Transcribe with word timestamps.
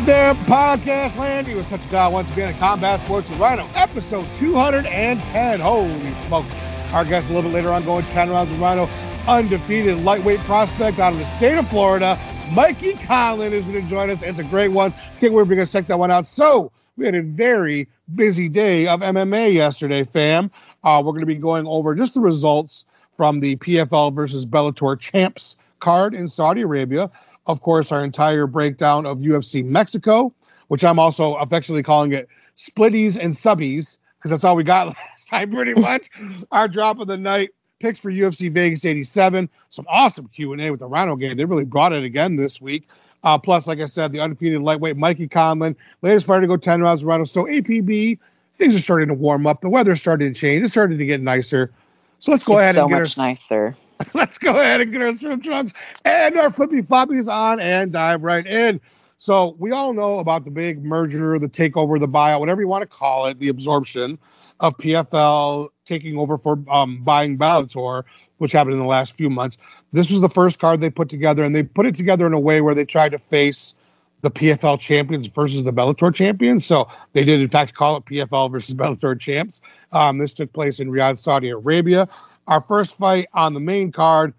out 0.00 0.06
there, 0.06 0.34
podcast 0.46 1.14
land? 1.16 1.46
You 1.46 1.56
were 1.56 1.62
such 1.62 1.84
a 1.84 1.88
dial 1.90 2.12
once 2.12 2.30
again 2.30 2.48
at 2.48 2.58
Combat 2.58 3.02
Sports 3.02 3.28
with 3.28 3.38
Rhino, 3.38 3.68
episode 3.74 4.24
210. 4.36 5.60
Holy 5.60 6.14
smokes. 6.26 6.54
Our 6.92 7.04
guest 7.04 7.28
a 7.28 7.34
little 7.34 7.50
bit 7.50 7.56
later 7.56 7.70
on 7.70 7.84
going 7.84 8.06
10 8.06 8.30
rounds 8.30 8.50
with 8.50 8.60
Rhino, 8.60 8.88
undefeated 9.28 9.98
lightweight 9.98 10.40
prospect 10.40 10.98
out 11.00 11.12
of 11.12 11.18
the 11.18 11.26
state 11.26 11.58
of 11.58 11.68
Florida. 11.68 12.18
Mikey 12.52 12.94
Conlon 12.94 13.52
is 13.52 13.62
going 13.64 13.82
to 13.82 13.90
join 13.90 14.08
us. 14.08 14.22
It's 14.22 14.38
a 14.38 14.44
great 14.44 14.68
one. 14.68 14.94
Can't 15.18 15.34
wait 15.34 15.46
for 15.46 15.52
you 15.52 15.60
to 15.60 15.70
check 15.70 15.86
that 15.88 15.98
one 15.98 16.10
out. 16.10 16.26
So, 16.26 16.72
we 16.96 17.04
had 17.04 17.14
a 17.14 17.22
very 17.22 17.86
busy 18.14 18.48
day 18.48 18.86
of 18.86 19.00
MMA 19.00 19.52
yesterday, 19.52 20.04
fam. 20.04 20.50
Uh, 20.82 21.02
we're 21.04 21.12
going 21.12 21.20
to 21.20 21.26
be 21.26 21.34
going 21.34 21.66
over 21.66 21.94
just 21.94 22.14
the 22.14 22.20
results 22.20 22.86
from 23.18 23.40
the 23.40 23.56
PFL 23.56 24.14
versus 24.14 24.46
Bellator 24.46 24.98
champs 24.98 25.58
card 25.80 26.14
in 26.14 26.26
Saudi 26.26 26.62
Arabia 26.62 27.10
of 27.46 27.62
course, 27.62 27.92
our 27.92 28.04
entire 28.04 28.46
breakdown 28.46 29.06
of 29.06 29.18
UFC 29.18 29.64
Mexico, 29.64 30.32
which 30.68 30.84
I'm 30.84 30.98
also 30.98 31.34
affectionately 31.34 31.82
calling 31.82 32.12
it 32.12 32.28
splitties 32.56 33.16
and 33.16 33.32
subbies, 33.32 33.98
because 34.18 34.30
that's 34.30 34.44
all 34.44 34.56
we 34.56 34.64
got 34.64 34.86
last 34.96 35.28
time, 35.28 35.50
pretty 35.50 35.74
much. 35.80 36.10
our 36.52 36.68
drop 36.68 36.98
of 37.00 37.06
the 37.06 37.16
night 37.16 37.50
picks 37.80 37.98
for 37.98 38.10
UFC 38.12 38.50
Vegas 38.52 38.84
87. 38.84 39.48
Some 39.70 39.86
awesome 39.88 40.28
Q&A 40.28 40.70
with 40.70 40.80
the 40.80 40.86
Rhino 40.86 41.16
Gang. 41.16 41.36
They 41.36 41.44
really 41.44 41.64
brought 41.64 41.92
it 41.92 42.04
again 42.04 42.36
this 42.36 42.60
week. 42.60 42.88
Uh, 43.22 43.36
plus, 43.38 43.66
like 43.66 43.80
I 43.80 43.86
said, 43.86 44.12
the 44.12 44.20
undefeated 44.20 44.60
lightweight 44.60 44.96
Mikey 44.96 45.28
Conlon, 45.28 45.76
latest 46.02 46.26
fighter 46.26 46.42
to 46.42 46.46
go 46.46 46.56
10 46.56 46.80
rounds 46.80 47.04
Rhino. 47.04 47.24
So 47.24 47.44
APB, 47.44 48.18
things 48.58 48.74
are 48.74 48.78
starting 48.78 49.08
to 49.08 49.14
warm 49.14 49.46
up. 49.46 49.60
The 49.60 49.68
weather's 49.68 50.00
starting 50.00 50.32
to 50.32 50.38
change. 50.38 50.62
It's 50.62 50.70
starting 50.72 50.98
to 50.98 51.06
get 51.06 51.20
nicer. 51.20 51.70
So 52.18 52.32
let's 52.32 52.44
go 52.44 52.58
it's 52.58 52.62
ahead 52.62 52.74
so 52.76 52.82
and 52.82 52.90
get 52.90 53.00
much 53.00 53.18
our, 53.18 53.26
nicer. 53.26 53.74
let's 54.14 54.38
go 54.38 54.56
ahead 54.58 54.80
and 54.80 54.92
get 54.92 55.02
our 55.02 55.16
swim 55.16 55.40
trunks 55.40 55.72
and 56.04 56.36
our 56.36 56.50
flippy 56.50 56.82
floppies 56.82 57.28
on 57.28 57.60
and 57.60 57.92
dive 57.92 58.22
right 58.22 58.46
in. 58.46 58.80
So 59.18 59.54
we 59.58 59.70
all 59.72 59.92
know 59.92 60.18
about 60.18 60.44
the 60.44 60.50
big 60.50 60.82
merger, 60.82 61.38
the 61.38 61.48
takeover, 61.48 62.00
the 62.00 62.08
buyout, 62.08 62.40
whatever 62.40 62.60
you 62.60 62.68
want 62.68 62.82
to 62.82 62.86
call 62.86 63.26
it, 63.26 63.38
the 63.38 63.48
absorption 63.48 64.18
of 64.60 64.76
PFL 64.78 65.68
taking 65.84 66.18
over 66.18 66.38
for 66.38 66.58
um, 66.68 67.02
buying 67.02 67.36
Bellator, 67.36 68.04
which 68.38 68.52
happened 68.52 68.74
in 68.74 68.78
the 68.80 68.86
last 68.86 69.12
few 69.12 69.28
months. 69.28 69.58
This 69.92 70.10
was 70.10 70.20
the 70.20 70.28
first 70.28 70.58
card 70.58 70.80
they 70.80 70.90
put 70.90 71.08
together, 71.08 71.44
and 71.44 71.54
they 71.54 71.62
put 71.62 71.86
it 71.86 71.96
together 71.96 72.26
in 72.26 72.32
a 72.32 72.40
way 72.40 72.60
where 72.60 72.74
they 72.74 72.84
tried 72.84 73.10
to 73.10 73.18
face 73.18 73.74
the 74.22 74.30
PFL 74.30 74.78
champions 74.78 75.26
versus 75.26 75.64
the 75.64 75.72
Bellator 75.72 76.14
champions. 76.14 76.64
So 76.64 76.88
they 77.12 77.24
did, 77.24 77.40
in 77.40 77.48
fact, 77.48 77.74
call 77.74 77.96
it 77.96 78.04
PFL 78.04 78.50
versus 78.50 78.74
Bellator 78.74 79.18
champs. 79.18 79.60
Um, 79.92 80.18
this 80.18 80.34
took 80.34 80.52
place 80.52 80.80
in 80.80 80.90
Riyadh, 80.90 81.18
Saudi 81.18 81.48
Arabia. 81.50 82.08
Our 82.50 82.60
first 82.60 82.98
fight 82.98 83.28
on 83.32 83.54
the 83.54 83.60
main 83.60 83.92
card, 83.92 84.34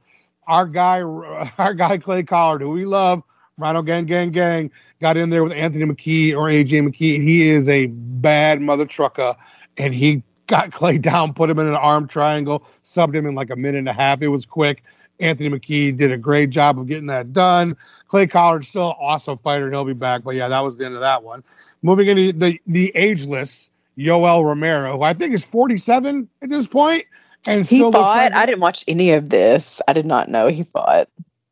our 0.45 0.67
guy, 0.67 1.02
our 1.58 1.73
guy 1.73 1.98
Clay 1.98 2.23
Collard, 2.23 2.62
who 2.62 2.72
we 2.72 2.84
love, 2.84 3.23
Rhino 3.58 3.81
Gang 3.81 4.06
Gang 4.06 4.31
Gang, 4.31 4.70
got 5.00 5.16
in 5.16 5.30
there 5.30 5.44
with 5.44 5.53
Anthony 5.53 5.86
McKee 5.86 6.36
or 6.36 6.50
AJ 6.50 6.90
McKee. 6.90 7.23
He 7.23 7.50
is 7.50 7.70
a 7.70 7.86
bad 7.88 8.62
mother 8.62 8.86
trucker, 8.86 9.34
and 9.78 9.94
he 9.94 10.23
got 10.48 10.72
Clay 10.73 10.98
down, 10.98 11.34
put 11.34 11.50
him 11.50 11.58
in 11.58 11.68
an 11.68 11.76
arm 11.76 12.06
triangle, 12.06 12.68
subbed 12.84 13.16
him 13.16 13.26
in 13.26 13.34
like 13.34 13.50
a 13.50 13.56
minute 13.56 13.80
and 13.80 13.88
a 13.88 13.94
half. 13.94 14.22
It 14.22 14.28
was 14.28 14.46
quick. 14.46 14.84
Anthony 15.22 15.50
McKee 15.50 15.96
did 15.96 16.12
a 16.12 16.18
great 16.18 16.50
job 16.50 16.80
of 16.80 16.88
getting 16.88 17.08
that 17.08 17.31
done. 17.31 17.78
Clay 18.09 18.28
Collard 18.28 18.66
still 18.66 18.94
awesome 19.00 19.38
fighter, 19.38 19.68
and 19.68 19.73
he'll 19.73 19.86
be 19.86 19.94
back. 19.94 20.23
But 20.25 20.36
yeah, 20.36 20.50
that 20.50 20.59
was 20.59 20.75
the 20.75 20.86
end 20.86 20.96
of 20.96 21.00
that 21.02 21.23
one. 21.23 21.46
Moving 21.81 22.09
into 22.09 22.34
the 22.34 22.59
the 22.68 22.92
ageless 22.94 23.70
Yoel 23.98 24.44
Romero, 24.44 24.98
who 24.98 25.03
I 25.03 25.14
think 25.14 25.34
is 25.34 25.46
47 25.46 26.28
at 26.42 26.50
this 26.50 26.68
point, 26.68 27.06
and 27.45 27.66
He 27.66 27.80
fought. 27.81 27.94
like 27.94 28.34
I 28.34 28.45
didn't 28.45 28.61
watch 28.61 28.84
any 28.88 29.11
of 29.11 29.30
this. 29.30 29.81
I 29.88 29.94
did 29.94 30.06
not 30.06 30.30
know 30.30 30.47
he 30.47 30.64
fought. 30.64 31.09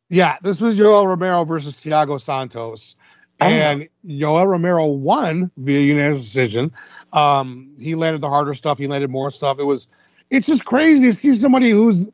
yeah, 0.08 0.36
this 0.42 0.60
was 0.60 0.76
Yoel 0.78 1.06
Romero 1.06 1.44
versus 1.44 1.74
Thiago 1.74 2.20
Santos. 2.20 2.96
Oh. 3.40 3.46
And 3.46 3.88
Yoel 4.06 4.46
Romero 4.46 4.86
won 4.86 5.50
via 5.56 5.80
unanimous 5.80 6.24
decision. 6.24 6.72
Um, 7.12 7.72
he 7.78 7.94
landed 7.94 8.20
the 8.20 8.28
harder 8.28 8.52
stuff. 8.54 8.78
He 8.78 8.86
landed 8.86 9.08
more 9.10 9.30
stuff. 9.30 9.58
It 9.58 9.64
was, 9.64 9.88
it's 10.28 10.46
just 10.46 10.64
crazy 10.66 11.06
to 11.06 11.12
see 11.12 11.32
somebody 11.34 11.70
who's 11.70 12.06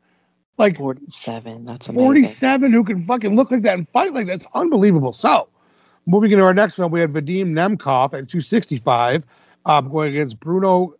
like 0.57 0.77
47. 0.77 1.65
That's 1.65 1.89
amazing. 1.89 2.03
47 2.03 2.71
who 2.71 2.83
can 2.85 3.03
fucking 3.03 3.35
look 3.35 3.51
like 3.51 3.63
that 3.63 3.77
and 3.77 3.89
fight 3.89 4.13
like 4.13 4.27
that. 4.27 4.35
It's 4.35 4.47
unbelievable. 4.53 5.11
So, 5.11 5.49
moving 6.05 6.31
into 6.31 6.43
our 6.45 6.53
next 6.53 6.77
one, 6.77 6.91
we 6.91 7.01
have 7.01 7.09
Vadim 7.11 7.47
Nemkov 7.47 8.05
at 8.13 8.29
265, 8.29 9.23
um, 9.65 9.89
going 9.89 10.13
against 10.13 10.39
Bruno 10.39 10.93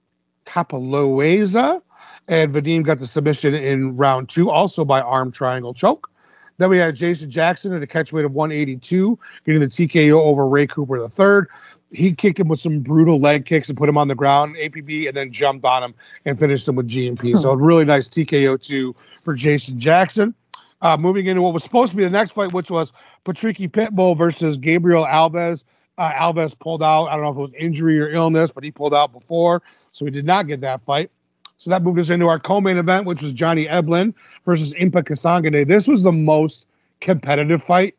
Cappelozza. 0.45 1.81
And 2.27 2.53
Vadim 2.53 2.83
got 2.83 2.99
the 2.99 3.07
submission 3.07 3.53
in 3.53 3.95
round 3.95 4.29
two, 4.29 4.49
also 4.49 4.83
by 4.83 5.01
arm 5.01 5.31
triangle 5.31 5.73
choke. 5.73 6.09
Then 6.57 6.69
we 6.69 6.77
had 6.77 6.95
Jason 6.95 7.29
Jackson 7.29 7.73
at 7.73 7.83
a 7.83 7.87
catchweight 7.87 8.25
of 8.25 8.33
182, 8.33 9.17
getting 9.45 9.61
the 9.61 9.67
TKO 9.67 10.13
over 10.13 10.47
Ray 10.47 10.67
Cooper 10.67 10.99
the 10.99 11.09
third. 11.09 11.47
He 11.91 12.11
kicked 12.11 12.39
him 12.39 12.47
with 12.47 12.59
some 12.59 12.79
brutal 12.79 13.19
leg 13.19 13.45
kicks 13.45 13.69
and 13.69 13.77
put 13.77 13.87
him 13.87 13.97
on 13.97 14.07
the 14.07 14.15
ground, 14.15 14.55
APB, 14.55 15.07
and 15.07 15.15
then 15.15 15.31
jumped 15.31 15.65
on 15.65 15.83
him 15.83 15.93
and 16.25 16.37
finished 16.37 16.67
him 16.67 16.75
with 16.75 16.87
GMP. 16.87 17.39
So 17.39 17.51
a 17.51 17.57
really 17.57 17.85
nice 17.85 18.07
TKO 18.07 18.61
two 18.61 18.95
for 19.23 19.33
Jason 19.35 19.79
Jackson. 19.79 20.33
Uh, 20.81 20.97
moving 20.97 21.25
into 21.25 21.41
what 21.41 21.53
was 21.53 21.63
supposed 21.63 21.91
to 21.91 21.97
be 21.97 22.03
the 22.03 22.09
next 22.09 22.33
fight, 22.33 22.53
which 22.53 22.69
was 22.69 22.91
Patricky 23.25 23.69
Pitbull 23.69 24.17
versus 24.17 24.57
Gabriel 24.57 25.05
Alves. 25.05 25.63
Uh, 25.97 26.11
Alves 26.11 26.57
pulled 26.59 26.83
out. 26.83 27.05
I 27.05 27.15
don't 27.15 27.23
know 27.23 27.31
if 27.31 27.37
it 27.37 27.53
was 27.53 27.53
injury 27.57 27.99
or 27.99 28.09
illness, 28.09 28.51
but 28.53 28.63
he 28.63 28.69
pulled 28.69 28.93
out 28.93 29.11
before, 29.11 29.63
so 29.91 30.05
we 30.05 30.11
did 30.11 30.25
not 30.25 30.47
get 30.47 30.61
that 30.61 30.81
fight. 30.85 31.09
So 31.57 31.71
that 31.71 31.83
moved 31.83 31.99
us 31.99 32.09
into 32.09 32.27
our 32.27 32.39
co-main 32.39 32.77
event, 32.77 33.05
which 33.05 33.21
was 33.21 33.31
Johnny 33.31 33.65
Eblin 33.65 34.13
versus 34.45 34.73
Impa 34.73 35.03
Kasanganay. 35.03 35.67
This 35.67 35.87
was 35.87 36.03
the 36.03 36.11
most 36.11 36.65
competitive 37.01 37.63
fight 37.63 37.95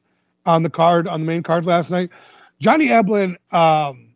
on 0.47 0.63
the 0.63 0.71
card, 0.71 1.09
on 1.09 1.21
the 1.21 1.27
main 1.27 1.43
card 1.43 1.67
last 1.67 1.91
night. 1.91 2.11
Johnny 2.61 2.89
Eblin 2.89 3.37
um, 3.53 4.15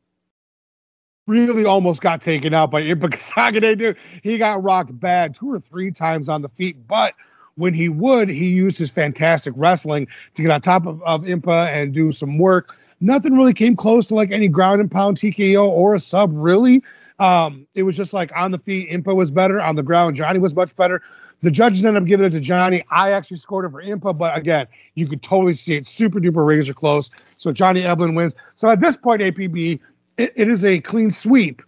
really 1.26 1.64
almost 1.64 2.00
got 2.00 2.20
taken 2.20 2.54
out 2.54 2.70
by 2.70 2.82
Impa 2.82 3.08
Kasanganay, 3.10 3.76
dude. 3.76 3.97
He 4.22 4.38
got 4.38 4.62
rocked 4.62 4.98
bad 4.98 5.34
two 5.34 5.52
or 5.52 5.58
three 5.58 5.91
times 5.91 6.28
on 6.28 6.42
the 6.42 6.48
feet, 6.50 6.86
but 6.86 7.14
when 7.56 7.75
he 7.75 7.88
would, 7.88 8.28
he 8.28 8.48
used 8.48 8.78
his 8.78 8.91
fantastic 8.91 9.52
wrestling 9.56 10.06
to 10.36 10.42
get 10.42 10.50
on 10.50 10.60
top 10.60 10.86
of, 10.86 11.02
of 11.02 11.22
Impa 11.22 11.69
and 11.69 11.92
do 11.92 12.12
some 12.12 12.38
work. 12.38 12.76
Nothing 13.00 13.34
really 13.36 13.52
came 13.52 13.75
close 13.75 14.06
to 14.06 14.14
like 14.14 14.31
any 14.31 14.48
ground 14.48 14.81
and 14.81 14.91
pound 14.91 15.16
TKO 15.16 15.66
or 15.66 15.94
a 15.94 16.00
sub, 16.00 16.31
really. 16.32 16.82
Um, 17.22 17.68
it 17.76 17.84
was 17.84 17.96
just 17.96 18.12
like 18.12 18.32
on 18.34 18.50
the 18.50 18.58
feet, 18.58 18.90
Impa 18.90 19.14
was 19.14 19.30
better. 19.30 19.62
On 19.62 19.76
the 19.76 19.82
ground, 19.84 20.16
Johnny 20.16 20.40
was 20.40 20.56
much 20.56 20.74
better. 20.74 21.00
The 21.42 21.52
judges 21.52 21.84
ended 21.84 22.02
up 22.02 22.08
giving 22.08 22.26
it 22.26 22.30
to 22.30 22.40
Johnny. 22.40 22.82
I 22.90 23.12
actually 23.12 23.36
scored 23.36 23.64
it 23.64 23.70
for 23.70 23.80
Impa, 23.80 24.18
but 24.18 24.36
again, 24.36 24.66
you 24.96 25.06
could 25.06 25.22
totally 25.22 25.54
see 25.54 25.74
it 25.74 25.86
super 25.86 26.18
duper 26.18 26.44
razor 26.44 26.74
close. 26.74 27.10
So 27.36 27.52
Johnny 27.52 27.82
Eblin 27.82 28.16
wins. 28.16 28.34
So 28.56 28.68
at 28.68 28.80
this 28.80 28.96
point, 28.96 29.22
APB, 29.22 29.78
it, 30.16 30.32
it 30.34 30.48
is 30.48 30.64
a 30.64 30.80
clean 30.80 31.12
sweep 31.12 31.62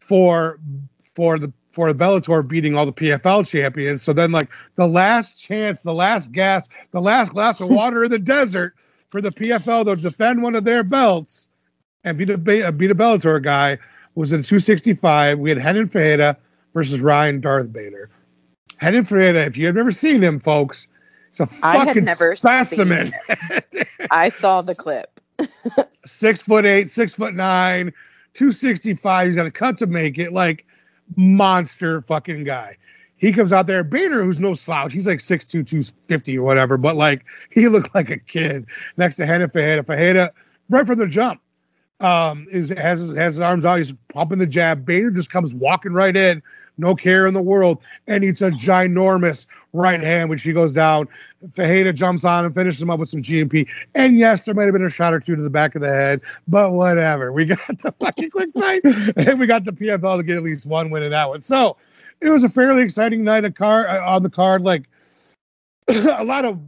for 0.00 0.60
for 1.14 1.38
the 1.38 1.50
for 1.72 1.90
the 1.90 1.98
Bellator 1.98 2.46
beating 2.46 2.76
all 2.76 2.84
the 2.84 2.92
PFL 2.92 3.48
champions. 3.48 4.02
So 4.02 4.12
then, 4.12 4.32
like 4.32 4.50
the 4.74 4.86
last 4.86 5.38
chance, 5.40 5.80
the 5.80 5.94
last 5.94 6.30
gasp, 6.30 6.68
the 6.90 7.00
last 7.00 7.32
glass 7.32 7.62
of 7.62 7.68
water 7.70 8.04
in 8.04 8.10
the 8.10 8.18
desert 8.18 8.74
for 9.08 9.22
the 9.22 9.30
PFL 9.30 9.86
to 9.86 9.96
defend 9.96 10.42
one 10.42 10.56
of 10.56 10.64
their 10.64 10.84
belts 10.84 11.48
and 12.04 12.18
beat 12.18 12.28
a 12.28 12.36
Be- 12.36 12.70
beat 12.72 12.90
a 12.90 12.94
Bellator 12.94 13.42
guy 13.42 13.78
was 14.14 14.32
in 14.32 14.42
265. 14.42 15.38
We 15.38 15.50
had 15.50 15.58
Renan 15.58 15.88
Ferreira 15.88 16.36
versus 16.74 17.00
Ryan 17.00 17.40
Darth 17.40 17.72
Bader. 17.72 18.10
Renan 18.82 19.04
Ferreira, 19.04 19.44
if 19.44 19.56
you've 19.56 19.74
never 19.74 19.90
seen 19.90 20.22
him, 20.22 20.40
folks, 20.40 20.86
it's 21.30 21.40
a 21.40 21.46
fucking 21.46 22.04
never 22.04 22.36
specimen. 22.36 23.12
I 24.10 24.30
saw 24.30 24.62
the 24.62 24.74
clip. 24.74 25.20
six 26.06 26.42
foot 26.42 26.66
eight, 26.66 26.90
six 26.90 27.14
foot 27.14 27.34
nine, 27.34 27.92
265. 28.34 29.26
He's 29.26 29.36
got 29.36 29.46
a 29.46 29.50
cut 29.50 29.78
to 29.78 29.86
make 29.86 30.18
it. 30.18 30.32
Like 30.32 30.66
monster 31.16 32.02
fucking 32.02 32.44
guy. 32.44 32.76
He 33.16 33.32
comes 33.32 33.52
out 33.52 33.66
there, 33.66 33.84
Bader, 33.84 34.24
who's 34.24 34.40
no 34.40 34.54
slouch. 34.54 34.94
He's 34.94 35.06
like 35.06 35.18
6'2, 35.18 35.66
250 35.66 36.38
or 36.38 36.42
whatever, 36.42 36.78
but 36.78 36.96
like 36.96 37.24
he 37.50 37.68
looked 37.68 37.94
like 37.94 38.08
a 38.08 38.18
kid 38.18 38.64
next 38.96 39.16
to 39.16 39.24
Renan 39.24 39.50
Ferreira. 39.50 39.84
Ferreira, 39.84 40.32
right 40.70 40.86
from 40.86 40.98
the 40.98 41.06
jump, 41.06 41.42
um, 42.00 42.46
is 42.50 42.70
has 42.70 43.10
has 43.10 43.34
his 43.34 43.40
arms 43.40 43.64
out. 43.64 43.78
He's 43.78 43.92
pumping 44.12 44.38
the 44.38 44.46
jab. 44.46 44.84
Bader 44.84 45.10
just 45.10 45.30
comes 45.30 45.54
walking 45.54 45.92
right 45.92 46.16
in, 46.16 46.42
no 46.78 46.94
care 46.94 47.26
in 47.26 47.34
the 47.34 47.42
world, 47.42 47.78
and 48.06 48.24
it's 48.24 48.42
a 48.42 48.50
ginormous 48.50 49.46
right 49.72 50.00
hand, 50.00 50.30
which 50.30 50.42
he 50.42 50.52
goes 50.52 50.72
down. 50.72 51.08
Ferreira 51.54 51.92
jumps 51.92 52.24
on 52.24 52.44
and 52.44 52.54
finishes 52.54 52.82
him 52.82 52.90
up 52.90 53.00
with 53.00 53.08
some 53.08 53.22
GMP. 53.22 53.66
And 53.94 54.18
yes, 54.18 54.44
there 54.44 54.54
might 54.54 54.64
have 54.64 54.72
been 54.72 54.84
a 54.84 54.90
shot 54.90 55.14
or 55.14 55.20
two 55.20 55.36
to 55.36 55.42
the 55.42 55.50
back 55.50 55.74
of 55.74 55.82
the 55.82 55.88
head, 55.88 56.20
but 56.48 56.72
whatever. 56.72 57.32
We 57.32 57.46
got 57.46 57.58
the 57.82 57.92
fucking 58.00 58.30
quick 58.30 58.50
fight, 58.52 58.82
and 59.16 59.40
we 59.40 59.46
got 59.46 59.64
the 59.64 59.72
PFL 59.72 60.18
to 60.18 60.22
get 60.22 60.36
at 60.36 60.42
least 60.42 60.66
one 60.66 60.90
win 60.90 61.02
in 61.02 61.10
that 61.10 61.28
one. 61.28 61.42
So 61.42 61.76
it 62.20 62.28
was 62.28 62.44
a 62.44 62.48
fairly 62.48 62.82
exciting 62.82 63.24
night 63.24 63.44
of 63.44 63.54
car 63.54 63.88
uh, 63.88 64.14
on 64.14 64.22
the 64.22 64.30
card. 64.30 64.62
Like 64.62 64.88
a 65.88 66.24
lot 66.24 66.44
of 66.44 66.58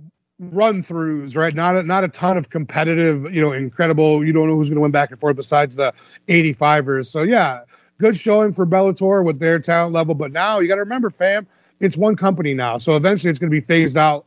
run 0.50 0.82
throughs, 0.82 1.36
right? 1.36 1.54
Not 1.54 1.76
a, 1.76 1.82
not 1.82 2.04
a 2.04 2.08
ton 2.08 2.36
of 2.36 2.50
competitive, 2.50 3.32
you 3.32 3.40
know, 3.40 3.52
incredible. 3.52 4.24
You 4.26 4.32
don't 4.32 4.48
know 4.48 4.56
who's 4.56 4.68
going 4.68 4.76
to 4.76 4.80
win 4.80 4.90
back 4.90 5.10
and 5.10 5.20
forth 5.20 5.36
besides 5.36 5.76
the 5.76 5.94
85ers. 6.28 7.06
So 7.06 7.22
yeah, 7.22 7.60
good 7.98 8.16
showing 8.16 8.52
for 8.52 8.66
Bellator 8.66 9.24
with 9.24 9.38
their 9.38 9.60
talent 9.60 9.94
level. 9.94 10.14
But 10.14 10.32
now 10.32 10.58
you 10.58 10.68
got 10.68 10.76
to 10.76 10.80
remember, 10.80 11.10
fam, 11.10 11.46
it's 11.80 11.96
one 11.96 12.16
company 12.16 12.54
now. 12.54 12.78
So 12.78 12.96
eventually 12.96 13.30
it's 13.30 13.38
going 13.38 13.50
to 13.50 13.54
be 13.54 13.60
phased 13.60 13.96
out, 13.96 14.26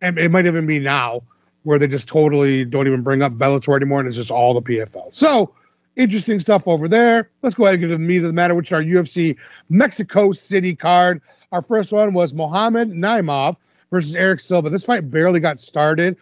and 0.00 0.18
it 0.18 0.30
might 0.30 0.46
even 0.46 0.66
be 0.66 0.80
now 0.80 1.22
where 1.62 1.78
they 1.78 1.86
just 1.86 2.08
totally 2.08 2.64
don't 2.64 2.88
even 2.88 3.02
bring 3.02 3.22
up 3.22 3.32
Bellator 3.32 3.76
anymore, 3.76 4.00
and 4.00 4.08
it's 4.08 4.16
just 4.16 4.32
all 4.32 4.54
the 4.54 4.62
PFL. 4.62 5.14
So 5.14 5.54
interesting 5.94 6.40
stuff 6.40 6.66
over 6.66 6.88
there. 6.88 7.30
Let's 7.42 7.54
go 7.54 7.66
ahead 7.66 7.74
and 7.74 7.82
get 7.82 7.88
to 7.88 7.94
the 7.94 8.00
meat 8.00 8.18
of 8.18 8.24
the 8.24 8.32
matter, 8.32 8.54
which 8.54 8.68
is 8.68 8.72
our 8.72 8.82
UFC 8.82 9.36
Mexico 9.68 10.32
City 10.32 10.74
card. 10.74 11.22
Our 11.52 11.62
first 11.62 11.92
one 11.92 12.14
was 12.14 12.32
Mohamed 12.32 12.90
Naimov 12.90 13.56
versus 13.92 14.16
Eric 14.16 14.40
Silva. 14.40 14.70
This 14.70 14.86
fight 14.86 15.08
barely 15.08 15.38
got 15.38 15.60
started. 15.60 16.16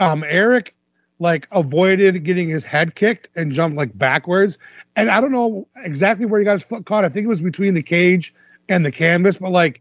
Um, 0.00 0.24
Eric 0.26 0.74
like 1.20 1.46
avoided 1.52 2.24
getting 2.24 2.48
his 2.48 2.64
head 2.64 2.96
kicked 2.96 3.28
and 3.36 3.52
jumped 3.52 3.76
like 3.76 3.96
backwards. 3.96 4.58
And 4.96 5.08
I 5.08 5.20
don't 5.20 5.30
know 5.30 5.68
exactly 5.84 6.26
where 6.26 6.40
he 6.40 6.44
got 6.44 6.54
his 6.54 6.64
foot 6.64 6.86
caught. 6.86 7.04
I 7.04 7.08
think 7.08 7.24
it 7.24 7.28
was 7.28 7.42
between 7.42 7.74
the 7.74 7.82
cage 7.82 8.34
and 8.68 8.84
the 8.84 8.90
canvas, 8.90 9.36
but 9.36 9.50
like 9.50 9.80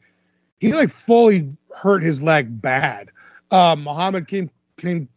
he 0.59 0.73
like 0.73 0.91
fully 0.91 1.57
hurt 1.75 2.03
his 2.03 2.21
leg 2.21 2.61
bad. 2.61 3.09
Um, 3.49 3.83
Muhammad 3.83 4.27
came 4.27 4.51
came 4.77 5.07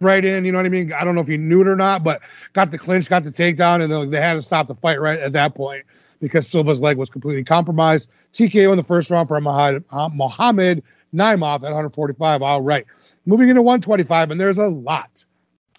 right 0.00 0.24
in. 0.24 0.44
You 0.44 0.52
know 0.52 0.58
what 0.58 0.66
I 0.66 0.68
mean? 0.68 0.92
I 0.92 1.04
don't 1.04 1.16
know 1.16 1.20
if 1.22 1.28
he 1.28 1.36
knew 1.36 1.62
it 1.62 1.66
or 1.66 1.76
not, 1.76 2.04
but 2.04 2.20
got 2.52 2.70
the 2.70 2.78
clinch, 2.78 3.08
got 3.08 3.24
the 3.24 3.32
takedown, 3.32 3.82
and 3.82 3.90
then 3.90 4.10
they 4.10 4.20
had 4.20 4.34
to 4.34 4.42
stop 4.42 4.68
the 4.68 4.74
fight 4.76 5.00
right 5.00 5.18
at 5.18 5.32
that 5.32 5.54
point 5.54 5.84
because 6.20 6.46
Silva's 6.46 6.80
leg 6.80 6.96
was 6.96 7.10
completely 7.10 7.42
compromised. 7.42 8.08
TKO 8.34 8.70
in 8.70 8.76
the 8.76 8.84
first 8.84 9.10
round 9.10 9.28
for 9.28 9.40
Mohamed 9.40 10.82
Naimov 11.14 11.56
at 11.56 11.62
145. 11.62 12.42
All 12.42 12.62
right. 12.62 12.86
Moving 13.26 13.48
into 13.48 13.62
125, 13.62 14.30
and 14.32 14.40
there's 14.40 14.58
a 14.58 14.66
lot 14.66 15.24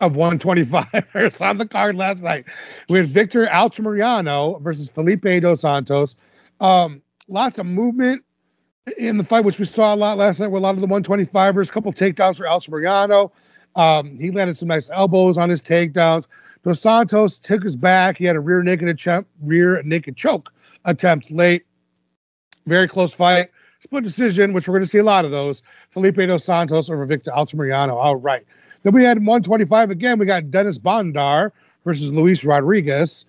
of 0.02 0.14
125ers 0.14 1.42
on 1.48 1.58
the 1.58 1.68
card 1.68 1.96
last 1.96 2.22
night. 2.22 2.46
Had 2.90 3.08
Victor 3.08 3.46
Altamirano 3.46 4.62
versus 4.62 4.90
Felipe 4.90 5.42
dos 5.42 5.62
Santos. 5.62 6.16
Um, 6.60 7.02
lots 7.28 7.58
of 7.58 7.66
movement 7.66 8.24
in 8.98 9.18
the 9.18 9.24
fight, 9.24 9.46
which 9.46 9.60
we 9.60 9.66
saw 9.66 9.94
a 9.94 9.98
lot 9.98 10.18
last 10.18 10.40
night 10.40 10.48
with 10.48 10.62
a 10.62 10.64
lot 10.64 10.76
of 10.76 10.82
the 10.82 10.88
125ers. 10.88 11.70
A 11.70 11.72
couple 11.72 11.92
takedowns 11.94 12.38
for 12.38 12.46
Altamirano. 12.46 13.32
Um, 13.76 14.18
he 14.20 14.32
landed 14.32 14.58
some 14.58 14.68
nice 14.68 14.90
elbows 14.90 15.38
on 15.38 15.50
his 15.50 15.62
takedowns. 15.62 16.28
Dos 16.64 16.80
Santos 16.80 17.40
took 17.40 17.64
his 17.64 17.76
back. 17.76 18.18
He 18.18 18.26
had 18.26 18.36
a 18.36 18.40
rear 18.40 18.64
naked 18.64 18.88
attempt, 18.88 19.30
rear 19.42 19.82
naked 19.84 20.16
choke 20.16 20.54
attempt 20.86 21.32
late. 21.32 21.66
Very 22.66 22.88
close 22.88 23.14
fight. 23.14 23.50
Split 23.94 24.06
decision, 24.06 24.54
which 24.54 24.68
we're 24.68 24.74
going 24.74 24.86
to 24.86 24.90
see 24.90 24.98
a 24.98 25.04
lot 25.04 25.24
of 25.24 25.30
those. 25.30 25.62
Felipe 25.92 26.16
dos 26.16 26.44
Santos 26.44 26.90
over 26.90 27.06
Victor 27.06 27.30
Altamirano. 27.30 27.94
All 27.94 28.16
right. 28.16 28.44
Then 28.82 28.92
we 28.92 29.04
had 29.04 29.20
125 29.20 29.92
again. 29.92 30.18
We 30.18 30.26
got 30.26 30.50
Dennis 30.50 30.80
Bondar 30.80 31.52
versus 31.86 32.12
Luis 32.12 32.44
Rodriguez. 32.44 33.28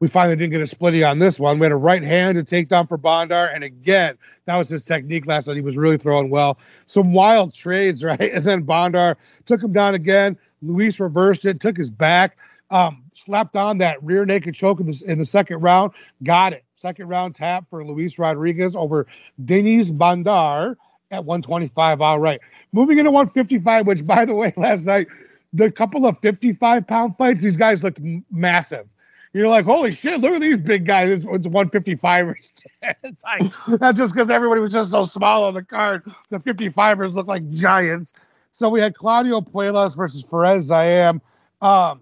We 0.00 0.08
finally 0.08 0.36
didn't 0.36 0.52
get 0.52 0.60
a 0.60 0.76
splitty 0.76 1.10
on 1.10 1.18
this 1.18 1.40
one. 1.40 1.58
We 1.58 1.64
had 1.64 1.72
a 1.72 1.76
right 1.76 2.02
hand 2.02 2.34
to 2.34 2.44
take 2.44 2.68
down 2.68 2.88
for 2.88 2.98
Bondar. 2.98 3.54
And 3.54 3.64
again, 3.64 4.18
that 4.44 4.58
was 4.58 4.68
his 4.68 4.84
technique 4.84 5.24
last 5.24 5.46
night. 5.46 5.56
He 5.56 5.62
was 5.62 5.78
really 5.78 5.96
throwing 5.96 6.28
well. 6.28 6.58
Some 6.84 7.14
wild 7.14 7.54
trades, 7.54 8.04
right? 8.04 8.20
And 8.20 8.44
then 8.44 8.66
Bondar 8.66 9.16
took 9.46 9.62
him 9.62 9.72
down 9.72 9.94
again. 9.94 10.36
Luis 10.60 11.00
reversed 11.00 11.46
it, 11.46 11.58
took 11.58 11.78
his 11.78 11.88
back, 11.90 12.36
um, 12.70 13.02
slapped 13.14 13.56
on 13.56 13.78
that 13.78 14.02
rear 14.04 14.26
naked 14.26 14.54
choke 14.54 14.78
in 14.78 14.84
the, 14.88 15.02
in 15.06 15.16
the 15.16 15.24
second 15.24 15.60
round. 15.60 15.92
Got 16.22 16.52
it. 16.52 16.64
Second 16.82 17.06
round 17.06 17.36
tap 17.36 17.64
for 17.70 17.84
Luis 17.84 18.18
Rodriguez 18.18 18.74
over 18.74 19.06
Denis 19.44 19.92
Bondar 19.92 20.74
at 21.12 21.24
125. 21.24 22.00
All 22.00 22.18
right. 22.18 22.40
Moving 22.72 22.98
into 22.98 23.12
155, 23.12 23.86
which, 23.86 24.04
by 24.04 24.24
the 24.24 24.34
way, 24.34 24.52
last 24.56 24.84
night, 24.84 25.06
the 25.52 25.70
couple 25.70 26.06
of 26.06 26.18
55 26.18 26.84
pound 26.84 27.16
fights, 27.16 27.40
these 27.40 27.56
guys 27.56 27.84
looked 27.84 28.00
massive. 28.32 28.88
You're 29.32 29.46
like, 29.46 29.64
holy 29.64 29.92
shit, 29.92 30.20
look 30.20 30.32
at 30.32 30.40
these 30.40 30.58
big 30.58 30.84
guys. 30.84 31.08
It's, 31.10 31.24
it's 31.24 31.46
155ers. 31.46 32.64
it's 33.04 33.22
like, 33.22 33.78
that's 33.78 33.96
just 33.96 34.12
because 34.12 34.28
everybody 34.28 34.60
was 34.60 34.72
just 34.72 34.90
so 34.90 35.04
small 35.04 35.44
on 35.44 35.54
the 35.54 35.62
card. 35.62 36.02
The 36.30 36.40
55ers 36.40 37.14
look 37.14 37.28
like 37.28 37.48
giants. 37.50 38.12
So 38.50 38.68
we 38.68 38.80
had 38.80 38.96
Claudio 38.96 39.40
Puelles 39.40 39.96
versus 39.96 40.24
Fares 40.24 40.68
Ziam. 40.68 41.20
Um, 41.60 42.00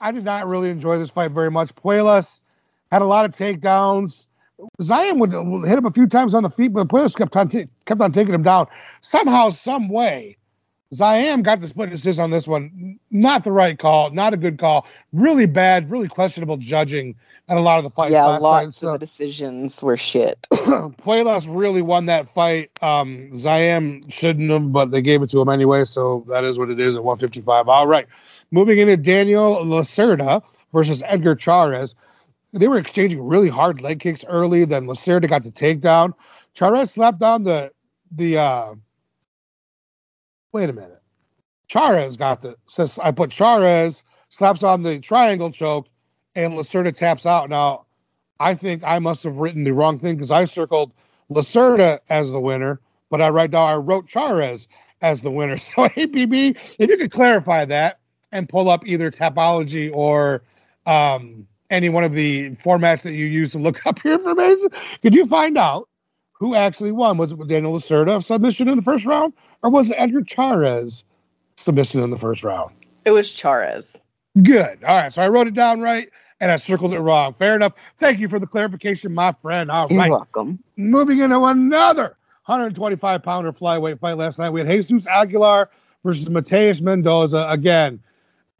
I 0.00 0.10
did 0.10 0.24
not 0.24 0.48
really 0.48 0.70
enjoy 0.70 0.98
this 0.98 1.10
fight 1.10 1.30
very 1.30 1.52
much. 1.52 1.72
Puelles 1.76 2.40
had 2.90 3.02
a 3.02 3.06
lot 3.06 3.24
of 3.24 3.32
takedowns. 3.32 4.26
Ziam 4.80 5.18
would, 5.18 5.68
hit 5.68 5.78
him 5.78 5.86
a 5.86 5.92
few 5.92 6.06
times 6.06 6.34
on 6.34 6.42
the 6.42 6.50
feet, 6.50 6.72
but 6.72 6.88
Puelles 6.88 7.14
kept 7.14 7.36
on 7.36 7.48
t- 7.48 7.68
kept 7.84 8.00
on 8.00 8.12
taking 8.12 8.34
him 8.34 8.42
down. 8.42 8.66
Somehow, 9.00 9.50
some 9.50 9.88
way, 9.88 10.36
Ziam 10.92 11.42
got 11.42 11.60
the 11.60 11.66
split 11.66 11.90
decision 11.90 12.24
on 12.24 12.30
this 12.30 12.48
one. 12.48 12.98
Not 13.10 13.44
the 13.44 13.52
right 13.52 13.78
call, 13.78 14.10
not 14.10 14.32
a 14.32 14.36
good 14.36 14.58
call. 14.58 14.86
Really 15.12 15.46
bad, 15.46 15.90
really 15.90 16.08
questionable 16.08 16.56
judging 16.56 17.14
at 17.48 17.56
a 17.56 17.60
lot 17.60 17.78
of 17.78 17.84
the 17.84 17.90
fights. 17.90 18.12
Yeah, 18.12 18.24
lots 18.24 18.78
so, 18.78 18.94
of 18.94 19.00
the 19.00 19.06
decisions 19.06 19.82
were 19.82 19.96
shit. 19.96 20.40
Puelles 20.52 21.46
really 21.48 21.82
won 21.82 22.06
that 22.06 22.28
fight. 22.28 22.70
Um, 22.82 23.30
Ziam 23.32 24.10
shouldn't 24.12 24.50
have, 24.50 24.72
but 24.72 24.90
they 24.90 25.02
gave 25.02 25.22
it 25.22 25.30
to 25.30 25.40
him 25.40 25.50
anyway, 25.50 25.84
so 25.84 26.24
that 26.28 26.44
is 26.44 26.58
what 26.58 26.70
it 26.70 26.80
is 26.80 26.96
at 26.96 27.04
155. 27.04 27.68
All 27.68 27.86
right. 27.86 28.06
Moving 28.50 28.78
into 28.78 28.96
Daniel 28.96 29.56
Lacerda 29.56 30.42
versus 30.72 31.02
Edgar 31.06 31.34
Chairez. 31.34 31.94
They 32.52 32.68
were 32.68 32.78
exchanging 32.78 33.22
really 33.22 33.48
hard 33.48 33.80
leg 33.80 34.00
kicks 34.00 34.24
early. 34.26 34.64
Then 34.64 34.86
Lacerda 34.86 35.28
got 35.28 35.44
the 35.44 35.50
takedown. 35.50 36.14
Chairez 36.54 36.90
slapped 36.92 37.20
down 37.20 37.44
the 37.44 37.72
the 38.10 38.38
uh 38.38 38.74
wait 40.52 40.70
a 40.70 40.72
minute. 40.72 41.02
Chairez 41.68 42.16
got 42.16 42.42
the 42.42 42.56
says 42.68 42.98
I 42.98 43.10
put 43.10 43.30
Chairez 43.30 44.02
slaps 44.30 44.62
on 44.62 44.82
the 44.82 44.98
triangle 44.98 45.50
choke 45.50 45.88
and 46.34 46.54
Lacerda 46.54 46.94
taps 46.94 47.26
out. 47.26 47.50
Now 47.50 47.86
I 48.40 48.54
think 48.54 48.82
I 48.84 48.98
must 48.98 49.24
have 49.24 49.36
written 49.36 49.64
the 49.64 49.74
wrong 49.74 49.98
thing 49.98 50.16
because 50.16 50.30
I 50.30 50.46
circled 50.46 50.92
Lacerda 51.30 51.98
as 52.08 52.32
the 52.32 52.40
winner, 52.40 52.80
but 53.10 53.20
I 53.20 53.28
write 53.28 53.50
down 53.50 53.68
I 53.68 53.74
wrote 53.74 54.08
Chairez 54.08 54.68
as 55.02 55.20
the 55.20 55.30
winner. 55.30 55.58
So 55.58 55.88
APB, 55.88 56.56
if 56.78 56.90
you 56.90 56.96
could 56.96 57.10
clarify 57.10 57.66
that 57.66 57.98
and 58.32 58.48
pull 58.48 58.68
up 58.70 58.86
either 58.86 59.10
Tapology 59.10 59.90
or 59.92 60.42
um, 60.86 61.46
any 61.70 61.88
one 61.88 62.04
of 62.04 62.12
the 62.12 62.50
formats 62.50 63.02
that 63.02 63.12
you 63.12 63.26
use 63.26 63.52
to 63.52 63.58
look 63.58 63.84
up 63.86 64.02
your 64.04 64.14
information, 64.14 64.68
could 65.02 65.14
you 65.14 65.26
find 65.26 65.58
out 65.58 65.88
who 66.32 66.54
actually 66.54 66.92
won? 66.92 67.16
Was 67.16 67.32
it 67.32 67.48
Daniel 67.48 67.72
Lacerda 67.72 68.22
submission 68.22 68.68
in 68.68 68.76
the 68.76 68.82
first 68.82 69.04
round, 69.04 69.32
or 69.62 69.70
was 69.70 69.90
it 69.90 69.96
Edgar 69.98 70.22
Chairez 70.22 71.04
submission 71.56 72.02
in 72.02 72.10
the 72.10 72.18
first 72.18 72.44
round? 72.44 72.72
It 73.04 73.10
was 73.10 73.32
Chairez. 73.32 74.00
Good. 74.42 74.84
All 74.84 74.94
right. 74.94 75.12
So 75.12 75.22
I 75.22 75.28
wrote 75.28 75.48
it 75.48 75.54
down 75.54 75.80
right 75.80 76.08
and 76.40 76.50
I 76.50 76.56
circled 76.56 76.94
it 76.94 77.00
wrong. 77.00 77.34
Fair 77.34 77.56
enough. 77.56 77.72
Thank 77.98 78.20
you 78.20 78.28
for 78.28 78.38
the 78.38 78.46
clarification, 78.46 79.14
my 79.14 79.32
friend. 79.42 79.70
All 79.70 79.88
You're 79.90 79.98
right. 79.98 80.10
welcome. 80.10 80.62
Moving 80.76 81.18
into 81.20 81.42
another 81.42 82.16
125 82.46 83.22
pounder 83.22 83.52
flyweight 83.52 83.98
fight 83.98 84.16
last 84.16 84.38
night. 84.38 84.50
We 84.50 84.60
had 84.60 84.68
Jesus 84.68 85.06
Aguilar 85.06 85.70
versus 86.04 86.30
Mateus 86.30 86.80
Mendoza. 86.80 87.46
Again, 87.50 88.00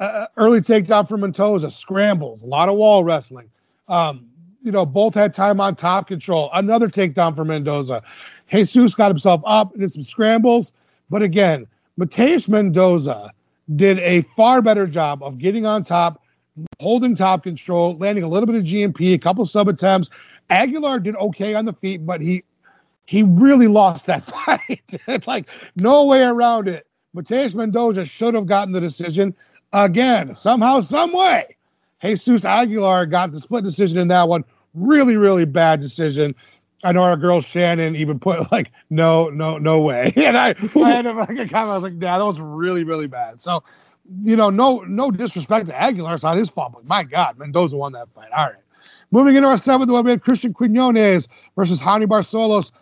uh, 0.01 0.27
early 0.37 0.61
takedown 0.61 1.09
for 1.09 1.17
Mendoza, 1.17 1.71
scrambles, 1.71 2.43
a 2.43 2.47
lot 2.47 2.69
of 2.69 2.77
wall 2.77 3.05
wrestling. 3.05 3.51
Um, 3.89 4.29
you 4.63 4.73
know, 4.73 4.85
both 4.85 5.15
had 5.15 5.35
time 5.35 5.61
on 5.61 5.77
top 5.77 6.09
control. 6.09 6.51
Another 6.53 6.89
takedown 6.89 7.35
for 7.35 7.45
Mendoza. 7.45 8.03
Jesus 8.51 8.95
got 8.95 9.09
himself 9.09 9.41
up, 9.47 9.73
and 9.73 9.81
did 9.81 9.93
some 9.93 10.03
scrambles. 10.03 10.73
But 11.11 11.23
again, 11.23 11.67
Mateus 11.97 12.49
Mendoza 12.49 13.33
did 13.77 13.99
a 14.01 14.23
far 14.23 14.63
better 14.63 14.87
job 14.87 15.23
of 15.23 15.39
getting 15.39 15.67
on 15.67 15.85
top, 15.85 16.23
holding 16.81 17.15
top 17.15 17.43
control, 17.43 17.97
landing 17.99 18.25
a 18.25 18.29
little 18.29 18.47
bit 18.47 18.57
of 18.57 18.63
GMP, 18.63 19.15
a 19.15 19.19
couple 19.19 19.45
sub 19.45 19.69
attempts. 19.69 20.11
Aguilar 20.51 21.01
did 21.01 21.17
okay 21.17 21.55
on 21.55 21.65
the 21.65 21.73
feet, 21.73 22.05
but 22.05 22.21
he 22.21 22.45
he 23.07 23.23
really 23.23 23.69
lost 23.69 24.07
that 24.07 24.25
fight. 24.47 25.27
like 25.27 25.49
no 25.77 26.05
way 26.05 26.23
around 26.23 26.69
it. 26.69 26.87
Mateus 27.15 27.55
Mendoza 27.55 28.05
should 28.05 28.35
have 28.35 28.47
gotten 28.47 28.73
the 28.73 28.81
decision 28.81 29.35
again, 29.73 30.35
somehow, 30.37 30.81
some 30.81 31.13
way. 31.13 31.57
Jesus 32.03 32.45
Aguilar 32.45 33.07
got 33.07 33.33
the 33.33 33.41
split 33.41 33.65
decision 33.65 33.99
in 33.99 34.09
that 34.09 34.29
one. 34.29 34.45
Really, 34.75 35.17
really 35.17 35.45
bad 35.45 35.81
decision. 35.81 36.35
I 36.85 36.93
know 36.93 37.03
our 37.03 37.17
girl 37.17 37.41
Shannon 37.41 37.97
even 37.97 38.21
put 38.21 38.53
like, 38.53 38.71
no, 38.91 39.31
no, 39.31 39.59
no 39.59 39.81
way. 39.81 40.13
And 40.17 40.37
I, 40.37 40.55
I 40.77 40.91
had 40.91 41.07
a. 41.07 41.11
I 41.11 41.75
was 41.75 41.83
like, 41.83 41.95
yeah, 41.99 42.19
that 42.19 42.25
was 42.25 42.41
really, 42.41 42.85
really 42.85 43.07
bad. 43.07 43.41
So, 43.41 43.65
you 44.23 44.37
know, 44.37 44.51
no, 44.51 44.81
no 44.81 45.11
disrespect 45.11 45.67
to 45.67 45.79
Aguilar. 45.79 46.15
It's 46.15 46.25
not 46.25 46.37
his 46.37 46.51
fault, 46.51 46.73
but 46.75 46.85
my 46.85 47.03
God, 47.03 47.39
Mendoza 47.39 47.77
won 47.77 47.93
that 47.93 48.09
fight. 48.15 48.31
All 48.31 48.47
right. 48.47 48.55
Moving 49.11 49.37
into 49.37 49.49
our 49.49 49.57
seventh 49.57 49.91
one, 49.91 50.05
we 50.05 50.11
have 50.11 50.21
Christian 50.21 50.53
Quinones 50.53 51.29
versus 51.57 51.81
Raoni 51.81 52.07
Barcelos. 52.07 52.73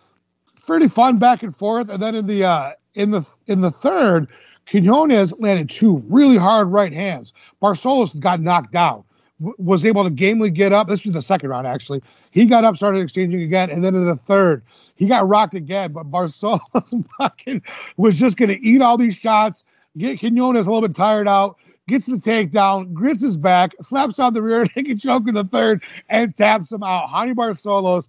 Pretty 0.66 0.88
fun 0.88 1.18
back 1.18 1.44
and 1.44 1.56
forth. 1.56 1.88
And 1.88 2.02
then 2.02 2.16
in 2.16 2.26
the 2.26 2.44
uh 2.44 2.72
in 2.94 3.12
the 3.12 3.24
in 3.46 3.60
the 3.60 3.70
third, 3.70 4.28
Quinones 4.70 5.32
landed 5.38 5.70
two 5.70 6.02
really 6.08 6.36
hard 6.36 6.68
right 6.68 6.92
hands. 6.92 7.32
Barcelos 7.62 8.18
got 8.18 8.40
knocked 8.40 8.72
down, 8.72 9.04
w- 9.40 9.54
was 9.58 9.84
able 9.84 10.04
to 10.04 10.10
gamely 10.10 10.50
get 10.50 10.72
up. 10.72 10.88
This 10.88 11.04
was 11.04 11.14
the 11.14 11.22
second 11.22 11.50
round, 11.50 11.66
actually. 11.66 12.02
He 12.32 12.46
got 12.46 12.64
up, 12.64 12.76
started 12.76 13.00
exchanging 13.00 13.42
again, 13.42 13.70
and 13.70 13.84
then 13.84 13.94
in 13.94 14.04
the 14.04 14.16
third, 14.16 14.62
he 14.96 15.06
got 15.06 15.28
rocked 15.28 15.54
again. 15.54 15.92
But 15.92 16.10
Barcelos 16.10 17.06
fucking 17.18 17.62
was 17.96 18.18
just 18.18 18.36
going 18.36 18.48
to 18.48 18.60
eat 18.66 18.82
all 18.82 18.98
these 18.98 19.16
shots, 19.16 19.64
get 19.96 20.18
Quinones 20.18 20.66
a 20.66 20.70
little 20.70 20.86
bit 20.86 20.96
tired 20.96 21.28
out, 21.28 21.56
gets 21.88 22.06
the 22.06 22.16
takedown, 22.16 22.92
grits 22.92 23.22
his 23.22 23.36
back, 23.36 23.72
slaps 23.80 24.18
on 24.18 24.34
the 24.34 24.42
rear 24.42 24.66
naked 24.76 25.00
choke 25.00 25.28
in 25.28 25.34
the 25.34 25.44
third, 25.44 25.82
and 26.08 26.36
taps 26.36 26.72
him 26.72 26.82
out. 26.82 27.08
Raoni 27.10 27.34
Barcelos. 27.34 28.06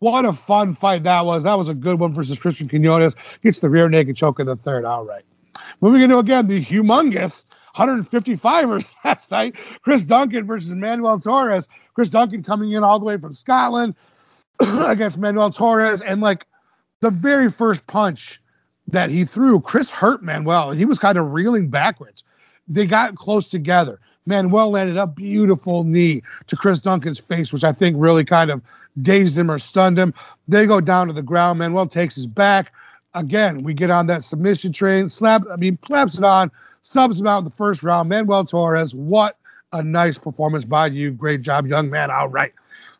What 0.00 0.24
a 0.24 0.32
fun 0.32 0.74
fight 0.74 1.02
that 1.02 1.26
was. 1.26 1.42
That 1.42 1.58
was 1.58 1.66
a 1.66 1.74
good 1.74 1.98
one 1.98 2.14
versus 2.14 2.38
Christian 2.38 2.68
Quinones. 2.68 3.16
Gets 3.42 3.58
the 3.58 3.68
rear 3.68 3.88
naked 3.88 4.14
choke 4.16 4.38
in 4.38 4.46
the 4.46 4.54
third. 4.54 4.84
All 4.84 5.04
right. 5.04 5.24
Moving 5.80 6.02
into 6.02 6.18
again 6.18 6.46
the 6.46 6.64
humongous 6.64 7.44
155ers 7.76 8.90
last 9.04 9.30
night. 9.30 9.56
Chris 9.82 10.04
Duncan 10.04 10.46
versus 10.46 10.74
Manuel 10.74 11.20
Torres. 11.20 11.68
Chris 11.94 12.10
Duncan 12.10 12.42
coming 12.42 12.72
in 12.72 12.82
all 12.82 12.98
the 12.98 13.04
way 13.04 13.16
from 13.16 13.34
Scotland 13.34 13.94
against 14.60 15.18
Manuel 15.18 15.50
Torres. 15.50 16.00
And 16.00 16.20
like 16.20 16.46
the 17.00 17.10
very 17.10 17.50
first 17.50 17.86
punch 17.86 18.40
that 18.88 19.10
he 19.10 19.24
threw, 19.24 19.60
Chris 19.60 19.90
hurt 19.90 20.22
Manuel. 20.22 20.72
He 20.72 20.84
was 20.84 20.98
kind 20.98 21.18
of 21.18 21.32
reeling 21.32 21.68
backwards. 21.68 22.24
They 22.66 22.86
got 22.86 23.16
close 23.16 23.48
together. 23.48 24.00
Manuel 24.26 24.70
landed 24.70 24.98
a 24.98 25.06
beautiful 25.06 25.84
knee 25.84 26.22
to 26.48 26.56
Chris 26.56 26.80
Duncan's 26.80 27.18
face, 27.18 27.52
which 27.52 27.64
I 27.64 27.72
think 27.72 27.96
really 27.98 28.24
kind 28.24 28.50
of 28.50 28.60
dazed 29.00 29.38
him 29.38 29.50
or 29.50 29.58
stunned 29.58 29.98
him. 29.98 30.12
They 30.48 30.66
go 30.66 30.80
down 30.80 31.06
to 31.06 31.12
the 31.12 31.22
ground. 31.22 31.58
Manuel 31.58 31.86
takes 31.86 32.14
his 32.14 32.26
back. 32.26 32.72
Again, 33.18 33.64
we 33.64 33.74
get 33.74 33.90
on 33.90 34.06
that 34.06 34.22
submission 34.22 34.72
train. 34.72 35.10
Slap, 35.10 35.42
I 35.52 35.56
mean, 35.56 35.76
claps 35.78 36.18
it 36.18 36.24
on, 36.24 36.52
subs 36.82 37.18
him 37.18 37.26
out 37.26 37.38
in 37.38 37.44
the 37.44 37.50
first 37.50 37.82
round. 37.82 38.08
Manuel 38.08 38.44
Torres, 38.44 38.94
what 38.94 39.36
a 39.72 39.82
nice 39.82 40.16
performance 40.16 40.64
by 40.64 40.86
you. 40.86 41.10
Great 41.10 41.42
job, 41.42 41.66
young 41.66 41.90
man. 41.90 42.12
All 42.12 42.28
right. 42.28 42.52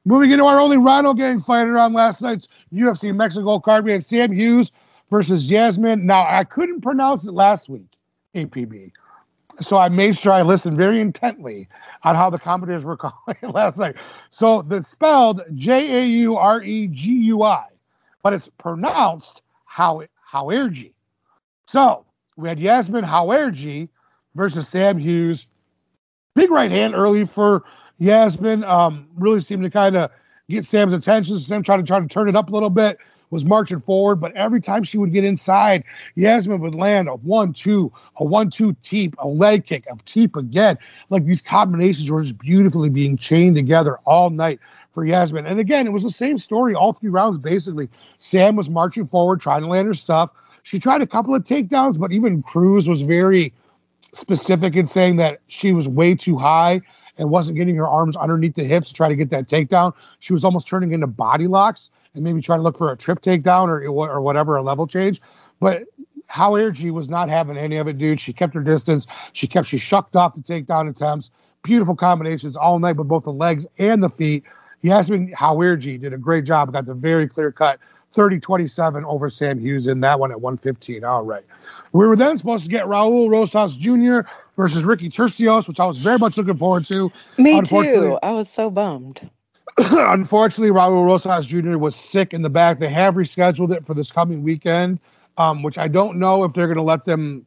Moving 0.04 0.32
into 0.32 0.44
our 0.44 0.58
only 0.58 0.76
Rhino 0.76 1.14
Gang 1.14 1.40
fighter 1.40 1.78
on 1.78 1.92
last 1.92 2.20
night's 2.20 2.48
UFC 2.74 3.14
Mexico 3.14 3.60
card, 3.60 3.84
we 3.84 3.92
had 3.92 4.04
Sam 4.04 4.32
Hughes 4.32 4.72
versus 5.08 5.48
Yasmin. 5.48 6.04
Now, 6.04 6.26
I 6.28 6.42
couldn't 6.42 6.80
pronounce 6.80 7.24
it 7.24 7.32
last 7.32 7.68
week, 7.68 7.86
APB. 8.34 8.90
So 9.60 9.76
I 9.76 9.88
made 9.88 10.16
sure 10.16 10.32
I 10.32 10.42
listened 10.42 10.76
very 10.76 11.00
intently 11.00 11.68
on 12.02 12.16
how 12.16 12.28
the 12.28 12.40
commentators 12.40 12.84
were 12.84 12.96
calling 12.96 13.36
it 13.40 13.54
last 13.54 13.78
night. 13.78 13.94
So 14.30 14.66
it's 14.68 14.88
spelled 14.88 15.42
J 15.54 16.02
A 16.02 16.06
U 16.06 16.36
R 16.36 16.60
E 16.60 16.88
G 16.88 17.10
U 17.10 17.44
I, 17.44 17.66
but 18.24 18.32
it's 18.32 18.48
pronounced 18.58 19.42
how. 19.78 20.02
So 21.66 22.04
we 22.36 22.48
had 22.48 22.58
Yasmin 22.58 23.04
Jauregui 23.04 23.88
versus 24.34 24.68
Sam 24.68 24.98
Hughes. 24.98 25.46
Big 26.34 26.50
right 26.50 26.70
hand 26.70 26.94
early 26.94 27.26
for 27.26 27.64
Yasmin. 27.98 28.64
Um, 28.64 29.08
really 29.16 29.40
seemed 29.40 29.62
to 29.64 29.70
kind 29.70 29.96
of 29.96 30.10
get 30.48 30.66
Sam's 30.66 30.92
attention. 30.92 31.38
Sam 31.38 31.62
tried 31.62 31.78
to 31.78 31.82
try 31.84 32.00
to 32.00 32.08
turn 32.08 32.28
it 32.28 32.36
up 32.36 32.48
a 32.48 32.52
little 32.52 32.70
bit 32.70 32.98
was 33.30 33.44
marching 33.44 33.80
forward, 33.80 34.16
but 34.16 34.34
every 34.34 34.60
time 34.60 34.82
she 34.82 34.98
would 34.98 35.12
get 35.12 35.24
inside, 35.24 35.84
Yasmin 36.14 36.60
would 36.60 36.74
land 36.74 37.08
a 37.08 37.14
one, 37.14 37.52
two, 37.52 37.92
a 38.16 38.24
one, 38.24 38.50
two 38.50 38.74
teep, 38.82 39.14
a 39.18 39.26
leg 39.26 39.66
kick, 39.66 39.84
a 39.90 39.96
teep 40.04 40.36
again. 40.36 40.78
Like 41.10 41.24
these 41.24 41.42
combinations 41.42 42.10
were 42.10 42.22
just 42.22 42.38
beautifully 42.38 42.90
being 42.90 43.16
chained 43.16 43.56
together 43.56 43.98
all 44.04 44.30
night 44.30 44.60
for 44.98 45.06
Yasmin. 45.06 45.46
And 45.46 45.60
again, 45.60 45.86
it 45.86 45.92
was 45.92 46.02
the 46.02 46.10
same 46.10 46.38
story 46.38 46.74
all 46.74 46.92
three 46.92 47.08
rounds, 47.08 47.38
basically. 47.38 47.88
Sam 48.18 48.56
was 48.56 48.68
marching 48.68 49.06
forward, 49.06 49.40
trying 49.40 49.62
to 49.62 49.68
land 49.68 49.86
her 49.86 49.94
stuff. 49.94 50.30
She 50.64 50.80
tried 50.80 51.02
a 51.02 51.06
couple 51.06 51.36
of 51.36 51.44
takedowns, 51.44 52.00
but 52.00 52.10
even 52.10 52.42
Cruz 52.42 52.88
was 52.88 53.02
very 53.02 53.52
specific 54.12 54.74
in 54.74 54.88
saying 54.88 55.14
that 55.16 55.38
she 55.46 55.72
was 55.72 55.88
way 55.88 56.16
too 56.16 56.36
high 56.36 56.80
and 57.16 57.30
wasn't 57.30 57.56
getting 57.56 57.76
her 57.76 57.86
arms 57.86 58.16
underneath 58.16 58.56
the 58.56 58.64
hips 58.64 58.88
to 58.88 58.94
try 58.94 59.08
to 59.08 59.14
get 59.14 59.30
that 59.30 59.46
takedown. 59.48 59.92
She 60.18 60.32
was 60.32 60.44
almost 60.44 60.66
turning 60.66 60.90
into 60.90 61.06
body 61.06 61.46
locks 61.46 61.90
and 62.14 62.24
maybe 62.24 62.42
trying 62.42 62.58
to 62.58 62.64
look 62.64 62.76
for 62.76 62.90
a 62.90 62.96
trip 62.96 63.20
takedown 63.20 63.68
or 63.68 63.86
or 63.86 64.20
whatever, 64.20 64.56
a 64.56 64.62
level 64.62 64.88
change. 64.88 65.20
But 65.60 65.84
Jauregui 66.28 66.90
was 66.90 67.08
not 67.08 67.28
having 67.28 67.56
any 67.56 67.76
of 67.76 67.86
it, 67.86 67.98
dude. 67.98 68.20
She 68.20 68.32
kept 68.32 68.54
her 68.54 68.64
distance. 68.64 69.06
She 69.32 69.46
kept 69.46 69.68
she 69.68 69.78
shucked 69.78 70.16
off 70.16 70.34
the 70.34 70.42
takedown 70.42 70.90
attempts. 70.90 71.30
Beautiful 71.62 71.94
combinations 71.94 72.56
all 72.56 72.80
night 72.80 72.96
with 72.96 73.06
both 73.06 73.22
the 73.22 73.32
legs 73.32 73.64
and 73.78 74.02
the 74.02 74.10
feet. 74.10 74.42
Yasmin 74.82 75.32
Jauregui 75.32 76.00
did 76.00 76.12
a 76.12 76.18
great 76.18 76.44
job. 76.44 76.72
Got 76.72 76.86
the 76.86 76.94
very 76.94 77.28
clear 77.28 77.50
cut 77.50 77.80
30-27 78.14 79.04
over 79.04 79.28
Sam 79.28 79.58
Hughes 79.58 79.86
in 79.86 80.00
that 80.00 80.18
one 80.18 80.30
at 80.30 80.40
115. 80.40 81.04
All 81.04 81.24
right. 81.24 81.44
We 81.92 82.06
were 82.06 82.16
then 82.16 82.38
supposed 82.38 82.64
to 82.64 82.70
get 82.70 82.86
Raul 82.86 83.30
Rosas 83.30 83.76
Jr. 83.76 84.28
versus 84.56 84.84
Ricky 84.84 85.08
Turcios, 85.08 85.68
which 85.68 85.80
I 85.80 85.86
was 85.86 86.00
very 86.00 86.18
much 86.18 86.36
looking 86.36 86.56
forward 86.56 86.86
to. 86.86 87.10
Me 87.36 87.60
too. 87.62 88.18
I 88.22 88.30
was 88.32 88.48
so 88.48 88.70
bummed. 88.70 89.28
unfortunately, 89.78 90.70
Raul 90.70 91.04
Rosas 91.06 91.46
Jr. 91.46 91.78
was 91.78 91.94
sick 91.94 92.32
in 92.32 92.42
the 92.42 92.50
back. 92.50 92.80
They 92.80 92.88
have 92.88 93.14
rescheduled 93.14 93.72
it 93.74 93.84
for 93.84 93.94
this 93.94 94.10
coming 94.10 94.42
weekend, 94.42 94.98
um, 95.36 95.62
which 95.62 95.78
I 95.78 95.88
don't 95.88 96.18
know 96.18 96.44
if 96.44 96.52
they're 96.52 96.66
going 96.66 96.76
to 96.76 96.82
let 96.82 97.04
them 97.04 97.46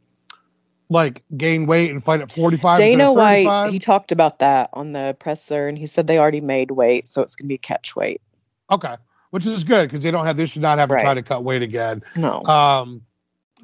like 0.91 1.23
gain 1.37 1.67
weight 1.67 1.89
and 1.89 2.03
fight 2.03 2.19
at 2.19 2.33
45. 2.33 2.77
Dana 2.77 3.13
White, 3.13 3.71
he 3.71 3.79
talked 3.79 4.11
about 4.11 4.39
that 4.39 4.69
on 4.73 4.91
the 4.91 5.15
presser, 5.17 5.67
and 5.67 5.77
he 5.77 5.87
said 5.87 6.05
they 6.05 6.19
already 6.19 6.41
made 6.41 6.71
weight, 6.71 7.07
so 7.07 7.21
it's 7.21 7.35
going 7.35 7.45
to 7.45 7.47
be 7.47 7.57
catch 7.57 7.95
weight. 7.95 8.21
Okay, 8.69 8.95
which 9.29 9.45
is 9.45 9.63
good 9.63 9.89
because 9.89 10.03
they 10.03 10.11
don't 10.11 10.25
have 10.25 10.35
they 10.35 10.45
should 10.45 10.61
not 10.61 10.77
have 10.77 10.89
to 10.89 10.95
right. 10.95 11.03
try 11.03 11.13
to 11.13 11.23
cut 11.23 11.43
weight 11.43 11.61
again. 11.61 12.03
No. 12.15 12.43
Um. 12.43 13.01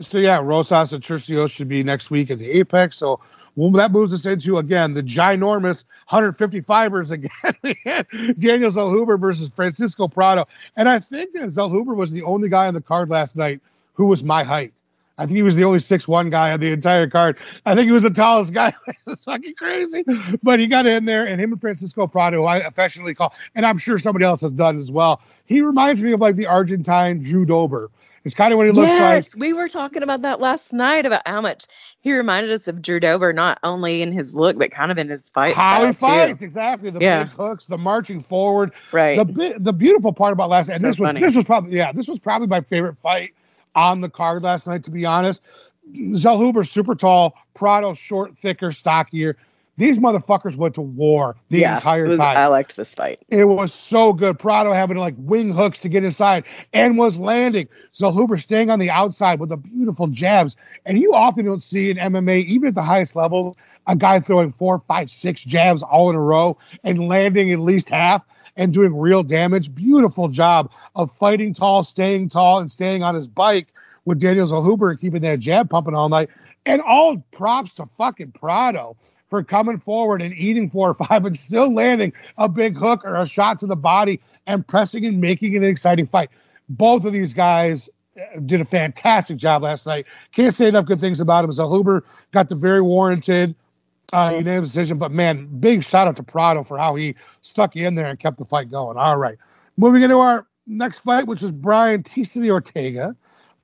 So 0.10 0.20
yeah, 0.20 0.40
Rosas 0.40 0.94
and 0.94 1.04
Turcios 1.04 1.52
should 1.52 1.68
be 1.68 1.84
next 1.84 2.10
week 2.10 2.32
at 2.32 2.40
the 2.40 2.50
Apex. 2.60 2.98
So 2.98 3.20
well, 3.58 3.72
that 3.72 3.92
moves 3.92 4.14
us 4.14 4.26
into 4.26 4.58
again 4.58 4.94
the 4.94 5.04
ginormous 5.04 5.84
155ers 6.10 7.12
again. 7.12 8.36
Daniel 8.40 8.72
Zellhuber 8.72 9.20
versus 9.20 9.50
Francisco 9.50 10.08
Prado, 10.08 10.48
and 10.78 10.88
I 10.88 11.00
think 11.00 11.34
that 11.34 11.50
Zellhuber 11.50 11.96
was 11.96 12.12
the 12.12 12.24
only 12.24 12.48
guy 12.48 12.68
on 12.68 12.74
the 12.74 12.82
card 12.82 13.10
last 13.10 13.36
night 13.36 13.60
who 13.96 14.06
was 14.06 14.24
my 14.24 14.44
height. 14.44 14.72
I 15.18 15.26
think 15.26 15.36
he 15.36 15.44
was 15.44 15.56
the 15.56 15.64
only 15.64 15.80
six 15.80 16.08
one 16.08 16.30
guy 16.30 16.52
on 16.52 16.60
the 16.60 16.72
entire 16.72 17.08
card. 17.08 17.38
I 17.66 17.76
think 17.76 17.88
he 17.88 17.92
was 17.92 18.04
the 18.04 18.10
tallest 18.10 18.54
guy. 18.54 18.74
it's 19.08 19.24
fucking 19.24 19.56
crazy, 19.56 20.04
but 20.44 20.60
he 20.60 20.68
got 20.68 20.86
in 20.86 21.06
there, 21.06 21.26
and 21.26 21.42
him 21.42 21.52
and 21.52 21.62
Francisco 21.62 22.06
Prado, 22.08 22.38
who 22.38 22.46
I 22.46 22.58
affectionately 22.58 23.16
call, 23.16 23.34
and 23.56 23.66
I'm 23.66 23.78
sure 23.78 23.98
somebody 23.98 24.26
else 24.26 24.42
has 24.42 24.52
done 24.52 24.80
as 24.80 24.92
well. 24.92 25.22
He 25.46 25.62
reminds 25.62 26.04
me 26.04 26.12
of 26.12 26.22
like 26.22 26.36
the 26.36 26.46
Argentine 26.46 27.22
Drew 27.22 27.46
Dober. 27.46 27.90
It's 28.24 28.36
kind 28.36 28.52
of 28.52 28.58
what 28.58 28.66
he 28.66 28.74
looks 28.74 28.90
yes, 28.90 29.00
like. 29.00 29.34
We 29.38 29.54
were 29.54 29.70
talking 29.70 30.04
about 30.04 30.22
that 30.24 30.42
last 30.42 30.74
night 30.74 31.06
about 31.06 31.26
how 31.26 31.40
much 31.40 31.66
he 32.02 32.12
reminded 32.12 32.52
us 32.52 32.68
of 32.68 32.82
Drew 32.82 33.00
Dober, 33.00 33.32
not 33.32 33.58
only 33.64 34.02
in 34.02 34.12
his 34.12 34.36
look, 34.36 34.58
but 34.58 34.70
kind 34.70 34.92
of 34.92 34.98
in 34.98 35.08
his 35.08 35.30
fight. 35.30 35.56
How 35.56 35.86
he 35.86 35.94
fights, 35.94 36.40
too. 36.40 36.46
exactly. 36.46 36.90
The 36.90 37.00
yeah. 37.00 37.24
big 37.24 37.34
hooks, 37.34 37.68
the 37.68 37.78
marching 37.78 38.22
forward. 38.22 38.74
Right. 38.92 39.16
The 39.16 39.56
the 39.58 39.72
beautiful 39.72 40.12
part 40.12 40.34
about 40.34 40.50
last 40.50 40.68
night, 40.68 40.76
and 40.76 40.82
so 40.82 40.88
this 40.88 41.00
was 41.00 41.08
funny. 41.08 41.22
this 41.22 41.36
was 41.38 41.46
probably 41.46 41.78
yeah, 41.78 41.94
this 41.94 42.08
was 42.08 42.20
probably 42.20 42.48
my 42.48 42.62
favorite 42.62 42.98
fight 43.02 43.34
on 43.78 44.02
the 44.02 44.10
card 44.10 44.44
last 44.44 44.68
night, 44.68 44.84
to 44.84 44.92
be 44.92 45.06
honest. 45.06 45.42
Zellhuber 45.94 46.68
super 46.68 46.96
tall, 46.96 47.36
Prado 47.54 47.94
short, 47.94 48.36
thicker, 48.36 48.74
stockier. 48.74 49.38
These 49.78 50.00
motherfuckers 50.00 50.56
went 50.56 50.74
to 50.76 50.82
war 50.82 51.36
the 51.50 51.60
yeah, 51.60 51.76
entire 51.76 52.08
was, 52.08 52.18
time. 52.18 52.36
I 52.36 52.48
liked 52.48 52.76
this 52.76 52.96
fight. 52.96 53.20
It 53.30 53.46
was 53.46 53.72
so 53.72 54.12
good. 54.12 54.40
Prado 54.40 54.74
having 54.74 54.98
like 54.98 55.14
wing 55.20 55.52
hooks 55.52 55.80
to 55.82 55.90
get 55.90 56.04
inside 56.04 56.46
and 56.74 56.98
was 56.98 57.20
landing. 57.20 57.70
Zellhuber 57.94 58.42
staying 58.42 58.72
on 58.72 58.80
the 58.80 58.90
outside 58.90 59.40
with 59.40 59.50
the 59.50 59.58
beautiful 59.58 60.08
jabs. 60.08 60.56
And 60.88 61.00
you 61.00 61.14
often 61.14 61.46
don't 61.46 61.62
see 61.62 61.92
in 61.92 61.98
MMA, 61.98 62.46
even 62.46 62.70
at 62.70 62.76
the 62.76 62.82
highest 62.82 63.16
level, 63.16 63.56
a 63.86 63.96
guy 63.96 64.20
throwing 64.20 64.52
four, 64.52 64.82
five, 64.88 65.12
six 65.12 65.42
jabs 65.42 65.84
all 65.84 66.10
in 66.10 66.16
a 66.16 66.22
row 66.22 66.58
and 66.84 67.08
landing 67.08 67.52
at 67.52 67.60
least 67.60 67.90
half 67.90 68.24
and 68.58 68.74
doing 68.74 68.98
real 68.98 69.24
damage. 69.24 69.74
Beautiful 69.74 70.28
job 70.28 70.72
of 70.96 71.12
fighting 71.12 71.54
tall, 71.54 71.84
staying 71.84 72.30
tall, 72.30 72.60
and 72.60 72.72
staying 72.72 73.04
on 73.04 73.16
his 73.16 73.28
bike 73.28 73.68
with 74.06 74.20
Daniel 74.20 74.48
Zellhuber 74.48 75.00
keeping 75.00 75.22
that 75.22 75.40
jab 75.40 75.70
pumping 75.70 75.96
all 75.96 76.10
night. 76.10 76.30
And 76.66 76.82
all 76.82 77.24
props 77.32 77.74
to 77.76 77.86
fucking 77.86 78.34
Prado 78.34 78.98
for 79.30 79.44
coming 79.44 79.78
forward 79.78 80.22
and 80.22 80.34
eating 80.36 80.70
four 80.70 80.90
or 80.90 80.94
five 80.94 81.26
and 81.26 81.38
still 81.40 81.74
landing 81.74 82.12
a 82.38 82.50
big 82.50 82.76
hook 82.76 83.06
or 83.06 83.16
a 83.16 83.26
shot 83.26 83.60
to 83.62 83.68
the 83.68 83.76
body 83.76 84.20
and 84.48 84.68
pressing 84.68 85.06
and 85.06 85.22
making 85.22 85.54
it 85.54 85.58
an 85.58 85.66
exciting 85.66 86.08
fight. 86.08 86.30
Both 86.70 87.06
of 87.06 87.14
these 87.14 87.34
guys 87.34 87.90
uh, 88.18 88.40
did 88.46 88.60
a 88.60 88.66
fantastic 88.66 89.38
job 89.38 89.64
last 89.64 89.86
night. 89.86 90.06
Can't 90.34 90.56
say 90.56 90.68
enough 90.68 90.86
good 90.86 91.00
things 91.00 91.22
about 91.22 91.46
him. 91.46 91.52
Zellhuber 91.52 92.02
got 92.34 92.50
the 92.50 92.56
very 92.56 92.82
warranted 92.82 93.56
uh, 94.14 94.34
unanimous 94.38 94.70
decision, 94.70 94.98
but 94.98 95.12
man, 95.12 95.48
big 95.60 95.84
shout 95.84 96.08
out 96.08 96.16
to 96.16 96.24
Prado 96.24 96.64
for 96.64 96.78
how 96.78 96.96
he 96.96 97.16
stuck 97.42 97.76
in 97.76 97.96
there 97.96 98.08
and 98.08 98.20
kept 98.20 98.38
the 98.38 98.46
fight 98.46 98.72
going. 98.72 98.98
All 98.98 99.18
right. 99.18 99.38
Moving 99.76 100.02
into 100.02 100.18
our 100.18 100.48
next 100.66 101.00
fight, 101.00 101.28
which 101.28 101.44
is 101.44 101.52
Brian 101.52 102.04
T. 102.04 102.26
Ortega 102.50 103.16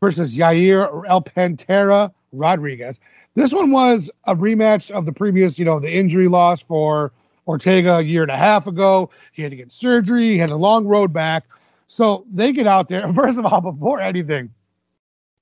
versus 0.01 0.35
Yair 0.35 1.03
El 1.07 1.21
Pantera 1.21 2.12
Rodriguez. 2.31 3.00
This 3.35 3.53
one 3.53 3.71
was 3.71 4.12
a 4.25 4.35
rematch 4.35 4.91
of 4.91 5.05
the 5.05 5.13
previous, 5.13 5.57
you 5.57 5.65
know, 5.65 5.79
the 5.79 5.91
injury 5.91 6.27
loss 6.27 6.62
for 6.62 7.12
Ortega 7.47 7.95
a 7.95 8.01
year 8.01 8.21
and 8.21 8.31
a 8.31 8.38
half 8.38 8.67
ago. 8.67 9.09
He 9.31 9.41
had 9.41 9.51
to 9.51 9.57
get 9.57 9.71
surgery, 9.71 10.29
he 10.29 10.38
had 10.38 10.50
a 10.50 10.55
long 10.55 10.85
road 10.85 11.13
back. 11.13 11.45
So 11.88 12.25
they 12.31 12.51
get 12.51 12.67
out 12.67 12.89
there. 12.89 13.12
First 13.13 13.39
of 13.39 13.45
all, 13.45 13.62
before 13.62 14.01
anything, 14.01 14.53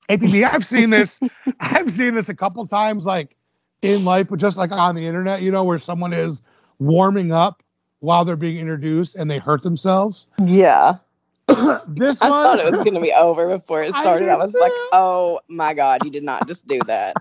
APB, 0.09 0.43
I've 0.49 0.65
seen 0.65 0.89
this. 0.89 1.19
I've 1.59 1.91
seen 1.91 2.13
this 2.13 2.29
a 2.29 2.35
couple 2.35 2.65
times, 2.67 3.05
like 3.05 3.35
in 3.81 4.05
life, 4.05 4.27
but 4.29 4.39
just 4.39 4.57
like 4.57 4.71
on 4.71 4.95
the 4.95 5.05
internet, 5.05 5.41
you 5.41 5.51
know, 5.51 5.63
where 5.63 5.79
someone 5.79 6.13
is 6.13 6.41
warming 6.79 7.31
up 7.31 7.63
while 7.99 8.25
they're 8.25 8.35
being 8.35 8.57
introduced 8.57 9.15
and 9.15 9.29
they 9.29 9.37
hurt 9.37 9.63
themselves. 9.63 10.27
Yeah. 10.43 10.95
this 11.47 11.57
one 11.57 11.77
I 12.21 12.29
one, 12.29 12.57
thought 12.57 12.59
it 12.59 12.71
was 12.71 12.83
going 12.83 12.95
to 12.95 13.01
be 13.01 13.13
over 13.13 13.47
before 13.47 13.83
it 13.83 13.93
started. 13.93 14.29
I, 14.29 14.33
I 14.33 14.37
was 14.37 14.53
like, 14.53 14.71
oh 14.91 15.39
my 15.47 15.73
God, 15.73 16.03
you 16.03 16.11
did 16.11 16.23
not 16.23 16.47
just 16.47 16.67
do 16.67 16.79
that. 16.87 17.15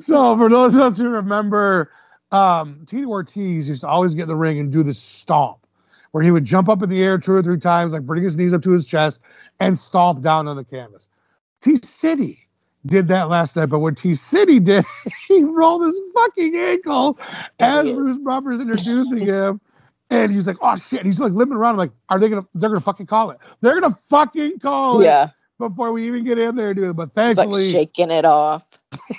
so 0.00 0.36
for 0.36 0.48
those 0.48 0.74
of 0.74 0.80
us 0.80 0.98
who 0.98 1.08
remember, 1.08 1.90
um, 2.30 2.84
Tito 2.86 3.08
Ortiz 3.08 3.68
used 3.68 3.80
to 3.80 3.88
always 3.88 4.14
get 4.14 4.22
in 4.22 4.28
the 4.28 4.36
ring 4.36 4.58
and 4.58 4.72
do 4.72 4.82
the 4.82 4.94
stomp, 4.94 5.66
where 6.12 6.22
he 6.22 6.30
would 6.30 6.44
jump 6.44 6.68
up 6.68 6.82
in 6.82 6.88
the 6.88 7.02
air 7.02 7.18
two 7.18 7.32
or 7.32 7.42
three 7.42 7.58
times, 7.58 7.92
like 7.92 8.02
bring 8.02 8.22
his 8.22 8.36
knees 8.36 8.52
up 8.52 8.62
to 8.62 8.70
his 8.70 8.86
chest 8.86 9.20
and 9.58 9.78
stomp 9.78 10.22
down 10.22 10.46
on 10.46 10.56
the 10.56 10.64
canvas. 10.64 11.08
T 11.60 11.78
City 11.82 12.48
did 12.86 13.08
that 13.08 13.28
last 13.28 13.56
night, 13.56 13.66
but 13.66 13.80
what 13.80 13.96
T 13.96 14.14
City 14.14 14.58
did, 14.60 14.84
he 15.28 15.42
rolled 15.44 15.84
his 15.84 16.00
fucking 16.14 16.56
ankle 16.56 17.18
as. 17.58 17.90
Bruce 17.90 18.18
Buffer's 18.18 18.60
introducing 18.60 19.18
him. 19.20 19.60
And 20.12 20.32
he's 20.32 20.46
like, 20.46 20.56
oh 20.60 20.74
shit. 20.76 21.06
He's 21.06 21.20
like 21.20 21.32
limping 21.32 21.56
around. 21.56 21.72
I'm 21.72 21.78
like, 21.78 21.92
are 22.08 22.18
they 22.18 22.28
gonna 22.28 22.46
they're 22.54 22.70
gonna 22.70 22.80
fucking 22.80 23.06
call 23.06 23.30
it? 23.30 23.38
They're 23.60 23.80
gonna 23.80 23.94
fucking 23.94 24.58
call 24.58 25.02
it 25.02 25.04
Yeah. 25.04 25.28
before 25.58 25.92
we 25.92 26.06
even 26.06 26.24
get 26.24 26.38
in 26.38 26.56
there 26.56 26.68
and 26.70 26.76
do 26.76 26.90
it. 26.90 26.94
But 26.94 27.10
It's 27.26 27.38
like 27.38 27.48
thankfully 27.48 27.70
shaking 27.70 28.10
it 28.10 28.24
off. 28.24 28.66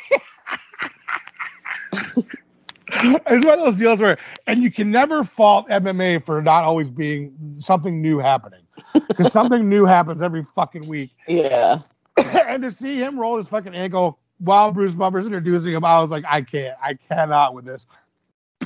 it's 1.93 3.45
one 3.45 3.59
of 3.59 3.65
those 3.65 3.75
deals 3.75 4.01
where 4.01 4.17
and 4.47 4.61
you 4.61 4.71
can 4.71 4.91
never 4.91 5.23
fault 5.23 5.69
MMA 5.69 6.25
for 6.25 6.41
not 6.41 6.65
always 6.65 6.89
being 6.89 7.33
something 7.59 8.01
new 8.01 8.19
happening. 8.19 8.61
Because 8.93 9.31
something 9.31 9.69
new 9.69 9.85
happens 9.85 10.21
every 10.21 10.45
fucking 10.55 10.87
week. 10.87 11.11
Yeah. 11.27 11.79
and 12.47 12.63
to 12.63 12.71
see 12.71 12.97
him 12.97 13.19
roll 13.19 13.37
his 13.37 13.47
fucking 13.47 13.75
ankle 13.75 14.19
while 14.39 14.71
Bruce 14.71 14.95
Buffer's 14.95 15.25
introducing 15.25 15.71
him, 15.73 15.85
I 15.85 16.01
was 16.01 16.09
like, 16.09 16.23
I 16.27 16.41
can't, 16.41 16.75
I 16.81 16.95
cannot 17.09 17.53
with 17.53 17.65
this. 17.65 17.85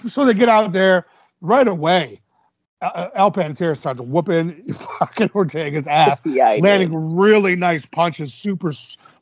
So 0.09 0.25
they 0.25 0.33
get 0.33 0.50
out 0.50 0.71
there 0.74 1.05
right 1.41 1.67
away. 1.67 2.21
Uh, 2.81 3.09
El 3.15 3.31
Pantera 3.31 3.77
starts 3.77 4.01
whooping 4.01 4.74
fucking 5.00 5.29
Ortega's 5.33 5.88
ass, 5.88 6.19
Yeah. 6.25 6.57
Landing 6.59 6.91
did. 6.91 6.97
really 6.97 7.55
nice 7.55 7.85
punches, 7.85 8.33
super 8.33 8.74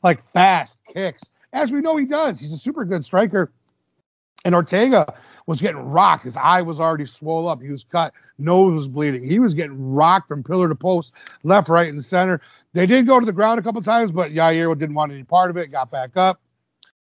like 0.02 0.22
fast 0.32 0.78
kicks, 0.92 1.24
as 1.52 1.72
we 1.72 1.80
know 1.80 1.96
he 1.96 2.04
does. 2.04 2.40
He's 2.40 2.52
a 2.52 2.58
super 2.58 2.84
good 2.84 3.04
striker. 3.04 3.50
And 4.44 4.54
Ortega 4.54 5.14
was 5.46 5.60
getting 5.60 5.82
rocked. 5.82 6.24
His 6.24 6.36
eye 6.36 6.62
was 6.62 6.80
already 6.80 7.06
swollen 7.06 7.50
up. 7.50 7.62
He 7.62 7.70
was 7.70 7.84
cut. 7.84 8.12
Nose 8.38 8.74
was 8.74 8.88
bleeding. 8.88 9.24
He 9.24 9.38
was 9.38 9.54
getting 9.54 9.92
rocked 9.92 10.28
from 10.28 10.42
pillar 10.42 10.68
to 10.68 10.74
post, 10.74 11.12
left, 11.42 11.68
right, 11.68 11.88
and 11.88 12.04
center. 12.04 12.40
They 12.72 12.86
did 12.86 13.06
go 13.06 13.20
to 13.20 13.26
the 13.26 13.32
ground 13.32 13.60
a 13.60 13.62
couple 13.62 13.82
times, 13.82 14.10
but 14.10 14.32
Yair 14.32 14.76
didn't 14.78 14.94
want 14.94 15.12
any 15.12 15.22
part 15.24 15.50
of 15.50 15.56
it. 15.56 15.70
Got 15.70 15.90
back 15.90 16.16
up. 16.16 16.40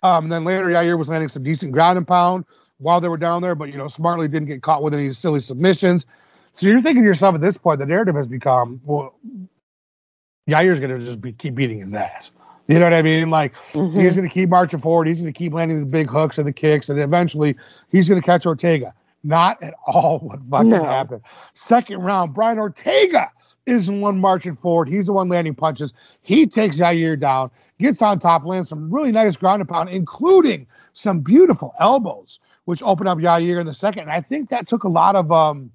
Um, 0.04 0.26
and 0.26 0.32
then 0.32 0.44
later, 0.44 0.66
Yair 0.66 0.98
was 0.98 1.10
landing 1.10 1.30
some 1.30 1.44
decent 1.44 1.72
ground 1.72 1.98
and 1.98 2.08
pound 2.08 2.46
while 2.78 3.00
they 3.00 3.08
were 3.08 3.18
down 3.18 3.42
there, 3.42 3.56
but 3.56 3.72
you 3.72 3.78
know, 3.78 3.88
smartly 3.88 4.28
didn't 4.28 4.50
get 4.50 4.62
caught 4.62 4.84
with 4.84 4.94
any 4.94 5.12
silly 5.12 5.40
submissions. 5.40 6.06
So 6.54 6.68
you're 6.68 6.82
thinking 6.82 7.04
to 7.04 7.08
yourself 7.08 7.36
at 7.36 7.42
this 7.42 7.58
point, 7.58 7.80
the 7.80 7.86
narrative 7.86 8.16
has 8.16 8.28
become, 8.28 8.82
well, 8.84 9.16
Yair's 10.50 10.80
going 10.80 10.98
to 10.98 11.04
just 11.04 11.22
be 11.22 11.32
keep 11.34 11.56
beating 11.56 11.80
his 11.80 11.94
ass. 11.94 12.32
You 12.68 12.80
know 12.80 12.86
what 12.86 12.94
I 12.94 13.02
mean? 13.04 13.30
Like 13.30 13.54
Mhm. 13.74 13.94
He's 14.02 14.16
going 14.16 14.28
to 14.28 14.34
keep 14.34 14.50
marching 14.50 14.80
forward. 14.80 15.08
He's 15.08 15.22
going 15.22 15.32
to 15.32 15.38
keep 15.38 15.54
landing 15.54 15.80
the 15.80 15.86
big 15.86 16.10
hooks 16.10 16.38
and 16.38 16.48
the 16.48 16.54
kicks, 16.54 16.90
and 16.90 17.00
eventually 17.00 17.56
he's 17.90 18.10
going 18.10 18.20
to 18.20 18.26
catch 18.26 18.46
Ortega. 18.46 18.94
Not 19.24 19.62
at 19.64 19.74
all 19.88 20.20
what 20.24 20.40
fucking 20.50 20.70
No. 20.70 20.84
happened. 20.84 21.22
Second 21.54 22.00
round, 22.04 22.34
Brian 22.34 22.58
Ortega 22.60 23.32
is 23.66 23.88
the 23.88 23.94
one 23.94 24.20
marching 24.20 24.54
forward. 24.54 24.88
He's 24.88 25.08
the 25.08 25.14
one 25.14 25.28
landing 25.30 25.56
punches. 25.56 25.94
He 26.22 26.46
takes 26.46 26.80
Yair 26.80 27.20
down, 27.20 27.50
gets 27.80 28.02
on 28.02 28.20
top, 28.20 28.46
lands 28.46 28.70
some 28.70 28.92
really 28.94 29.12
nice 29.12 29.36
ground 29.36 29.62
and 29.62 29.70
pound, 29.70 29.90
including 29.90 30.68
some 30.94 31.20
beautiful 31.22 31.74
elbows, 31.80 32.40
which 32.66 32.82
opened 32.84 33.10
up 33.10 33.18
Yair 33.18 33.60
in 33.60 33.66
the 33.66 33.74
second. 33.74 34.04
And 34.04 34.12
I 34.12 34.22
think 34.22 34.50
that 34.50 34.68
took 34.68 34.84
a 34.84 34.88
lot 34.90 35.16
of 35.16 35.32
um, 35.32 35.72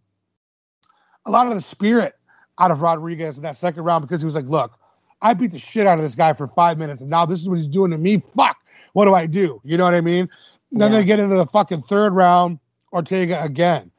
a 1.26 1.30
lot 1.30 1.46
of 1.48 1.54
the 1.54 1.60
spirit 1.60 2.14
out 2.58 2.70
of 2.70 2.82
Rodriguez 2.82 3.36
in 3.36 3.42
that 3.42 3.56
second 3.56 3.82
round 3.84 4.02
because 4.02 4.20
he 4.20 4.24
was 4.24 4.34
like, 4.34 4.46
look, 4.46 4.78
I 5.22 5.34
beat 5.34 5.50
the 5.50 5.58
shit 5.58 5.86
out 5.86 5.98
of 5.98 6.04
this 6.04 6.14
guy 6.14 6.32
for 6.32 6.46
five 6.46 6.78
minutes, 6.78 7.00
and 7.00 7.10
now 7.10 7.26
this 7.26 7.40
is 7.40 7.48
what 7.48 7.58
he's 7.58 7.68
doing 7.68 7.90
to 7.90 7.98
me. 7.98 8.18
Fuck, 8.18 8.56
what 8.94 9.04
do 9.04 9.14
I 9.14 9.26
do? 9.26 9.60
You 9.64 9.76
know 9.76 9.84
what 9.84 9.94
I 9.94 10.00
mean? 10.00 10.28
Then 10.72 10.92
Yeah. 10.92 10.98
they 10.98 11.04
get 11.04 11.18
into 11.20 11.36
the 11.36 11.46
fucking 11.46 11.82
third 11.82 12.12
round. 12.14 12.58
Ortega 12.92 13.42
again 13.42 13.90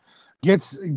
gets 0.42 0.74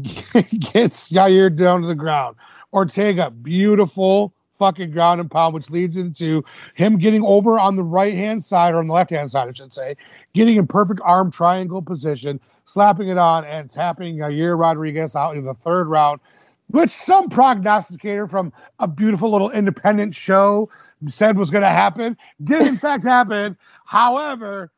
gets 0.59 1.11
Yair 1.11 1.55
down 1.55 1.83
to 1.83 1.87
the 1.89 1.95
ground. 1.95 2.37
Ortega, 2.73 3.31
beautiful 3.31 4.33
fucking 4.59 4.91
ground 4.91 5.21
and 5.21 5.31
pound, 5.31 5.53
which 5.55 5.69
leads 5.71 5.97
into 5.97 6.43
him 6.75 6.97
getting 6.97 7.23
over 7.25 7.59
on 7.59 7.77
the 7.77 7.83
right 7.83 8.15
hand 8.15 8.43
side 8.43 8.73
or 8.75 8.79
on 8.79 8.87
the 8.87 8.93
left 8.93 9.11
hand 9.11 9.31
side, 9.31 9.49
I 9.49 9.53
should 9.53 9.73
say, 9.73 9.97
getting 10.33 10.57
in 10.57 10.67
perfect 10.67 11.01
arm 11.05 11.31
triangle 11.31 11.83
position, 11.83 12.41
slapping 12.65 13.09
it 13.09 13.19
on 13.19 13.45
and 13.45 13.69
tapping 13.69 14.17
Yair 14.17 14.59
Rodriguez 14.59 15.15
out 15.17 15.37
in 15.37 15.45
the 15.45 15.55
third 15.55 15.89
round 15.89 16.21
which 16.69 16.91
some 16.91 17.29
prognosticator 17.29 18.27
from 18.27 18.53
a 18.79 18.89
beautiful 18.89 19.31
little 19.31 19.51
independent 19.51 20.15
show 20.15 20.71
said 21.09 21.37
was 21.37 21.51
going 21.51 21.63
to 21.63 21.69
happen, 21.69 22.17
did 22.43 22.63
in 22.67 22.77
fact 22.77 23.05
happen. 23.07 23.57
However, 23.85 24.73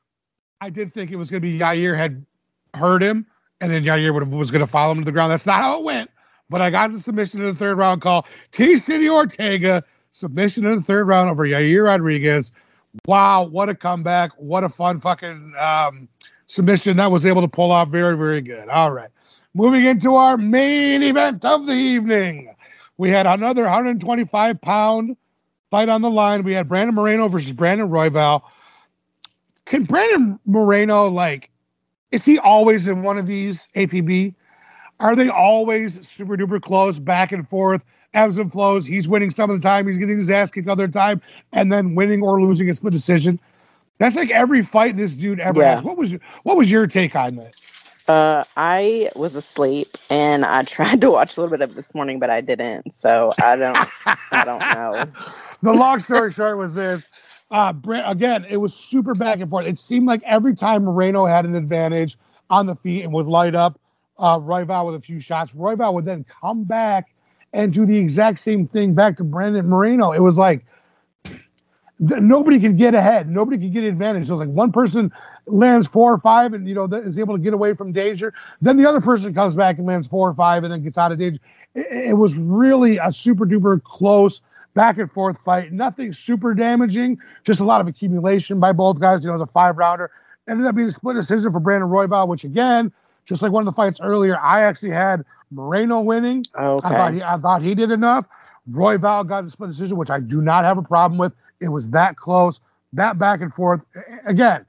I 0.60 0.70
did 0.70 0.92
think 0.92 1.10
it 1.10 1.16
was 1.16 1.30
going 1.30 1.42
to 1.42 1.48
be 1.48 1.58
Yair 1.58 1.96
had 1.96 2.24
hurt 2.74 3.02
him, 3.02 3.26
and 3.60 3.70
then 3.70 3.84
Yair 3.84 4.12
would 4.12 4.28
was 4.28 4.50
going 4.50 4.60
to 4.60 4.66
follow 4.66 4.92
him 4.92 4.98
to 4.98 5.04
the 5.04 5.12
ground. 5.12 5.30
That's 5.30 5.46
not 5.46 5.62
how 5.62 5.78
it 5.78 5.84
went. 5.84 6.10
But 6.48 6.60
I 6.60 6.70
got 6.70 6.92
the 6.92 7.00
submission 7.00 7.40
in 7.40 7.46
the 7.46 7.54
third 7.54 7.76
round 7.76 8.02
call. 8.02 8.26
T. 8.52 8.76
City 8.76 9.08
Ortega 9.08 9.82
submission 10.10 10.64
in 10.64 10.76
the 10.76 10.82
third 10.82 11.06
round 11.08 11.28
over 11.28 11.44
Yair 11.44 11.84
Rodriguez. 11.84 12.52
Wow, 13.06 13.44
what 13.44 13.68
a 13.68 13.74
comeback! 13.74 14.32
What 14.38 14.64
a 14.64 14.68
fun 14.68 15.00
fucking 15.00 15.54
um, 15.58 16.08
submission 16.46 16.96
that 16.96 17.10
was 17.10 17.26
able 17.26 17.42
to 17.42 17.48
pull 17.48 17.70
off. 17.70 17.88
Very, 17.88 18.16
very 18.16 18.40
good. 18.40 18.68
All 18.68 18.92
right. 18.92 19.10
Moving 19.56 19.86
into 19.86 20.16
our 20.16 20.36
main 20.36 21.02
event 21.02 21.42
of 21.42 21.66
the 21.66 21.72
evening, 21.72 22.54
we 22.98 23.08
had 23.08 23.24
another 23.26 23.62
125 23.62 24.60
pound 24.60 25.16
fight 25.70 25.88
on 25.88 26.02
the 26.02 26.10
line. 26.10 26.42
We 26.42 26.52
had 26.52 26.68
Brandon 26.68 26.94
Moreno 26.94 27.26
versus 27.28 27.54
Brandon 27.54 27.88
Royval. 27.88 28.42
Can 29.64 29.84
Brandon 29.84 30.38
Moreno, 30.44 31.06
like, 31.06 31.50
is 32.12 32.22
he 32.22 32.38
always 32.38 32.86
in 32.86 33.02
one 33.02 33.16
of 33.16 33.26
these 33.26 33.70
APB? 33.74 34.34
Are 35.00 35.16
they 35.16 35.30
always 35.30 36.06
super 36.06 36.36
duper 36.36 36.60
close, 36.60 36.98
back 36.98 37.32
and 37.32 37.48
forth, 37.48 37.82
ebbs 38.12 38.36
and 38.36 38.52
flows? 38.52 38.84
He's 38.84 39.08
winning 39.08 39.30
some 39.30 39.48
of 39.48 39.56
the 39.56 39.62
time, 39.66 39.88
he's 39.88 39.96
getting 39.96 40.18
his 40.18 40.28
ass 40.28 40.50
kicked 40.50 40.68
other 40.68 40.86
time, 40.86 41.22
and 41.54 41.72
then 41.72 41.94
winning 41.94 42.22
or 42.22 42.42
losing 42.42 42.68
a 42.68 42.74
split 42.74 42.92
decision. 42.92 43.40
That's 43.96 44.16
like 44.16 44.28
every 44.30 44.62
fight 44.62 44.96
this 44.96 45.14
dude 45.14 45.40
ever 45.40 45.62
Yeah. 45.62 45.76
has. 45.76 45.82
What 45.82 45.96
was 45.96 46.12
what 46.42 46.58
was 46.58 46.70
your 46.70 46.86
take 46.86 47.16
on 47.16 47.36
that? 47.36 47.54
Uh, 48.08 48.44
I 48.56 49.10
was 49.16 49.34
asleep 49.34 49.96
and 50.10 50.44
I 50.44 50.62
tried 50.64 51.00
to 51.00 51.10
watch 51.10 51.36
a 51.36 51.40
little 51.40 51.56
bit 51.56 51.68
of 51.68 51.74
this 51.74 51.94
morning, 51.94 52.18
but 52.18 52.30
I 52.30 52.40
didn't. 52.40 52.92
So 52.92 53.32
I 53.40 53.56
don't. 53.56 53.88
I 54.30 54.44
don't 54.44 54.58
know. 54.58 55.04
the 55.62 55.72
long 55.72 56.00
story 56.00 56.32
short 56.32 56.58
was 56.58 56.74
this. 56.74 57.06
Uh, 57.50 57.72
Brent, 57.72 58.10
again, 58.10 58.44
it 58.48 58.56
was 58.56 58.74
super 58.74 59.14
back 59.14 59.40
and 59.40 59.48
forth. 59.48 59.66
It 59.66 59.78
seemed 59.78 60.06
like 60.06 60.22
every 60.24 60.54
time 60.54 60.84
Moreno 60.84 61.26
had 61.26 61.44
an 61.44 61.54
advantage 61.54 62.16
on 62.50 62.66
the 62.66 62.74
feet 62.76 63.04
and 63.04 63.12
would 63.12 63.26
light 63.26 63.54
up 63.54 63.78
uh, 64.18 64.38
Royval 64.38 64.86
with 64.86 64.96
a 64.96 65.00
few 65.00 65.20
shots, 65.20 65.52
Royval 65.52 65.94
would 65.94 66.04
then 66.04 66.24
come 66.24 66.64
back 66.64 67.12
and 67.52 67.72
do 67.72 67.86
the 67.86 67.98
exact 67.98 68.38
same 68.40 68.66
thing 68.66 68.94
back 68.94 69.16
to 69.16 69.24
Brandon 69.24 69.68
Moreno. 69.68 70.12
It 70.12 70.20
was 70.20 70.36
like 70.36 70.64
th- 71.98 72.20
nobody 72.20 72.58
could 72.60 72.76
get 72.78 72.94
ahead. 72.94 73.28
Nobody 73.30 73.58
could 73.58 73.72
get 73.72 73.84
advantage. 73.84 74.26
So 74.26 74.34
it 74.34 74.38
was 74.38 74.46
like 74.48 74.54
one 74.54 74.72
person 74.72 75.12
lands 75.46 75.86
four 75.86 76.12
or 76.12 76.18
five 76.18 76.52
and, 76.52 76.68
you 76.68 76.74
know, 76.74 76.86
th- 76.86 77.04
is 77.04 77.18
able 77.18 77.36
to 77.36 77.42
get 77.42 77.54
away 77.54 77.74
from 77.74 77.92
danger. 77.92 78.32
Then 78.60 78.76
the 78.76 78.86
other 78.86 79.00
person 79.00 79.32
comes 79.34 79.54
back 79.56 79.78
and 79.78 79.86
lands 79.86 80.06
four 80.06 80.28
or 80.28 80.34
five 80.34 80.64
and 80.64 80.72
then 80.72 80.82
gets 80.82 80.98
out 80.98 81.12
of 81.12 81.18
danger. 81.18 81.40
It, 81.74 82.10
it 82.10 82.16
was 82.16 82.36
really 82.36 82.98
a 82.98 83.12
super 83.12 83.46
duper 83.46 83.82
close 83.82 84.40
back 84.74 84.98
and 84.98 85.10
forth 85.10 85.38
fight. 85.38 85.72
Nothing 85.72 86.12
super 86.12 86.54
damaging, 86.54 87.18
just 87.44 87.60
a 87.60 87.64
lot 87.64 87.80
of 87.80 87.86
accumulation 87.88 88.60
by 88.60 88.72
both 88.72 89.00
guys. 89.00 89.20
You 89.22 89.28
know, 89.28 89.34
it 89.34 89.40
was 89.40 89.48
a 89.48 89.52
five 89.52 89.76
rounder. 89.78 90.10
Ended 90.48 90.66
up 90.66 90.74
being 90.76 90.88
a 90.88 90.92
split 90.92 91.16
decision 91.16 91.50
for 91.50 91.60
Brandon 91.60 91.88
Royval, 91.88 92.28
which 92.28 92.44
again, 92.44 92.92
just 93.24 93.42
like 93.42 93.52
one 93.52 93.62
of 93.62 93.66
the 93.66 93.76
fights 93.76 94.00
earlier, 94.00 94.38
I 94.38 94.62
actually 94.62 94.92
had 94.92 95.24
Moreno 95.50 96.00
winning. 96.00 96.44
Ah, 96.54 96.74
I 96.82 96.92
thought 96.92 97.12
Okay. 97.12 97.14
he 97.14 97.22
I 97.22 97.36
thought 97.38 97.62
he 97.62 97.74
did 97.74 97.90
enough. 97.90 98.26
Royval 98.70 99.26
got 99.26 99.44
the 99.44 99.50
split 99.50 99.70
decision, 99.70 99.96
which 99.96 100.10
I 100.10 100.20
do 100.20 100.40
not 100.40 100.64
have 100.64 100.78
a 100.78 100.82
problem 100.82 101.18
with. 101.18 101.32
It 101.60 101.68
was 101.68 101.90
that 101.90 102.16
close, 102.16 102.60
that 102.92 103.18
back 103.18 103.40
and 103.40 103.52
forth. 103.52 103.84
Again, 104.26 104.66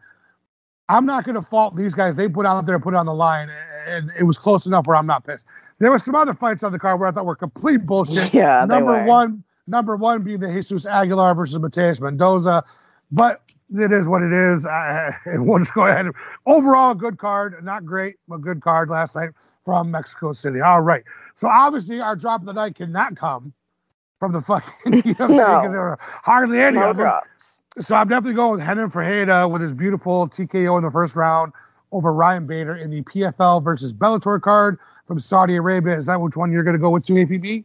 I'm 0.89 1.05
not 1.05 1.25
going 1.25 1.35
to 1.35 1.41
fault 1.41 1.75
these 1.75 1.93
guys. 1.93 2.15
They 2.15 2.29
put 2.29 2.45
out 2.45 2.65
there, 2.65 2.79
put 2.79 2.93
it 2.93 2.97
on 2.97 3.05
the 3.05 3.13
line, 3.13 3.49
and 3.87 4.11
it 4.17 4.23
was 4.23 4.37
close 4.37 4.65
enough 4.65 4.87
where 4.87 4.95
I'm 4.95 5.05
not 5.07 5.25
pissed. 5.25 5.45
There 5.79 5.91
were 5.91 5.99
some 5.99 6.15
other 6.15 6.33
fights 6.33 6.63
on 6.63 6.71
the 6.71 6.79
card 6.79 6.99
where 6.99 7.09
I 7.09 7.11
thought 7.11 7.25
were 7.25 7.35
complete 7.35 7.85
bullshit. 7.85 8.33
Yeah, 8.33 8.65
they 8.65 8.75
number 8.75 8.93
were. 8.93 9.05
one, 9.05 9.43
number 9.67 9.95
one 9.95 10.23
being 10.23 10.39
the 10.39 10.51
Jesus 10.51 10.85
Aguilar 10.85 11.35
versus 11.35 11.59
Mateus 11.59 11.99
Mendoza, 11.99 12.63
but 13.11 13.41
it 13.75 13.91
is 13.91 14.07
what 14.07 14.23
it 14.23 14.31
is. 14.31 14.65
Uh, 14.65 15.11
we'll 15.35 15.59
just 15.59 15.73
go 15.73 15.85
ahead. 15.85 16.07
Overall, 16.45 16.95
good 16.95 17.17
card, 17.17 17.63
not 17.63 17.85
great, 17.85 18.15
but 18.27 18.37
good 18.41 18.61
card 18.61 18.89
last 18.89 19.15
night 19.15 19.31
from 19.65 19.91
Mexico 19.91 20.31
City. 20.31 20.61
All 20.61 20.81
right, 20.81 21.03
so 21.35 21.47
obviously 21.47 21.99
our 21.99 22.15
drop 22.15 22.41
of 22.41 22.47
the 22.47 22.53
night 22.53 22.75
cannot 22.75 23.17
come 23.17 23.53
from 24.19 24.31
the 24.31 24.41
fucking 24.41 24.71
UFC 25.01 25.03
because 25.07 25.29
No. 25.29 25.71
there 25.71 25.81
were 25.81 25.99
hardly 26.01 26.61
any 26.61 26.79
No 26.79 26.91
of 26.91 26.97
them. 26.97 27.11
So 27.81 27.95
I'm 27.95 28.07
definitely 28.07 28.33
going 28.33 28.59
with 28.59 28.67
Renan 28.67 28.89
Ferreira 28.89 29.47
with 29.47 29.61
his 29.61 29.71
beautiful 29.71 30.27
TKO 30.27 30.77
in 30.77 30.83
the 30.83 30.89
first 30.91 31.15
round 31.15 31.53
over 31.91 32.13
Ryan 32.13 32.47
Bader 32.47 32.75
in 32.75 32.89
the 32.89 33.03
PFL 33.03 33.63
versus 33.63 33.93
Bellator 33.93 34.41
card 34.41 34.79
from 35.07 35.19
Saudi 35.19 35.55
Arabia. 35.55 35.95
Is 35.95 36.07
that 36.07 36.19
which 36.19 36.35
one 36.35 36.51
you're 36.51 36.63
going 36.63 36.75
to 36.75 36.81
go 36.81 36.89
with 36.89 37.05
to 37.05 37.13
APB? 37.13 37.63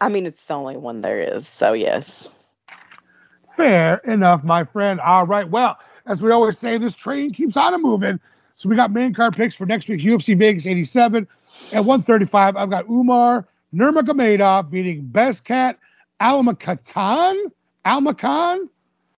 I 0.00 0.08
mean, 0.08 0.24
it's 0.26 0.44
the 0.46 0.54
only 0.54 0.76
one 0.78 1.02
there 1.02 1.20
is. 1.20 1.46
So 1.46 1.74
yes. 1.74 2.28
Fair 3.56 3.98
enough, 4.04 4.42
my 4.42 4.64
friend. 4.64 4.98
All 5.00 5.26
right. 5.26 5.48
Well, 5.48 5.78
as 6.06 6.22
we 6.22 6.30
always 6.30 6.58
say, 6.58 6.78
this 6.78 6.96
train 6.96 7.30
keeps 7.32 7.56
on 7.56 7.80
moving. 7.82 8.18
So 8.56 8.68
we 8.68 8.76
got 8.76 8.90
main 8.90 9.12
card 9.12 9.36
picks 9.36 9.54
for 9.54 9.66
next 9.66 9.88
week's 9.88 10.04
UFC 10.04 10.36
Vegas 10.38 10.66
87 10.66 11.28
at 11.74 11.84
135. 11.84 12.56
I've 12.56 12.70
got 12.70 12.88
Umar 12.88 13.46
Nurmagomedov 13.74 14.70
beating 14.70 15.04
Bezkat 15.04 15.76
Almakatan. 16.20 17.36
Almakan. 17.84 18.68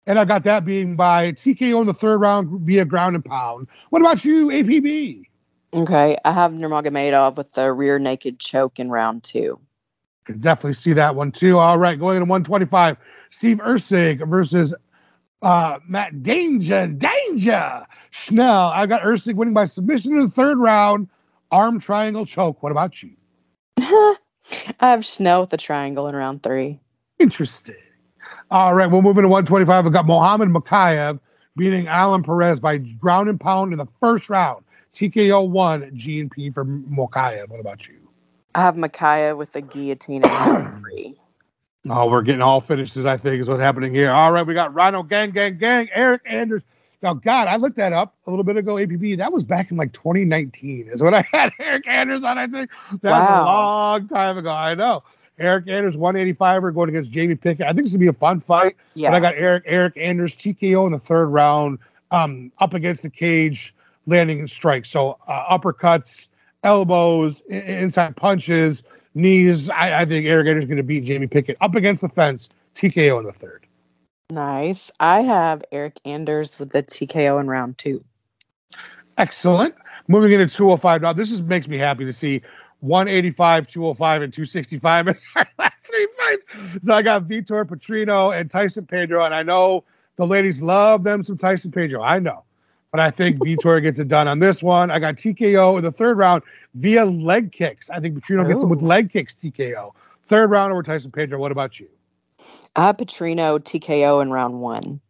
And 0.07 0.19
I 0.19 0.25
got 0.25 0.45
that 0.45 0.65
being 0.65 0.97
by 0.97 1.33
TKO 1.33 1.81
in 1.81 1.87
the 1.87 1.95
third 1.95 2.21
round 2.21 2.61
via 2.67 2.85
ground 2.85 3.15
and 3.15 3.25
pound. 3.25 3.69
What 3.91 4.03
about 4.03 4.25
you, 4.25 4.49
APB? 4.49 5.25
Okay, 5.73 6.17
I 6.25 6.33
have 6.33 6.53
Nurmagomedov 6.53 7.37
with 7.37 7.53
the 7.53 7.73
rear 7.73 7.99
naked 7.99 8.39
choke 8.39 8.79
in 8.79 8.91
round 8.91 9.25
two. 9.25 9.59
Can 10.25 10.41
definitely 10.41 10.75
see 10.75 10.93
that 10.95 11.17
one 11.17 11.33
too. 11.33 11.59
All 11.59 11.79
right, 11.79 11.99
going 11.99 12.17
into 12.17 12.27
125, 12.27 12.97
Steve 13.31 13.59
Erceg 13.59 14.27
versus 14.29 14.75
uh, 15.43 15.79
Matt 15.87 16.23
Danger, 16.23 16.87
Danger 16.87 17.87
Schnell. 18.11 18.69
I 18.69 18.87
got 18.87 19.03
Erceg 19.03 19.35
winning 19.35 19.55
by 19.55 19.65
submission 19.65 20.13
in 20.13 20.21
the 20.21 20.31
third 20.31 20.59
round, 20.59 21.09
arm 21.51 21.81
triangle 21.81 22.25
choke. 22.25 22.63
What 22.63 22.73
about 22.73 23.03
you? 23.03 23.11
I 24.81 24.91
have 24.91 25.07
snow 25.07 25.41
with 25.41 25.53
a 25.53 25.57
triangle 25.57 26.07
in 26.09 26.15
round 26.15 26.43
three. 26.43 26.81
Interesting. 27.19 27.77
All 28.51 28.75
right, 28.75 28.87
we'll 28.87 29.03
move 29.03 29.17
into 29.17 29.29
125. 29.29 29.85
We've 29.85 29.93
got 29.93 30.07
Mohammed 30.07 30.49
Mokaev 30.49 31.19
beating 31.57 31.87
Alan 31.87 32.23
Perez 32.23 32.61
by 32.61 32.79
ground 32.79 33.29
and 33.29 33.41
pound 33.41 33.73
in 33.73 33.79
the 33.79 33.87
first 34.01 34.29
round. 34.29 34.65
TKO 34.93 35.49
one, 35.49 35.91
P 36.31 36.51
for 36.51 36.65
Mokaev. 36.65 37.49
What 37.49 37.61
about 37.61 37.89
you? 37.89 37.97
I 38.55 38.61
have 38.61 38.77
Mokaev 38.77 39.37
with 39.37 39.53
the 39.53 39.61
guillotine 39.61 40.23
in 40.25 40.31
round 40.31 40.81
three. 40.81 41.17
Oh, 41.91 42.09
we're 42.09 42.23
getting 42.23 42.41
all 42.41 42.61
finishes, 42.61 43.05
I 43.05 43.17
think, 43.17 43.43
is 43.43 43.49
what's 43.49 43.61
happening 43.63 43.95
here. 43.95 44.11
All 44.11 44.33
right, 44.33 44.47
we 44.47 44.55
got 44.55 44.73
Rhino 44.73 45.03
Gang 45.03 45.33
Gang 45.33 45.59
Gang, 45.59 45.89
Eric 45.93 46.23
Anders. 46.25 46.63
Now, 47.05 47.13
God, 47.13 47.49
I 47.49 47.57
looked 47.57 47.77
that 47.77 47.93
up 47.93 48.15
a 48.27 48.31
little 48.31 48.45
bit 48.45 48.57
ago, 48.57 48.77
APB. 48.77 49.19
That 49.19 49.31
was 49.31 49.45
back 49.45 49.71
in 49.71 49.77
like 49.77 49.93
2019, 49.93 50.89
is 50.89 51.03
when 51.03 51.13
I 51.13 51.23
had 51.33 51.53
Eric 51.61 51.87
Anders 51.87 52.25
on, 52.25 52.39
I 52.39 52.47
think. 52.47 52.71
That's 53.03 53.29
wow. 53.29 53.43
a 53.43 53.45
long 53.45 54.09
time 54.09 54.39
ago. 54.39 54.51
I 54.51 54.75
know. 54.75 55.03
Eric 55.39 55.69
Anders, 55.69 55.99
185er, 55.99 56.75
going 56.75 56.89
against 56.89 57.11
Jamie 57.11 57.35
Pickett. 57.35 57.67
I 57.67 57.75
think 57.75 57.81
it's 57.81 57.91
going 57.91 58.01
to 58.01 58.05
be 58.05 58.07
a 58.07 58.15
fun 58.15 58.41
fight. 58.41 58.77
Yeah. 58.95 59.11
But 59.11 59.17
I 59.17 59.21
got 59.21 59.35
Eric 59.37 59.65
Eric 59.67 59.99
Anders, 59.99 60.35
TKO 60.35 60.87
in 60.87 60.93
the 60.93 60.99
third 60.99 61.27
round, 61.27 61.79
um, 62.11 62.51
up 62.59 62.73
against 62.73 63.03
the 63.03 63.11
cage, 63.11 63.75
landing 64.07 64.39
and 64.39 64.51
strikes. 64.51 64.89
So 64.89 65.19
uh, 65.29 65.59
uppercuts, 65.59 66.29
elbows, 66.63 67.43
inside 67.51 68.17
punches, 68.17 68.83
knees. 69.15 69.69
I, 69.69 70.01
I 70.01 70.05
think 70.07 70.25
Eric 70.25 70.47
Anders 70.47 70.65
is 70.65 70.69
going 70.69 70.79
to 70.79 70.83
beat 70.83 71.05
Jamie 71.05 71.27
Pickett 71.27 71.59
up 71.61 71.75
against 71.75 72.01
the 72.01 72.09
fence. 72.09 72.49
TKO 72.77 73.21
in 73.21 73.27
the 73.27 73.33
third. 73.33 73.64
Nice. 74.31 74.91
I 74.99 75.21
have 75.21 75.65
Eric 75.71 76.01
Anders 76.05 76.59
with 76.59 76.71
the 76.71 76.83
TKO 76.83 77.41
in 77.41 77.47
round 77.47 77.79
two. 77.79 78.05
Excellent. 79.19 79.75
Moving 80.09 80.33
into 80.33 80.47
205 80.47 81.03
now. 81.03 81.13
This 81.13 81.31
is 81.31 81.41
makes 81.41 81.69
me 81.69 81.79
happy 81.79 82.05
to 82.05 82.13
see 82.13 82.43
185, 82.81 83.67
205, 83.69 84.23
and 84.23 84.33
265 84.33 85.09
as 85.09 85.25
our 85.37 85.47
last 85.59 85.75
three 85.83 86.09
fights. 86.19 86.45
So 86.83 86.95
I 86.95 87.03
got 87.03 87.29
Vitor 87.29 87.65
Petrino 87.65 88.39
and 88.39 88.51
Tyson 88.51 88.87
Pedro, 88.87 89.25
and 89.25 89.35
I 89.35 89.43
know 89.43 89.85
the 90.17 90.27
ladies 90.27 90.61
love 90.61 91.05
them 91.05 91.23
some 91.23 91.39
Tyson 91.39 91.71
Pedro. 91.71 92.03
I 92.03 92.19
know 92.19 92.45
but 92.95 93.01
I 93.01 93.11
think 93.11 93.39
Vitor 93.45 93.83
gets 93.83 93.99
it 93.99 94.07
done 94.07 94.29
on 94.29 94.39
this 94.39 94.63
one. 94.63 94.93
I 94.93 95.01
got 95.01 95.17
TKO 95.17 95.79
in 95.79 95.83
the 95.83 95.91
third 95.91 96.17
round 96.17 96.45
via 96.75 97.05
leg 97.05 97.51
kicks. 97.51 97.91
I 97.91 97.99
think 97.99 98.15
Petrino 98.15 98.45
Ooh. 98.45 98.49
gets 98.49 98.63
him 98.63 98.69
with 98.69 98.83
leg 98.83 99.11
kicks 99.11 99.35
TKO. 99.35 99.91
Third 100.29 100.49
round 100.49 100.73
over 100.73 100.85
Tyson 100.85 101.11
Pedro. 101.11 101.41
What 101.41 101.51
about 101.51 101.81
you? 101.81 101.89
I 102.77 102.93
Petrino 102.93 103.59
TKO 103.59 104.23
in 104.23 104.31
round 104.31 104.61
one. 104.61 105.01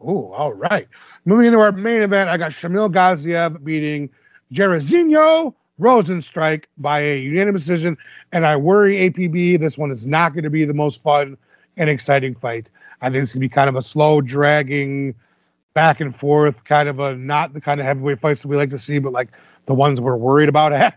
Oh, 0.00 0.32
all 0.32 0.52
right. 0.52 0.88
Moving 1.24 1.46
into 1.46 1.60
our 1.60 1.72
main 1.72 2.02
event, 2.02 2.28
I 2.28 2.36
got 2.36 2.52
Shamil 2.52 2.92
Gaziev 2.92 3.62
beating 3.64 4.10
Jairzinho 4.52 5.54
Rozenstruik 5.80 6.64
by 6.76 7.00
a 7.00 7.18
unanimous 7.18 7.62
decision. 7.62 7.96
And 8.32 8.44
I 8.44 8.56
worry 8.56 8.96
APB, 8.96 9.58
this 9.58 9.78
one 9.78 9.90
is 9.90 10.06
not 10.06 10.32
going 10.34 10.44
to 10.44 10.50
be 10.50 10.64
the 10.64 10.74
most 10.74 11.02
fun 11.02 11.38
and 11.76 11.88
exciting 11.88 12.34
fight. 12.34 12.70
I 13.00 13.10
think 13.10 13.24
it's 13.24 13.32
going 13.32 13.42
to 13.42 13.48
be 13.48 13.48
kind 13.48 13.68
of 13.68 13.76
a 13.76 13.82
slow, 13.82 14.20
dragging, 14.20 15.14
back 15.76 16.00
and 16.00 16.16
forth, 16.16 16.64
kind 16.64 16.88
of 16.88 16.98
a 17.00 17.14
not 17.14 17.52
the 17.52 17.60
kind 17.60 17.80
of 17.80 17.86
heavyweight 17.86 18.18
fights 18.18 18.40
that 18.40 18.48
we 18.48 18.56
like 18.56 18.70
to 18.70 18.78
see, 18.78 18.98
but 18.98 19.12
like 19.12 19.28
the 19.66 19.74
ones 19.74 20.00
we're 20.00 20.16
worried 20.16 20.48
about. 20.48 20.72
I 20.72 20.90
think 20.90 20.96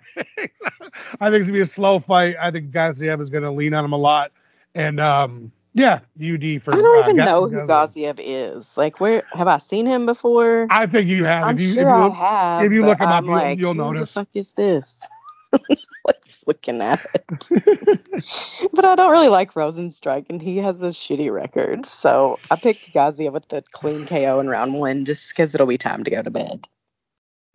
it's 1.20 1.46
gonna 1.46 1.52
be 1.52 1.60
a 1.60 1.66
slow 1.66 2.00
fight. 2.00 2.38
I 2.42 2.50
think 2.50 2.72
Gaziev 2.72 3.20
is 3.20 3.30
gonna 3.30 3.52
lean 3.52 3.74
on 3.74 3.84
him 3.84 3.92
a 3.92 3.98
lot, 3.98 4.32
and 4.76 5.00
um, 5.00 5.52
yeah, 5.74 6.00
UD 6.22 6.62
for. 6.62 6.74
I 6.74 6.82
don't 6.82 7.10
even 7.10 7.26
know 7.26 7.48
who 7.48 7.58
Gaziev 7.68 8.20
is. 8.20 8.78
Like, 8.78 9.00
where 9.00 9.24
have 9.34 9.48
I 9.48 9.60
seen 9.60 9.86
him 9.86 10.06
before? 10.06 10.68
I 10.70 10.86
think 10.88 11.10
you 11.10 11.24
have. 11.26 11.48
I'm 11.48 11.56
if 11.56 11.62
you, 11.62 11.74
sure 11.74 11.84
if 11.84 11.88
you, 11.88 11.94
I 11.94 12.10
have. 12.10 12.66
If 12.66 12.72
you 12.72 12.86
look 12.86 13.00
him 13.00 13.08
up, 13.08 13.26
like, 13.26 13.60
you'll, 13.60 13.76
you'll 13.76 13.86
notice. 13.86 14.16
What 14.16 14.26
the 14.26 14.26
fuck 14.26 14.28
is 14.34 14.54
this? 14.54 15.00
What's 16.04 16.44
looking 16.48 16.82
at 16.82 17.06
it. 17.14 17.26
but 18.74 18.86
I 18.86 18.96
don't 18.96 19.12
really 19.12 19.28
like 19.28 19.54
Rozenstruik, 19.54 20.30
and 20.30 20.42
he 20.42 20.58
has 20.58 20.82
a 20.82 20.88
shitty 20.88 21.32
record. 21.32 21.86
So 21.86 22.40
I 22.50 22.56
picked 22.56 22.94
Gazia 22.94 23.32
with 23.32 23.48
the 23.50 23.64
clean 23.72 24.06
KO 24.06 24.40
in 24.40 24.48
round 24.48 24.74
one 24.74 25.06
just 25.06 25.30
because 25.30 25.54
it'll 25.54 25.68
be 25.68 25.78
time 25.78 26.04
to 26.04 26.12
go 26.12 26.22
to 26.22 26.32
bed. 26.32 26.68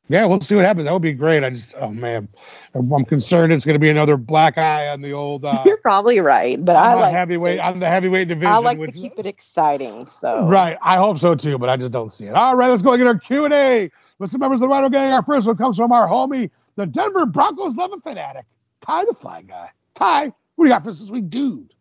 Yeah, 0.09 0.27
we'll 0.27 0.41
see 0.43 0.55
what 0.55 0.67
happens. 0.67 0.85
That 0.85 0.93
would 0.93 1.01
be 1.01 1.15
great. 1.15 1.43
I 1.43 1.51
just, 1.51 1.75
oh 1.79 1.91
man, 1.91 2.29
I'm 2.75 3.05
concerned 3.07 3.53
it's 3.55 3.65
going 3.65 3.75
to 3.75 3.81
be 3.81 3.89
another 3.89 4.19
black 4.19 4.59
eye 4.59 4.89
on 4.89 5.01
the 5.01 5.13
old. 5.13 5.47
Uh, 5.47 5.63
You're 5.65 5.79
probably 5.79 6.21
right, 6.21 6.63
but 6.63 6.77
I 6.77 6.95
like 6.95 7.13
heavyweight 7.13 7.59
on 7.59 7.81
the 7.81 7.89
heavyweight 7.89 8.29
division. 8.29 8.53
I 8.53 8.59
like 8.59 8.77
which, 8.77 8.93
to 8.93 9.01
keep 9.01 9.19
it 9.19 9.25
exciting. 9.25 10.07
So 10.07 10.47
right, 10.47 10.77
I 10.83 10.99
hope 10.99 11.19
so 11.19 11.35
too, 11.35 11.57
but 11.57 11.71
I 11.71 11.79
just 11.79 11.93
don't 11.93 12.11
see 12.11 12.25
it. 12.25 12.35
All 12.35 12.55
right, 12.55 12.69
let's 12.69 12.83
go 12.83 12.93
and 12.93 13.01
get 13.01 13.07
our 13.07 13.19
Q 13.19 13.47
and 13.47 13.55
A 13.55 13.91
with 14.19 14.31
some 14.31 14.41
members 14.41 14.59
of 14.59 14.63
the 14.63 14.69
Rhino 14.69 14.91
Gang. 14.91 15.11
Our 15.13 15.23
first 15.23 15.47
one 15.47 15.57
comes 15.57 15.79
from 15.79 15.91
our 15.91 16.07
homie, 16.07 16.51
the 16.77 16.85
Denver 16.87 17.25
Broncos 17.25 17.75
loving 17.77 18.01
fanatic. 18.03 18.45
Ty 18.83 19.07
the 19.07 19.15
Fly 19.15 19.41
Guy. 19.43 19.71
Ty, 19.95 20.33
what 20.57 20.65
do 20.65 20.69
you 20.69 20.75
got 20.75 20.85
for 20.85 20.91
us 20.91 21.01
this 21.01 21.11
week, 21.11 21.31
dude? 21.31 21.73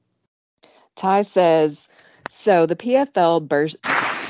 Ty 0.95 1.23
says, 1.23 1.89
so 2.29 2.65
the 2.65 2.75
PFL 2.75 3.47
burst 3.47 3.77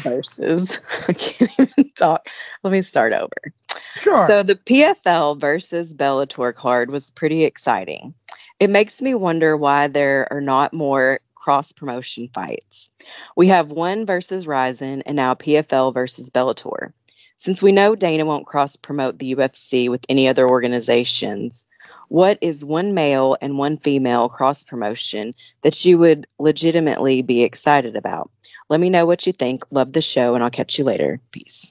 versus 0.04 0.80
I 1.08 1.14
can't 1.14 1.52
even 1.60 1.92
talk. 1.96 2.28
Let 2.64 2.72
me 2.72 2.82
start 2.82 3.14
over. 3.14 3.54
Sure. 3.96 4.28
So 4.28 4.44
the 4.44 4.56
PFL 4.56 5.40
versus 5.40 5.94
Bellator 5.94 6.54
card 6.54 6.90
was 6.90 7.12
pretty 7.12 7.44
exciting. 7.44 8.14
It 8.60 8.70
makes 8.70 9.02
me 9.02 9.16
wonder 9.16 9.58
why 9.58 9.88
there 9.88 10.28
are 10.32 10.42
not 10.42 10.74
more 10.74 11.20
cross 11.36 11.74
promotion 11.74 12.30
fights. 12.34 12.90
We 13.36 13.48
have 13.48 13.70
one 13.70 14.06
versus 14.06 14.48
Rizin 14.48 15.02
and 15.06 15.16
now 15.16 15.34
PFL 15.34 15.94
versus 15.94 16.30
Bellator. 16.30 16.94
Since 17.36 17.62
we 17.62 17.72
know 17.72 17.96
Dana 17.96 18.26
won't 18.26 18.46
cross 18.46 18.76
promote 18.76 19.20
the 19.20 19.36
UFC 19.36 19.90
with 19.90 20.06
any 20.08 20.28
other 20.28 20.48
organizations, 20.48 21.68
what 22.08 22.38
is 22.42 22.64
one 22.64 22.94
male 22.94 23.36
and 23.42 23.58
one 23.58 23.78
female 23.78 24.30
cross 24.30 24.64
promotion 24.64 25.34
that 25.62 25.84
you 25.84 25.98
would 25.98 26.28
legitimately 26.40 27.22
be 27.22 27.44
excited 27.44 27.96
about? 27.96 28.32
Let 28.70 28.80
me 28.80 28.90
know 28.90 29.06
what 29.06 29.26
you 29.28 29.34
think. 29.34 29.64
Love 29.72 29.94
the 29.94 30.02
show, 30.02 30.36
and 30.36 30.44
I'll 30.44 30.50
catch 30.50 30.78
you 30.78 30.84
later. 30.84 31.20
Peace. 31.32 31.70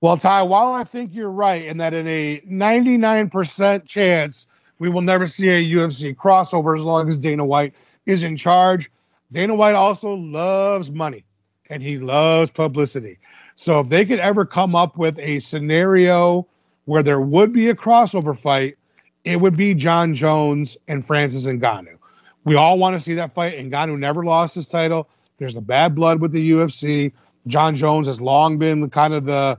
Well, 0.00 0.16
Ty, 0.16 0.42
while 0.42 0.72
I 0.72 0.84
think 0.84 1.14
you're 1.14 1.30
right 1.30 1.64
in 1.64 1.78
that 1.78 1.94
in 1.94 2.06
a 2.06 2.40
99% 2.40 3.86
chance 3.86 4.46
we 4.78 4.90
will 4.90 5.00
never 5.00 5.26
see 5.26 5.48
a 5.48 5.64
UFC 5.64 6.14
crossover 6.14 6.76
as 6.76 6.82
long 6.82 7.08
as 7.08 7.16
Dana 7.16 7.44
White 7.44 7.74
is 8.04 8.22
in 8.22 8.36
charge, 8.36 8.90
Dana 9.32 9.54
White 9.54 9.74
also 9.74 10.14
loves 10.14 10.90
money 10.90 11.24
and 11.70 11.82
he 11.82 11.98
loves 11.98 12.50
publicity. 12.50 13.18
So 13.54 13.80
if 13.80 13.88
they 13.88 14.04
could 14.04 14.18
ever 14.18 14.44
come 14.44 14.74
up 14.74 14.98
with 14.98 15.18
a 15.18 15.40
scenario 15.40 16.46
where 16.84 17.02
there 17.02 17.20
would 17.20 17.52
be 17.52 17.68
a 17.68 17.74
crossover 17.74 18.36
fight, 18.36 18.76
it 19.24 19.40
would 19.40 19.56
be 19.56 19.74
Jon 19.74 20.14
Jones 20.14 20.76
and 20.86 21.04
Francis 21.04 21.46
Ngannou. 21.46 21.96
We 22.44 22.56
all 22.56 22.78
want 22.78 22.94
to 22.94 23.00
see 23.00 23.14
that 23.14 23.32
fight. 23.32 23.56
And 23.56 23.72
Ngannou 23.72 23.98
never 23.98 24.22
lost 24.22 24.54
his 24.54 24.68
title. 24.68 25.08
There's 25.38 25.54
the 25.54 25.60
bad 25.60 25.94
blood 25.94 26.20
with 26.20 26.32
the 26.32 26.50
UFC. 26.52 27.12
Jon 27.46 27.76
Jones 27.76 28.06
has 28.06 28.20
long 28.20 28.58
been 28.58 28.80
the 28.80 28.88
kind 28.88 29.14
of 29.14 29.26
the 29.26 29.58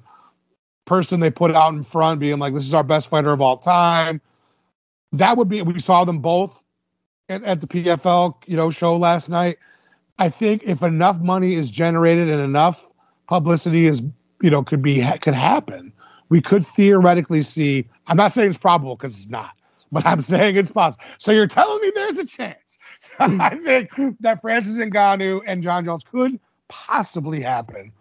person 0.85 1.19
they 1.19 1.31
put 1.31 1.51
out 1.51 1.73
in 1.73 1.83
front, 1.83 2.19
being 2.19 2.39
like, 2.39 2.53
"This 2.53 2.65
is 2.65 2.73
our 2.73 2.83
best 2.83 3.09
fighter 3.09 3.31
of 3.31 3.41
all 3.41 3.57
time." 3.57 4.21
That 5.11 5.37
would 5.37 5.49
be. 5.49 5.61
We 5.61 5.79
saw 5.79 6.05
them 6.05 6.19
both 6.19 6.63
at, 7.29 7.43
at 7.43 7.61
the 7.61 7.67
PFL, 7.67 8.35
you 8.45 8.57
know, 8.57 8.71
show 8.71 8.97
last 8.97 9.29
night. 9.29 9.57
I 10.17 10.29
think 10.29 10.63
if 10.63 10.81
enough 10.81 11.19
money 11.19 11.55
is 11.55 11.69
generated 11.69 12.29
and 12.29 12.41
enough 12.41 12.89
publicity 13.27 13.85
is, 13.85 14.01
you 14.41 14.49
know, 14.49 14.63
could 14.63 14.81
be 14.81 15.03
could 15.21 15.33
happen, 15.33 15.91
we 16.29 16.41
could 16.41 16.65
theoretically 16.65 17.43
see. 17.43 17.87
I'm 18.07 18.17
not 18.17 18.33
saying 18.33 18.49
it's 18.49 18.57
probable 18.57 18.95
because 18.95 19.15
it's 19.15 19.29
not, 19.29 19.51
but 19.95 20.05
I'm 20.05 20.21
saying 20.21 20.57
it's 20.57 20.69
possible. 20.69 21.05
So 21.19 21.31
you're 21.31 21.47
telling 21.47 21.81
me 21.81 21.89
there's 21.95 22.17
a 22.17 22.25
chance. 22.25 22.79
I 23.19 23.55
think 23.55 24.19
that 24.19 24.41
Francis 24.41 24.75
Ngannou 24.75 25.41
and 25.47 25.63
Jon 25.63 25.85
Jones 25.85 26.03
could 26.03 26.37
possibly 26.67 27.39
happen. 27.39 27.93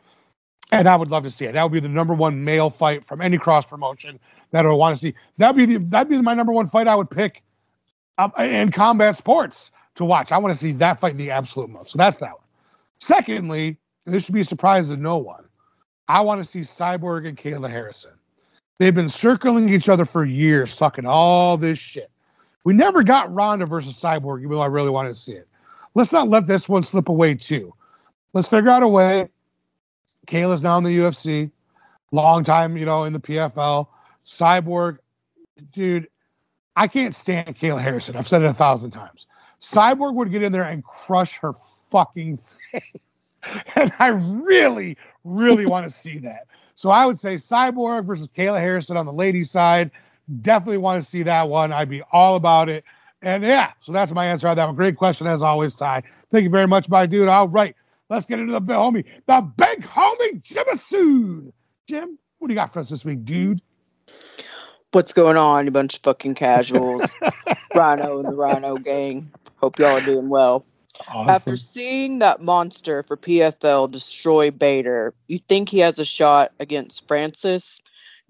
And 0.73 0.89
I 0.89 0.97
would 0.97 1.13
love 1.13 1.23
to 1.23 1.31
see 1.31 1.45
it. 1.45 1.53
That 1.53 1.63
would 1.63 1.71
be 1.71 1.79
the 1.79 1.89
number 1.89 2.13
one 2.13 2.43
male 2.43 2.69
fight 2.69 3.05
from 3.05 3.21
any 3.21 3.39
cross 3.39 3.65
promotion 3.65 4.19
that 4.51 4.67
I 4.67 4.71
would 4.71 4.77
want 4.77 4.97
to 4.97 5.01
see. 5.01 5.15
That'd 5.39 5.57
be 5.57 5.67
the, 5.67 5.85
that'd 5.85 6.11
be 6.11 6.21
my 6.21 6.35
number 6.35 6.53
one 6.53 6.67
fight 6.67 6.89
I 6.89 6.97
would 6.97 7.11
pick 7.11 7.45
um, 8.19 8.33
in 8.41 8.73
combat 8.73 9.15
sports 9.15 9.71
to 9.95 10.05
watch. 10.05 10.33
I 10.33 10.39
want 10.39 10.53
to 10.53 10.61
see 10.61 10.73
that 10.73 10.99
fight 10.99 11.17
the 11.17 11.31
absolute 11.31 11.71
most. 11.71 11.93
So 11.93 11.99
that's 11.99 12.19
that 12.19 12.33
one. 12.33 12.43
Secondly, 12.99 13.79
this 14.05 14.25
should 14.25 14.35
be 14.35 14.41
a 14.41 14.45
surprise 14.45 14.89
to 14.89 14.97
no 14.97 15.19
one. 15.19 15.45
I 16.09 16.23
want 16.23 16.45
to 16.45 16.51
see 16.51 16.61
Cyborg 16.61 17.29
and 17.29 17.39
Kayla 17.39 17.71
Harrison. 17.71 18.15
They've 18.79 18.95
been 18.95 19.09
circling 19.09 19.69
each 19.69 19.89
other 19.89 20.05
for 20.05 20.25
years, 20.25 20.73
sucking 20.73 21.07
all 21.07 21.57
this 21.57 21.79
shit. 21.79 22.11
We 22.65 22.73
never 22.73 23.03
got 23.03 23.33
Ronda 23.33 23.67
versus 23.67 23.95
Cyborg, 23.95 24.41
even 24.41 24.53
though 24.53 24.61
I 24.61 24.67
really 24.67 24.91
wanted 24.91 25.11
to 25.11 25.17
see 25.17 25.33
it. 25.33 25.47
Let's 25.95 26.13
not 26.13 26.29
let 26.29 26.47
this 26.47 26.69
one 26.69 26.83
slip 26.83 27.09
away 27.09 27.35
too. 27.35 27.73
Let's 28.33 28.49
figure 28.49 28.71
out 28.71 28.83
a 28.83 28.89
way 28.89 29.29
Kayla's 30.27 30.63
now 30.63 30.79
in 30.79 30.85
the 30.85 30.99
UFC, 30.99 31.51
long 32.11 32.43
time, 32.43 32.77
you 32.77 32.85
know, 32.85 33.05
in 33.05 33.13
the 33.13 33.21
PFL. 33.21 33.87
Cyborg, 34.27 34.99
dude, 35.73 36.09
I 36.75 36.89
can't 36.89 37.15
stand 37.15 37.57
Kayla 37.57 37.81
Harrison. 37.81 38.17
I've 38.17 38.27
said 38.27 38.43
it 38.43 38.47
a 38.47 38.55
thousand 38.55 38.91
times. 38.91 39.27
Cyborg 39.61 40.15
would 40.15 40.33
get 40.33 40.43
in 40.43 40.53
there 40.53 40.65
and 40.65 40.83
crush 40.85 41.37
her 41.39 41.53
fucking 41.91 42.39
face. 42.73 43.05
and 43.77 43.93
I 43.99 44.09
really, 44.09 44.97
really 45.23 45.67
want 45.67 45.85
to 45.85 45.91
see 45.91 46.19
that. 46.19 46.47
So 46.75 46.91
I 46.91 47.07
would 47.07 47.19
say 47.19 47.37
Cyborg 47.37 48.07
versus 48.07 48.29
Kayla 48.29 48.61
Harrison 48.61 48.97
on 48.97 49.07
the 49.07 49.13
ladies' 49.13 49.51
side. 49.51 49.91
Definitely 50.41 50.79
want 50.79 51.03
to 51.03 51.09
see 51.09 51.23
that 51.25 51.49
one. 51.49 51.73
I'd 51.73 51.89
be 51.89 52.03
all 52.13 52.37
about 52.37 52.69
it. 52.69 52.85
And 53.23 53.43
yeah, 53.43 53.73
so 53.81 53.93
that's 53.93 54.13
my 54.13 54.27
answer 54.27 54.49
on 54.49 54.57
that 54.57 54.67
one. 54.67 54.75
Great 54.75 54.97
question 54.97 55.27
as 55.27 55.43
always, 55.43 55.75
Ty. 55.75 56.03
Thank 56.31 56.45
you 56.45 56.51
very 56.51 56.67
much, 56.67 56.89
my 56.89 57.07
dude. 57.07 57.29
All 57.29 57.49
right, 57.49 57.75
let's 58.11 58.27
get 58.27 58.39
into 58.39 58.53
the 58.53 58.61
big 58.61 58.77
homie, 58.77 59.05
the 59.27 59.41
big 59.57 59.83
homie, 59.83 60.43
Jim 60.43 61.53
Jim, 61.87 62.19
what 62.39 62.49
do 62.49 62.55
you 62.55 62.61
got 62.61 62.73
for 62.73 62.81
us 62.81 62.91
this 62.91 63.05
week, 63.05 63.25
dude? 63.25 63.63
What's 64.93 65.13
going 65.13 65.37
on, 65.37 65.65
you 65.65 65.71
bunch 65.71 65.97
of 65.97 66.03
fucking 66.03 66.35
casuals? 66.35 67.03
Rhino 67.75 68.19
and 68.19 68.29
the 68.29 68.35
Rhino 68.35 68.77
gang. 68.77 69.31
Hope 69.57 69.79
y'all 69.79 69.97
are 69.97 70.01
doing 70.01 70.29
well. 70.29 70.65
Awesome. 71.09 71.31
After 71.31 71.57
seeing 71.57 72.21
that 72.21 72.41
monster 72.41 73.03
for 73.03 73.17
PFL 73.17 73.91
destroy 73.91 74.51
Bader, 74.51 75.15
you 75.27 75.39
think 75.39 75.69
he 75.69 75.81
has 75.81 75.99
a 75.99 76.05
shot 76.05 76.53
against 76.61 77.09
Francis? 77.09 77.81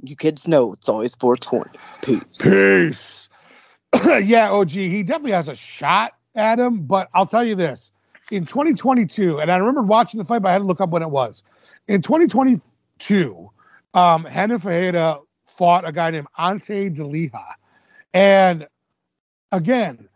You 0.02 0.16
kids 0.16 0.48
know 0.48 0.72
it's 0.72 0.88
always 0.88 1.14
420. 1.16 1.78
Peace. 2.02 2.42
Peace. 2.42 3.28
yeah, 4.26 4.50
OG, 4.50 4.70
he 4.70 5.02
definitely 5.02 5.32
has 5.32 5.48
a 5.48 5.54
shot 5.54 6.14
at 6.34 6.58
him, 6.58 6.86
but 6.86 7.08
I'll 7.14 7.26
tell 7.26 7.46
you 7.46 7.54
this. 7.54 7.92
In 8.30 8.44
2022, 8.44 9.40
and 9.40 9.50
I 9.50 9.56
remember 9.58 9.82
watching 9.82 10.18
the 10.18 10.24
fight, 10.24 10.40
but 10.40 10.48
I 10.48 10.52
had 10.52 10.58
to 10.58 10.64
look 10.64 10.80
up 10.80 10.90
when 10.90 11.02
it 11.02 11.10
was. 11.10 11.42
In 11.86 12.02
2022, 12.02 13.50
um, 13.92 14.24
Renan 14.24 14.58
Ferreira 14.58 15.20
fought 15.46 15.86
a 15.86 15.92
guy 15.92 16.10
named 16.10 16.26
Ante 16.36 16.90
Delija. 16.90 17.44
And 18.12 18.66
again, 19.52 20.08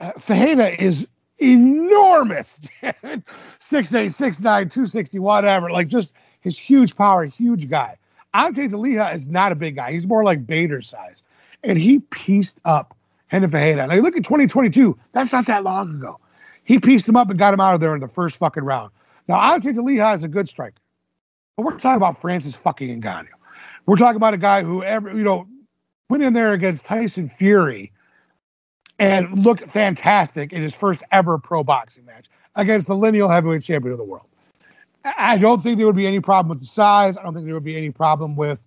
uh, 0.00 0.12
Ferreira 0.12 0.68
is 0.68 1.06
enormous, 1.38 2.56
dude. 2.56 3.24
6'8, 3.60 4.08
6'9, 4.08 4.40
260, 4.40 5.18
whatever. 5.18 5.70
Like 5.70 5.88
just 5.88 6.12
his 6.40 6.58
huge 6.58 6.96
power, 6.96 7.24
huge 7.24 7.68
guy. 7.68 7.96
Ante 8.34 8.68
Delija 8.68 9.14
is 9.14 9.28
not 9.28 9.52
a 9.52 9.54
big 9.54 9.76
guy. 9.76 9.92
He's 9.92 10.06
more 10.06 10.22
like 10.22 10.46
Bader 10.46 10.82
size. 10.82 11.22
And 11.64 11.78
he 11.78 12.00
pieced 12.00 12.60
up 12.64 12.94
Ferreira. 13.30 13.86
Now 13.86 13.94
you 13.94 14.02
look 14.02 14.16
at 14.16 14.24
2022, 14.24 14.98
that's 15.12 15.32
not 15.32 15.46
that 15.46 15.64
long 15.64 15.96
ago. 15.96 16.20
He 16.64 16.78
pieced 16.78 17.08
him 17.08 17.16
up 17.16 17.30
and 17.30 17.38
got 17.38 17.54
him 17.54 17.60
out 17.60 17.74
of 17.74 17.80
there 17.80 17.94
in 17.94 18.00
the 18.00 18.08
first 18.08 18.36
fucking 18.36 18.64
round. 18.64 18.90
Now 19.28 19.40
Ante 19.40 19.72
Delija 19.72 20.14
is 20.14 20.24
a 20.24 20.28
good 20.28 20.48
striker. 20.48 20.80
But 21.56 21.64
we're 21.64 21.78
talking 21.78 21.96
about 21.96 22.20
Francis 22.20 22.54
fucking 22.54 23.00
Ngannou. 23.00 23.28
We're 23.86 23.96
talking 23.96 24.16
about 24.16 24.34
a 24.34 24.38
guy 24.38 24.62
who 24.62 24.82
ever, 24.82 25.16
you 25.16 25.24
know, 25.24 25.46
went 26.10 26.22
in 26.22 26.32
there 26.34 26.52
against 26.52 26.84
Tyson 26.84 27.28
Fury 27.28 27.92
and 28.98 29.44
looked 29.44 29.62
fantastic 29.62 30.52
in 30.52 30.62
his 30.62 30.74
first 30.74 31.02
ever 31.12 31.38
pro 31.38 31.62
boxing 31.62 32.04
match 32.04 32.26
against 32.54 32.86
the 32.86 32.96
lineal 32.96 33.28
heavyweight 33.28 33.62
champion 33.62 33.92
of 33.92 33.98
the 33.98 34.04
world. 34.04 34.26
I 35.04 35.38
don't 35.38 35.62
think 35.62 35.76
there 35.76 35.86
would 35.86 35.96
be 35.96 36.06
any 36.06 36.20
problem 36.20 36.48
with 36.48 36.60
the 36.60 36.66
size. 36.66 37.16
I 37.16 37.22
don't 37.22 37.34
think 37.34 37.46
there 37.46 37.54
would 37.54 37.64
be 37.64 37.76
any 37.76 37.90
problem 37.90 38.34
with, 38.34 38.58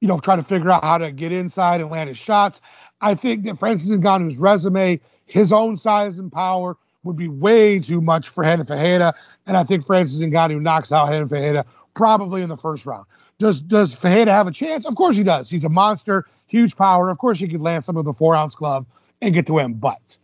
you 0.00 0.06
know, 0.06 0.18
trying 0.18 0.38
to 0.38 0.44
figure 0.44 0.70
out 0.70 0.84
how 0.84 0.98
to 0.98 1.10
get 1.10 1.32
inside 1.32 1.80
and 1.80 1.90
land 1.90 2.08
his 2.08 2.18
shots. 2.18 2.60
I 3.00 3.14
think 3.14 3.44
that 3.44 3.58
Francis 3.58 3.90
Ngannou's 3.90 4.36
resume, 4.36 5.00
his 5.24 5.52
own 5.52 5.76
size 5.76 6.18
and 6.18 6.30
power, 6.30 6.76
would 7.02 7.16
be 7.16 7.28
way 7.28 7.78
too 7.78 8.00
much 8.00 8.28
for 8.28 8.42
Renan 8.42 8.66
Ferreira. 8.66 9.14
And 9.46 9.56
I 9.56 9.64
think 9.64 9.86
Francis 9.86 10.20
Ngannou 10.20 10.60
knocks 10.60 10.92
out 10.92 11.08
Renan 11.08 11.28
Ferreira 11.28 11.64
probably 11.94 12.42
in 12.42 12.48
the 12.48 12.56
first 12.56 12.86
round. 12.86 13.06
Does 13.38 13.60
does 13.60 13.94
Ferreira 13.94 14.30
have 14.30 14.46
a 14.46 14.52
chance? 14.52 14.86
Of 14.86 14.94
course 14.94 15.16
he 15.16 15.22
does. 15.22 15.50
He's 15.50 15.64
a 15.64 15.68
monster, 15.68 16.26
huge 16.46 16.76
power. 16.76 17.10
Of 17.10 17.18
course 17.18 17.38
he 17.38 17.48
could 17.48 17.60
land 17.60 17.84
some 17.84 17.96
of 17.96 18.04
the 18.04 18.12
four 18.12 18.34
ounce 18.34 18.54
glove 18.54 18.86
and 19.26 19.34
get 19.34 19.46
to 19.46 19.54
win. 19.54 19.74
But 19.74 20.16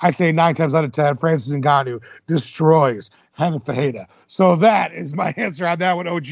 I'd 0.00 0.16
say 0.16 0.32
nine 0.32 0.54
times 0.54 0.74
out 0.74 0.84
of 0.84 0.92
ten, 0.92 1.16
Francis 1.16 1.52
Ngannou 1.52 2.00
destroys 2.26 3.10
Renan 3.38 3.60
Ferreira. 3.60 4.08
So 4.26 4.56
that 4.56 4.92
is 4.92 5.14
my 5.14 5.34
answer 5.36 5.66
on 5.66 5.78
that 5.78 5.96
one, 5.96 6.06
OG. 6.06 6.26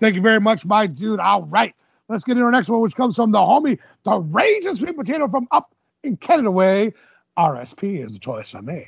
Thank 0.00 0.14
you 0.14 0.20
very 0.20 0.40
much, 0.40 0.64
my 0.64 0.86
dude. 0.86 1.20
All 1.20 1.42
right. 1.44 1.74
Let's 2.08 2.24
get 2.24 2.32
into 2.32 2.44
our 2.44 2.50
next 2.50 2.68
one, 2.68 2.80
which 2.82 2.96
comes 2.96 3.16
from 3.16 3.32
the 3.32 3.38
homie, 3.38 3.78
the 4.02 4.18
Raging 4.18 4.74
Sweet 4.76 4.94
Potato 4.94 5.26
from 5.28 5.48
up 5.50 5.74
in 6.02 6.18
Canada 6.18 6.50
way. 6.50 6.92
RSP 7.38 8.04
is 8.04 8.12
the 8.12 8.18
choice 8.18 8.50
for 8.50 8.60
me. 8.60 8.86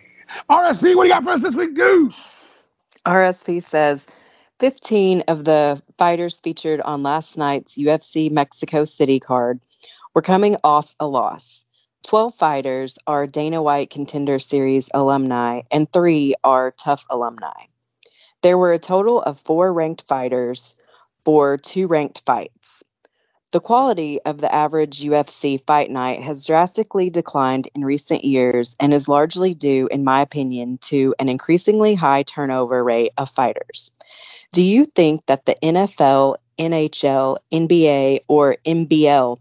RSP, 0.51 0.95
what 0.95 1.05
do 1.05 1.09
you 1.09 1.15
got 1.15 1.25
for 1.25 1.31
us 1.31 1.43
this 1.43 1.57
week, 1.57 1.75
Goose? 1.75 2.45
RSP 3.07 3.63
says 3.63 4.05
15 4.59 5.23
of 5.29 5.45
the 5.45 5.81
fighters 5.99 6.41
featured 6.41 6.81
on 6.81 7.03
last 7.03 7.39
night's 7.39 7.79
UFC 7.79 8.31
Mexico 8.31 8.85
City 8.85 9.21
card 9.21 9.61
were 10.15 10.23
coming 10.23 10.57
off 10.65 10.95
a 10.99 11.07
loss. 11.07 11.66
12 12.07 12.37
fighters 12.37 13.01
are 13.09 13.27
Dana 13.27 13.61
White 13.61 13.91
Contender 13.91 14.39
Series 14.39 14.89
alumni, 14.95 15.63
and 15.73 15.93
three 15.93 16.35
are 16.45 16.71
TUF 16.71 17.05
alumni. 17.11 17.65
There 18.43 18.57
were 18.57 18.73
a 18.73 18.79
total 18.79 19.21
of 19.21 19.41
four 19.41 19.73
ranked 19.73 20.03
fighters 20.07 20.77
for 21.25 21.57
two 21.57 21.89
ranked 21.89 22.23
fights. 22.25 22.85
The 23.51 23.59
quality 23.59 24.21
of 24.23 24.41
the 24.41 24.55
average 24.55 25.03
UFC 25.03 25.61
fight 25.67 25.91
night 25.91 26.23
has 26.23 26.47
drastically 26.47 27.11
declined 27.11 27.69
in 27.75 27.85
recent 27.85 28.25
years 28.25 28.77
and 28.79 28.95
is 28.95 29.09
largely 29.09 29.53
due, 29.53 29.89
in 29.91 30.05
my 30.05 30.21
opinion, 30.21 30.79
to 30.83 31.13
an 31.19 31.29
increasingly 31.29 31.97
high 31.97 32.23
turnover 32.23 32.85
rate 32.85 33.15
of 33.19 33.31
fighters. 33.31 33.91
Do 34.53 34.63
you 34.63 34.85
think 34.85 35.27
that 35.27 35.45
the 35.45 35.57
NFL, 35.61 36.37
NHL, 36.57 37.39
NBA, 37.51 38.21
or 38.29 38.59
NBL 38.65 39.39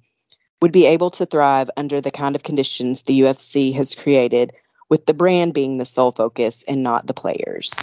would 0.62 0.72
be 0.72 0.86
able 0.86 1.10
to 1.12 1.26
thrive 1.26 1.70
under 1.78 2.02
the 2.02 2.12
kind 2.12 2.36
of 2.36 2.44
conditions 2.44 3.04
the 3.04 3.22
UFC 3.22 3.74
has 3.74 3.96
created, 3.96 4.54
with 4.90 5.06
the 5.06 5.14
brand 5.14 5.54
being 5.54 5.78
the 5.78 5.86
sole 5.86 6.12
focus 6.12 6.64
and 6.68 6.84
not 6.84 7.08
the 7.08 7.14
players? 7.14 7.74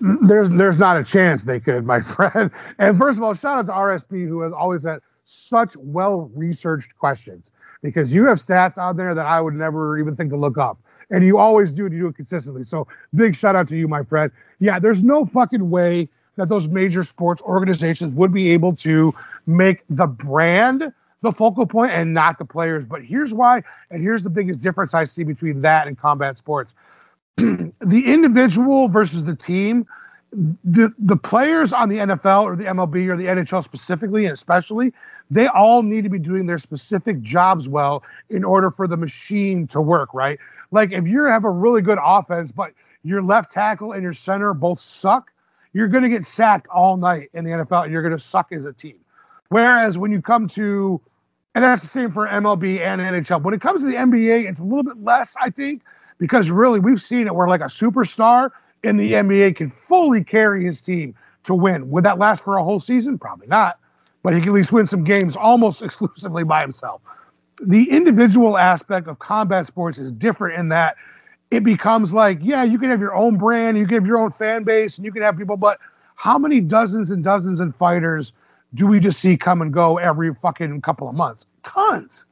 There's 0.00 0.50
there's 0.50 0.76
not 0.76 0.96
a 0.96 1.04
chance 1.04 1.44
they 1.44 1.60
could, 1.60 1.86
my 1.86 2.00
friend. 2.14 2.50
And 2.78 2.98
first 2.98 3.18
of 3.18 3.22
all, 3.22 3.34
shout 3.34 3.58
out 3.58 3.66
to 3.66 3.72
RSP 3.72 4.26
who 4.26 4.40
has 4.40 4.52
always 4.52 4.82
had 4.82 5.00
such 5.24 5.76
well 5.76 6.30
researched 6.34 6.96
questions 6.98 7.50
because 7.82 8.12
you 8.12 8.26
have 8.26 8.38
stats 8.38 8.78
out 8.78 8.96
there 8.96 9.14
that 9.14 9.26
I 9.26 9.40
would 9.40 9.54
never 9.54 9.98
even 9.98 10.16
think 10.16 10.30
to 10.30 10.36
look 10.36 10.58
up. 10.58 10.78
And 11.10 11.24
you 11.24 11.38
always 11.38 11.70
do, 11.70 11.84
and 11.84 11.94
you 11.94 12.00
do 12.00 12.06
it 12.08 12.16
consistently. 12.16 12.64
So 12.64 12.88
big 13.14 13.36
shout 13.36 13.56
out 13.56 13.68
to 13.68 13.76
you, 13.76 13.86
my 13.86 14.02
friend. 14.02 14.32
Yeah, 14.58 14.78
there's 14.78 15.02
no 15.02 15.26
fucking 15.26 15.70
way 15.70 16.08
that 16.36 16.48
those 16.48 16.66
major 16.66 17.04
sports 17.04 17.42
organizations 17.42 18.14
would 18.14 18.32
be 18.32 18.50
able 18.50 18.74
to 18.76 19.14
make 19.46 19.84
the 19.88 20.06
brand 20.06 20.92
the 21.24 21.32
focal 21.32 21.66
point 21.66 21.90
and 21.90 22.14
not 22.14 22.38
the 22.38 22.44
players. 22.44 22.84
But 22.84 23.02
here's 23.02 23.34
why, 23.34 23.62
and 23.90 24.00
here's 24.00 24.22
the 24.22 24.30
biggest 24.30 24.60
difference 24.60 24.94
I 24.94 25.04
see 25.04 25.24
between 25.24 25.62
that 25.62 25.88
and 25.88 25.98
combat 25.98 26.38
sports. 26.38 26.74
the 27.36 27.72
individual 28.06 28.86
versus 28.86 29.24
the 29.24 29.34
team 29.34 29.86
the 30.64 30.92
the 30.98 31.16
players 31.16 31.72
on 31.72 31.88
the 31.88 31.98
NFL 31.98 32.44
or 32.44 32.56
the 32.56 32.64
MLB 32.64 33.08
or 33.08 33.16
the 33.16 33.26
NHL 33.26 33.62
specifically 33.62 34.24
and 34.24 34.32
especially, 34.32 34.92
they 35.30 35.46
all 35.46 35.82
need 35.82 36.02
to 36.04 36.10
be 36.10 36.18
doing 36.18 36.46
their 36.46 36.58
specific 36.58 37.20
jobs 37.22 37.68
well 37.68 38.02
in 38.30 38.44
order 38.44 38.70
for 38.70 38.86
the 38.86 38.96
machine 38.96 39.66
to 39.68 39.80
work, 39.80 40.12
right? 40.12 40.38
Like 40.70 40.92
if 40.92 41.06
you 41.06 41.24
have 41.24 41.44
a 41.44 41.50
really 41.50 41.82
good 41.82 41.98
offense, 42.02 42.50
but 42.50 42.72
your 43.04 43.22
left 43.22 43.52
tackle 43.52 43.92
and 43.92 44.02
your 44.02 44.12
center 44.12 44.54
both 44.54 44.80
suck, 44.80 45.30
you're 45.72 45.88
going 45.88 46.02
to 46.02 46.08
get 46.08 46.26
sacked 46.26 46.66
all 46.68 46.96
night 46.96 47.30
in 47.32 47.44
the 47.44 47.50
NFL 47.50 47.84
and 47.84 47.92
you're 47.92 48.02
going 48.02 48.16
to 48.16 48.22
suck 48.22 48.50
as 48.52 48.64
a 48.64 48.72
team. 48.72 48.98
Whereas 49.50 49.98
when 49.98 50.10
you 50.10 50.20
come 50.20 50.48
to 50.48 51.00
and 51.54 51.62
that's 51.62 51.82
the 51.82 51.88
same 51.88 52.10
for 52.10 52.26
MLB 52.26 52.80
and 52.80 53.00
NHL. 53.00 53.42
When 53.42 53.54
it 53.54 53.60
comes 53.60 53.82
to 53.82 53.88
the 53.88 53.94
NBA, 53.94 54.48
it's 54.48 54.58
a 54.58 54.64
little 54.64 54.82
bit 54.82 55.02
less, 55.02 55.36
I 55.40 55.50
think, 55.50 55.82
because 56.18 56.50
really 56.50 56.80
we've 56.80 57.00
seen 57.00 57.26
it 57.26 57.34
where 57.34 57.46
like 57.48 57.60
a 57.60 57.64
superstar 57.64 58.50
in 58.82 58.96
the 58.96 59.12
NBA 59.12 59.56
can 59.56 59.70
fully 59.70 60.24
carry 60.24 60.64
his 60.64 60.80
team 60.80 61.14
to 61.44 61.54
win. 61.54 61.90
Would 61.90 62.04
that 62.04 62.18
last 62.18 62.42
for 62.42 62.56
a 62.56 62.64
whole 62.64 62.80
season? 62.80 63.18
Probably 63.18 63.46
not. 63.46 63.78
But 64.22 64.34
he 64.34 64.40
can 64.40 64.48
at 64.50 64.54
least 64.54 64.72
win 64.72 64.86
some 64.86 65.04
games 65.04 65.36
almost 65.36 65.82
exclusively 65.82 66.44
by 66.44 66.60
himself. 66.60 67.00
The 67.62 67.88
individual 67.88 68.58
aspect 68.58 69.06
of 69.06 69.20
combat 69.20 69.66
sports 69.66 69.98
is 69.98 70.10
different 70.10 70.58
in 70.58 70.70
that 70.70 70.96
it 71.52 71.62
becomes 71.62 72.12
like, 72.12 72.38
yeah, 72.42 72.64
you 72.64 72.78
can 72.80 72.90
have 72.90 73.00
your 73.00 73.14
own 73.14 73.36
brand, 73.38 73.78
you 73.78 73.86
can 73.86 73.94
have 73.94 74.06
your 74.06 74.18
own 74.18 74.32
fan 74.32 74.64
base, 74.64 74.96
and 74.96 75.04
you 75.04 75.12
can 75.12 75.22
have 75.22 75.36
people, 75.36 75.56
but 75.56 75.78
how 76.16 76.36
many 76.36 76.60
dozens 76.60 77.10
and 77.10 77.22
dozens 77.22 77.60
of 77.60 77.76
fighters 77.76 78.32
do 78.74 78.86
we 78.86 79.00
just 79.00 79.20
see 79.20 79.36
come 79.36 79.62
and 79.62 79.72
go 79.72 79.98
every 79.98 80.34
fucking 80.34 80.82
couple 80.82 81.08
of 81.08 81.14
months? 81.14 81.46
Tons. 81.62 82.26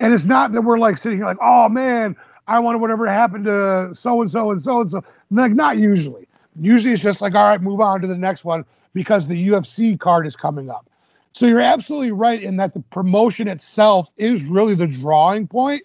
And 0.00 0.12
it's 0.12 0.26
not 0.26 0.52
that 0.52 0.62
we're 0.62 0.78
like 0.78 0.98
sitting 0.98 1.18
here 1.18 1.26
like, 1.26 1.38
oh 1.40 1.68
man, 1.68 2.16
I 2.46 2.60
wonder 2.60 2.78
whatever 2.78 3.06
happened 3.06 3.44
to 3.46 3.90
so 3.94 4.20
and 4.22 4.30
so 4.30 4.50
and 4.50 4.60
so 4.60 4.80
and 4.80 4.90
so. 4.90 5.02
Like 5.30 5.52
not 5.52 5.78
usually. 5.78 6.28
Usually 6.60 6.92
it's 6.92 7.02
just 7.02 7.20
like, 7.20 7.34
all 7.34 7.48
right, 7.48 7.60
move 7.60 7.80
on 7.80 8.00
to 8.02 8.06
the 8.06 8.16
next 8.16 8.44
one 8.44 8.64
because 8.92 9.26
the 9.26 9.48
UFC 9.48 9.98
card 9.98 10.26
is 10.26 10.36
coming 10.36 10.70
up. 10.70 10.88
So 11.32 11.46
you're 11.46 11.60
absolutely 11.60 12.12
right 12.12 12.42
in 12.42 12.56
that 12.56 12.74
the 12.74 12.80
promotion 12.80 13.48
itself 13.48 14.10
is 14.16 14.44
really 14.44 14.74
the 14.74 14.86
drawing 14.86 15.46
point 15.46 15.84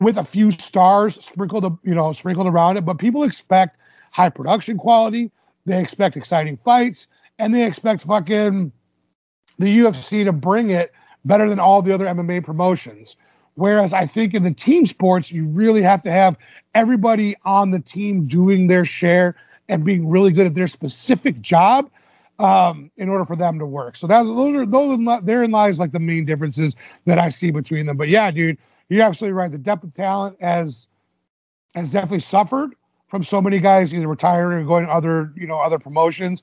with 0.00 0.16
a 0.16 0.24
few 0.24 0.50
stars 0.50 1.22
sprinkled, 1.24 1.78
you 1.84 1.94
know, 1.94 2.12
sprinkled 2.12 2.46
around 2.46 2.76
it. 2.76 2.84
But 2.84 2.98
people 2.98 3.22
expect 3.22 3.78
high 4.10 4.30
production 4.30 4.78
quality. 4.78 5.30
they 5.66 5.80
expect 5.80 6.16
exciting 6.16 6.56
fights, 6.56 7.06
and 7.38 7.54
they 7.54 7.64
expect 7.64 8.02
fucking 8.04 8.72
the 9.60 9.80
UFC 9.80 10.24
to 10.24 10.32
bring 10.32 10.70
it 10.70 10.92
better 11.24 11.48
than 11.48 11.60
all 11.60 11.82
the 11.82 11.92
other 11.92 12.06
MMA 12.06 12.42
promotions. 12.42 13.16
Whereas 13.54 13.92
I 13.92 14.06
think 14.06 14.32
in 14.32 14.42
the 14.42 14.54
team 14.54 14.86
sports, 14.86 15.30
you 15.30 15.46
really 15.46 15.82
have 15.82 16.00
to 16.02 16.10
have 16.10 16.38
everybody 16.74 17.36
on 17.44 17.70
the 17.70 17.80
team 17.80 18.26
doing 18.26 18.68
their 18.68 18.86
share 18.86 19.36
and 19.68 19.84
being 19.84 20.08
really 20.08 20.32
good 20.32 20.46
at 20.46 20.54
their 20.54 20.66
specific 20.66 21.42
job 21.42 21.90
um, 22.38 22.90
in 22.96 23.10
order 23.10 23.26
for 23.26 23.36
them 23.36 23.58
to 23.58 23.66
work. 23.66 23.96
So 23.96 24.06
that 24.06 24.22
those 24.22 24.54
are 24.54 24.64
those 24.64 24.98
are, 24.98 25.20
therein 25.20 25.50
lies 25.50 25.78
like 25.78 25.92
the 25.92 26.00
main 26.00 26.24
differences 26.24 26.74
that 27.04 27.18
I 27.18 27.28
see 27.28 27.50
between 27.50 27.84
them. 27.84 27.98
But 27.98 28.08
yeah, 28.08 28.30
dude, 28.30 28.56
you're 28.88 29.04
absolutely 29.04 29.34
right. 29.34 29.52
The 29.52 29.58
depth 29.58 29.84
of 29.84 29.92
talent 29.92 30.38
has 30.40 30.88
has 31.74 31.90
definitely 31.90 32.20
suffered 32.20 32.74
from 33.08 33.24
so 33.24 33.42
many 33.42 33.60
guys 33.60 33.92
either 33.92 34.08
retiring 34.08 34.58
or 34.58 34.64
going 34.64 34.86
to 34.86 34.92
other 34.92 35.34
you 35.36 35.46
know 35.46 35.58
other 35.58 35.78
promotions. 35.78 36.42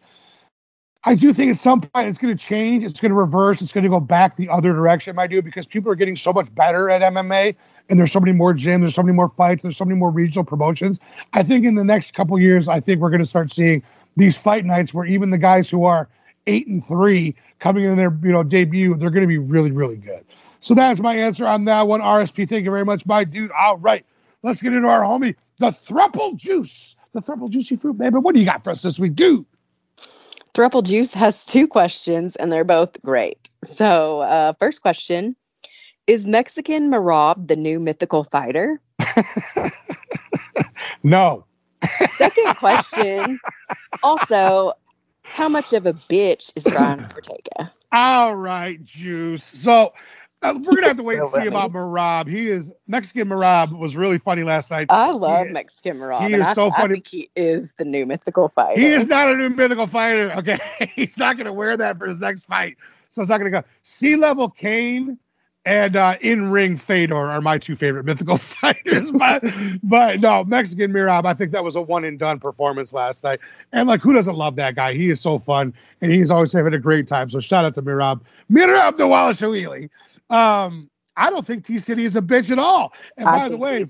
I 1.04 1.16
do 1.16 1.34
think 1.34 1.52
at 1.52 1.58
some 1.58 1.82
point 1.82 2.10
it's 2.10 2.18
going 2.18 2.36
to 2.36 2.44
change. 2.44 2.84
It's 2.84 3.00
going 3.00 3.12
to 3.12 3.16
reverse. 3.16 3.62
It's 3.62 3.72
going 3.72 3.84
to 3.84 3.90
go 3.90 4.00
back 4.00 4.36
the 4.36 4.50
other 4.50 4.74
direction, 4.74 5.18
I 5.20 5.28
do, 5.28 5.42
because 5.42 5.66
people 5.66 5.92
are 5.92 5.96
getting 5.96 6.16
so 6.16 6.34
much 6.34 6.54
better 6.54 6.90
at 6.90 7.02
MMA 7.02 7.56
and 7.90 8.00
there's 8.00 8.12
so 8.12 8.20
many 8.20 8.34
more 8.34 8.54
gyms, 8.54 8.80
there's 8.80 8.96
so 8.96 9.04
many 9.04 9.16
more 9.16 9.30
fights, 9.30 9.64
there's 9.64 9.78
so 9.78 9.86
many 9.86 9.98
more 9.98 10.12
regional 10.12 10.44
promotions. 10.44 11.00
I 11.34 11.44
think 11.44 11.66
in 11.66 11.76
the 11.76 11.84
next 11.84 12.14
couple 12.14 12.40
years, 12.40 12.68
I 12.68 12.80
think 12.80 13.00
we're 13.00 13.10
going 13.10 13.22
to 13.22 13.26
start 13.26 13.52
seeing 13.52 13.84
these 14.16 14.38
fight 14.38 14.66
nights 14.66 14.94
where 14.94 15.06
even 15.06 15.30
the 15.30 15.38
guys 15.38 15.70
who 15.70 15.86
are 15.86 16.10
eight 16.48 16.68
and 16.68 16.86
three 16.86 17.36
coming 17.60 17.84
in 17.84 17.96
their 17.96 18.18
you 18.24 18.32
know 18.32 18.44
debut, 18.44 18.96
they're 18.96 19.12
going 19.12 19.22
to 19.22 19.28
be 19.28 19.38
really 19.38 19.72
really 19.72 19.98
good. 19.98 20.26
So 20.60 20.74
that's 20.74 21.00
my 21.00 21.16
answer 21.16 21.46
on 21.46 21.66
that 21.66 21.88
one. 21.88 22.02
RSP, 22.02 22.50
thank 22.50 22.66
you 22.66 22.72
very 22.72 22.86
much, 22.86 23.06
my 23.06 23.24
dude. 23.24 23.52
All 23.52 23.78
right, 23.78 24.06
let's 24.44 24.62
get 24.62 24.74
into 24.74 24.88
our 24.88 25.02
homie, 25.02 25.36
the 25.60 25.70
Thruple 25.70 26.36
Juice, 26.36 26.96
the 27.14 27.22
Thruple 27.22 27.50
Juicy 27.50 27.76
Fruit, 27.76 27.98
baby. 27.98 28.18
What 28.18 28.34
do 28.34 28.42
you 28.42 28.46
got 28.46 28.64
for 28.64 28.72
us 28.72 28.82
this 28.82 28.98
week, 28.98 29.16
dude? 29.16 29.46
Thruple 30.58 30.82
Juice 30.82 31.14
has 31.14 31.46
two 31.46 31.68
questions, 31.68 32.36
and 32.36 32.52
they're 32.52 32.64
both 32.64 33.00
great. 33.04 33.38
So, 33.64 34.22
uh, 34.22 34.54
first 34.54 34.82
question 34.82 35.36
Is 36.08 36.28
Mexican 36.28 36.90
Merab 36.90 37.48
the 37.48 37.56
new 37.56 37.80
mythical 37.80 38.24
fighter? 38.24 38.82
no. 41.04 41.46
Second 42.18 42.56
question. 42.56 43.40
also, 44.02 44.74
how 45.22 45.48
much 45.48 45.74
of 45.74 45.86
a 45.86 45.94
bitch 45.94 46.52
is 46.56 46.64
Brian 46.64 47.02
Ortega? 47.14 47.72
All 47.92 48.36
right, 48.36 48.84
Juice. 48.84 49.44
So 49.44 49.94
uh, 50.42 50.54
we're 50.58 50.76
gonna 50.76 50.88
have 50.88 50.98
to 50.98 51.04
wait 51.04 51.20
and 51.20 51.30
see 51.30 51.48
about 51.48 51.72
Merab. 51.72 52.28
He 52.28 52.48
is 52.48 52.72
Mexican 52.88 53.28
Merab 53.28 53.78
was 53.78 53.96
really 53.96 54.18
funny 54.18 54.44
last 54.44 54.70
night. 54.72 54.88
I 54.90 55.12
love 55.12 55.48
he, 55.48 55.54
Mexican 55.54 55.98
Merab. 55.98 56.28
He 56.28 56.34
is 56.36 56.48
I, 56.48 56.54
so 56.54 56.72
funny. 56.72 56.84
I 56.84 56.88
think 56.94 57.08
he 57.08 57.30
is 57.36 57.74
the 57.78 57.86
new 57.86 58.06
mythical 58.06 58.50
fighter. 58.50 58.80
He 58.80 58.88
is 58.88 59.08
not 59.08 59.30
a 59.30 59.36
new 59.36 59.50
mythical 59.50 59.88
fighter. 59.88 60.34
Okay, 60.38 60.60
he's 60.96 61.18
not 61.18 61.38
gonna 61.38 61.54
wear 61.54 61.76
that 61.78 61.98
for 61.98 62.08
his 62.08 62.20
next 62.20 62.46
fight, 62.46 62.78
so 63.12 63.22
it's 63.22 63.30
not 63.30 63.38
gonna 63.40 63.52
go. 63.52 63.64
Sea 63.82 64.16
level 64.16 64.50
Cain 64.50 65.18
and 65.68 65.98
uh, 65.98 66.16
in 66.22 66.50
ring 66.50 66.78
Fedor 66.78 67.14
are 67.14 67.42
my 67.42 67.58
two 67.58 67.76
favorite 67.76 68.06
mythical 68.06 68.38
fighters. 68.38 69.12
but 69.12 69.44
but 69.84 70.22
no, 70.22 70.46
Mexican 70.46 70.94
Merab, 70.94 71.26
I 71.26 71.34
think 71.34 71.52
that 71.52 71.64
was 71.64 71.76
a 71.76 71.82
one 71.82 72.06
and 72.06 72.18
done 72.18 72.40
performance 72.40 72.94
last 72.94 73.26
night. 73.26 73.42
And 73.74 73.88
like, 73.88 74.00
who 74.00 74.14
doesn't 74.14 74.36
love 74.36 74.56
that 74.56 74.76
guy? 74.76 74.94
He 74.94 75.10
is 75.10 75.20
so 75.20 75.38
fun 75.38 75.74
and 76.02 76.10
he's 76.10 76.32
always 76.32 76.54
having 76.54 76.74
a 76.74 76.80
great 76.80 77.06
time. 77.06 77.30
So 77.30 77.42
shout 77.42 77.66
out 77.66 77.76
to 77.76 77.82
Merab. 77.82 78.22
Mirab 78.50 78.96
the 78.96 79.04
Walashawili. 79.04 79.90
Um, 80.30 80.90
I 81.18 81.30
don't 81.30 81.46
think 81.46 81.66
T 81.66 81.80
City 81.80 82.06
is 82.06 82.16
a 82.16 82.22
bitch 82.22 82.50
at 82.50 82.60
all. 82.60 82.94
And 83.18 83.28
I 83.28 83.40
by 83.40 83.50
the 83.50 83.58
way, 83.58 83.86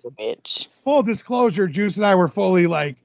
full 0.84 1.04
disclosure, 1.04 1.68
Juice 1.68 1.98
and 1.98 2.06
I 2.08 2.16
were 2.16 2.28
fully 2.28 2.66
like 2.66 2.96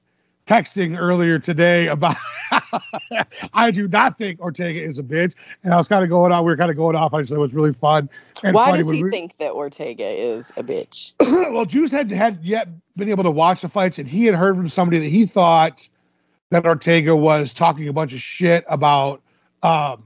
texting 0.45 0.97
earlier 0.97 1.39
today 1.39 1.87
about 1.87 2.17
I 3.53 3.71
do 3.71 3.87
not 3.87 4.17
think 4.17 4.39
Ortega 4.39 4.81
is 4.81 4.99
a 4.99 5.03
bitch, 5.03 5.33
and 5.63 5.73
I 5.73 5.77
was 5.77 5.87
kind 5.87 6.03
of 6.03 6.09
going 6.09 6.31
on. 6.31 6.43
We 6.43 6.51
were 6.51 6.57
kind 6.57 6.69
of 6.69 6.77
going 6.77 6.95
off. 6.95 7.13
I 7.13 7.21
just 7.21 7.31
it 7.31 7.37
was 7.37 7.53
really 7.53 7.73
fun. 7.73 8.09
And 8.43 8.53
Why 8.53 8.77
does 8.77 8.89
he 8.89 9.03
we, 9.03 9.09
think 9.09 9.37
that 9.37 9.53
Ortega 9.53 10.05
is 10.05 10.51
a 10.57 10.63
bitch? 10.63 11.13
well, 11.53 11.65
Juice 11.65 11.91
had 11.91 12.11
had 12.11 12.39
yet 12.43 12.67
been 12.95 13.09
able 13.09 13.23
to 13.23 13.31
watch 13.31 13.61
the 13.61 13.69
fights, 13.69 13.99
and 13.99 14.07
he 14.07 14.25
had 14.25 14.35
heard 14.35 14.55
from 14.55 14.69
somebody 14.69 14.99
that 14.99 15.09
he 15.09 15.25
thought 15.25 15.87
that 16.49 16.65
Ortega 16.65 17.15
was 17.15 17.53
talking 17.53 17.87
a 17.87 17.93
bunch 17.93 18.13
of 18.13 18.21
shit 18.21 18.63
about 18.67 19.21
um, 19.63 20.03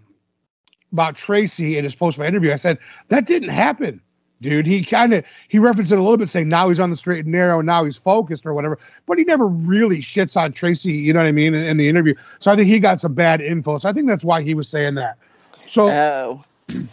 about 0.91 1.15
Tracy 1.15 1.77
in 1.77 1.83
his 1.83 1.95
post 1.95 2.17
fight 2.17 2.27
interview. 2.27 2.53
I 2.53 2.57
said 2.57 2.79
that 3.09 3.25
didn't 3.25 3.49
happen 3.49 4.01
dude. 4.41 4.65
He 4.65 4.83
kind 4.83 5.13
of 5.13 5.23
he 5.47 5.59
referenced 5.59 5.91
it 5.91 5.97
a 5.97 6.01
little 6.01 6.17
bit, 6.17 6.29
saying 6.29 6.49
now 6.49 6.69
he's 6.69 6.79
on 6.79 6.91
the 6.91 6.97
straight 6.97 7.25
and 7.25 7.31
narrow, 7.31 7.59
and 7.59 7.65
now 7.65 7.83
he's 7.83 7.97
focused 7.97 8.45
or 8.45 8.53
whatever. 8.53 8.79
But 9.05 9.17
he 9.17 9.23
never 9.23 9.47
really 9.47 9.97
shits 9.99 10.39
on 10.39 10.53
Tracy. 10.53 10.93
You 10.93 11.13
know 11.13 11.19
what 11.19 11.27
I 11.27 11.31
mean 11.31 11.53
in, 11.53 11.63
in 11.63 11.77
the 11.77 11.89
interview. 11.89 12.15
So 12.39 12.51
I 12.51 12.55
think 12.55 12.67
he 12.67 12.79
got 12.79 13.01
some 13.01 13.13
bad 13.13 13.41
info. 13.41 13.79
So 13.79 13.89
I 13.89 13.93
think 13.93 14.07
that's 14.07 14.25
why 14.25 14.41
he 14.41 14.53
was 14.53 14.67
saying 14.67 14.95
that. 14.95 15.17
So. 15.67 15.89
Oh. 15.89 16.43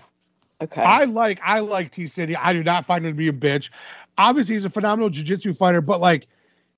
Okay. 0.61 0.83
I 0.83 1.05
like 1.05 1.41
I 1.45 1.59
like 1.59 1.91
T 1.91 2.07
City. 2.07 2.37
I 2.37 2.53
do 2.53 2.63
not 2.63 2.87
find 2.87 3.05
him 3.05 3.11
to 3.11 3.17
be 3.17 3.29
a 3.29 3.33
bitch. 3.33 3.71
Obviously, 4.17 4.55
he's 4.55 4.65
a 4.65 4.71
phenomenal 4.71 5.11
jiu-jitsu 5.11 5.53
fighter, 5.53 5.81
but 5.83 6.01
like 6.01 6.29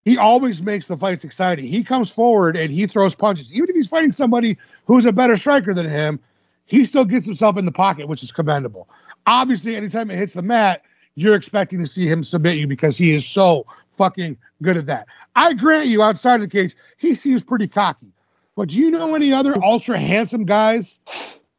he 0.04 0.16
always 0.16 0.62
makes 0.62 0.86
the 0.86 0.96
fights 0.96 1.24
exciting. 1.24 1.66
He 1.66 1.84
comes 1.84 2.10
forward 2.10 2.56
and 2.56 2.70
he 2.72 2.86
throws 2.86 3.14
punches. 3.14 3.52
Even 3.52 3.68
if 3.68 3.76
he's 3.76 3.86
fighting 3.86 4.12
somebody 4.12 4.56
who's 4.86 5.04
a 5.04 5.12
better 5.12 5.36
striker 5.36 5.74
than 5.74 5.88
him, 5.88 6.18
he 6.64 6.84
still 6.84 7.04
gets 7.04 7.26
himself 7.26 7.58
in 7.58 7.66
the 7.66 7.70
pocket, 7.70 8.08
which 8.08 8.22
is 8.22 8.32
commendable 8.32 8.88
obviously, 9.26 9.76
anytime 9.76 10.10
it 10.10 10.16
hits 10.16 10.34
the 10.34 10.42
mat, 10.42 10.82
you're 11.14 11.34
expecting 11.34 11.80
to 11.80 11.86
see 11.86 12.06
him 12.06 12.24
submit 12.24 12.56
you 12.56 12.66
because 12.66 12.96
he 12.96 13.12
is 13.14 13.26
so 13.26 13.66
fucking 13.96 14.36
good 14.62 14.76
at 14.76 14.86
that. 14.86 15.06
I 15.34 15.54
grant 15.54 15.88
you, 15.88 16.02
outside 16.02 16.36
of 16.36 16.40
the 16.42 16.48
cage, 16.48 16.76
he 16.96 17.14
seems 17.14 17.42
pretty 17.42 17.68
cocky. 17.68 18.12
But 18.54 18.70
do 18.70 18.76
you 18.76 18.90
know 18.90 19.14
any 19.14 19.32
other 19.32 19.54
ultra 19.62 19.98
handsome 19.98 20.44
guys 20.44 20.98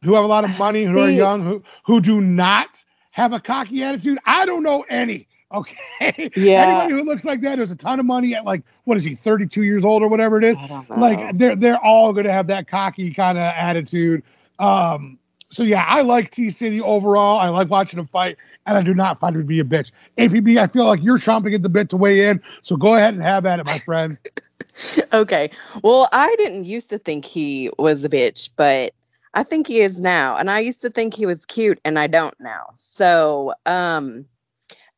who 0.04 0.16
have 0.16 0.24
a 0.24 0.28
lot 0.28 0.44
of 0.44 0.58
money, 0.58 0.84
who 0.84 1.00
are 1.00 1.10
young, 1.10 1.44
who 1.44 1.64
who 1.86 2.02
do 2.02 2.22
not 2.22 2.84
have 3.12 3.34
a 3.34 3.40
cocky 3.40 3.84
attitude? 3.84 4.18
I 4.26 4.46
don't 4.46 4.64
know 4.64 4.84
any. 4.90 5.28
Okay. 5.52 6.32
Yeah. 6.36 6.66
Anybody 6.66 6.94
who 6.94 7.04
looks 7.04 7.24
like 7.24 7.42
that 7.42 7.60
has 7.60 7.72
a 7.72 7.76
ton 7.76 8.00
of 8.00 8.06
money 8.06 8.36
at 8.36 8.46
like 8.46 8.64
what 8.84 8.98
is 8.98 9.04
he, 9.04 9.16
32 9.16 9.64
years 9.64 9.86
old 9.86 10.02
or 10.04 10.08
whatever 10.08 10.38
it 10.38 10.44
is. 10.44 10.58
Like 10.90 11.38
they're 11.38 11.56
they're 11.56 11.84
all 11.84 12.14
gonna 12.14 12.32
have 12.32 12.48
that 12.48 12.68
cocky 12.68 13.14
kind 13.14 13.38
of 13.38 13.44
attitude. 13.44 14.24
Um, 14.60 15.20
so 15.50 15.64
yeah, 15.64 15.86
I 15.88 16.02
like 16.02 16.32
T 16.32 16.50
City 16.50 16.82
overall. 16.82 17.40
I 17.40 17.50
like 17.50 17.70
watching 17.70 18.00
him 18.00 18.08
fight, 18.08 18.38
and 18.66 18.78
I 18.78 18.82
do 18.82 18.94
not 18.94 19.20
find 19.20 19.36
him 19.36 19.42
to 19.42 19.48
be 19.48 19.60
a 19.60 19.64
bitch. 19.64 19.92
APB, 20.18 20.58
I 20.58 20.68
feel 20.68 20.86
like 20.86 21.02
you're 21.02 21.18
chomping 21.18 21.54
at 21.54 21.64
the 21.64 21.70
bit 21.70 21.90
to 21.90 21.98
weigh 21.98 22.28
in, 22.28 22.42
so 22.62 22.76
go 22.76 22.96
ahead 22.96 23.14
and 23.14 23.24
have 23.24 23.46
at 23.46 23.60
it, 23.60 23.66
my 23.66 23.80
friend. 23.80 24.18
okay. 25.14 25.50
Well, 25.84 26.10
I 26.12 26.36
didn't 26.38 26.66
used 26.66 26.90
to 26.90 26.98
think 26.98 27.26
he 27.26 27.70
was 27.78 28.04
a 28.04 28.10
bitch, 28.10 28.50
but 28.56 28.94
I 29.34 29.44
think 29.44 29.68
he 29.68 29.82
is 29.82 30.02
now. 30.02 30.36
And 30.38 30.50
I 30.50 30.60
used 30.60 30.82
to 30.82 30.90
think 30.90 31.14
he 31.14 31.26
was 31.26 31.46
cute, 31.46 31.80
and 31.86 31.98
I 31.98 32.08
don't 32.08 32.38
now. 32.40 32.72
So, 32.76 33.54
um, 33.66 34.26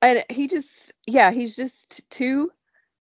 and 0.02 0.24
he 0.30 0.48
just, 0.48 0.94
yeah, 1.06 1.32
he's 1.32 1.56
just 1.56 2.10
too 2.10 2.52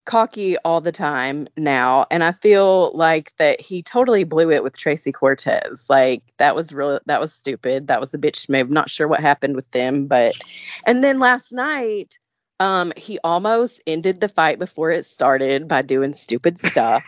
cocky 0.07 0.57
all 0.59 0.81
the 0.81 0.93
time 0.93 1.47
now 1.57 2.07
and 2.11 2.25
i 2.25 2.33
feel 2.33 2.93
like 2.95 3.37
that 3.37 3.61
he 3.61 3.83
totally 3.83 4.25
blew 4.25 4.51
it 4.51 4.63
with 4.63 4.79
tracy 4.79 5.13
cortez. 5.13 5.91
Like 5.91 6.23
that 6.39 6.55
was 6.55 6.73
real 6.73 7.01
that 7.07 7.21
was 7.21 7.33
stupid. 7.33 7.89
That 7.89 8.01
was 8.01 8.15
a 8.15 8.19
bitch 8.19 8.49
move. 8.49 8.71
Not 8.71 8.89
sure 8.89 9.09
what 9.09 9.21
happened 9.21 9.57
with 9.57 9.71
them 9.73 10.07
but 10.07 10.35
and 10.87 11.03
then 11.03 11.19
last 11.19 11.53
night 11.53 12.19
um 12.61 12.93
he 12.97 13.19
almost 13.25 13.83
ended 13.87 14.21
the 14.21 14.29
fight 14.29 14.59
before 14.59 14.91
it 14.91 15.05
started 15.05 15.69
by 15.69 15.83
doing 15.83 16.13
stupid 16.13 16.59
stuff. 16.59 17.03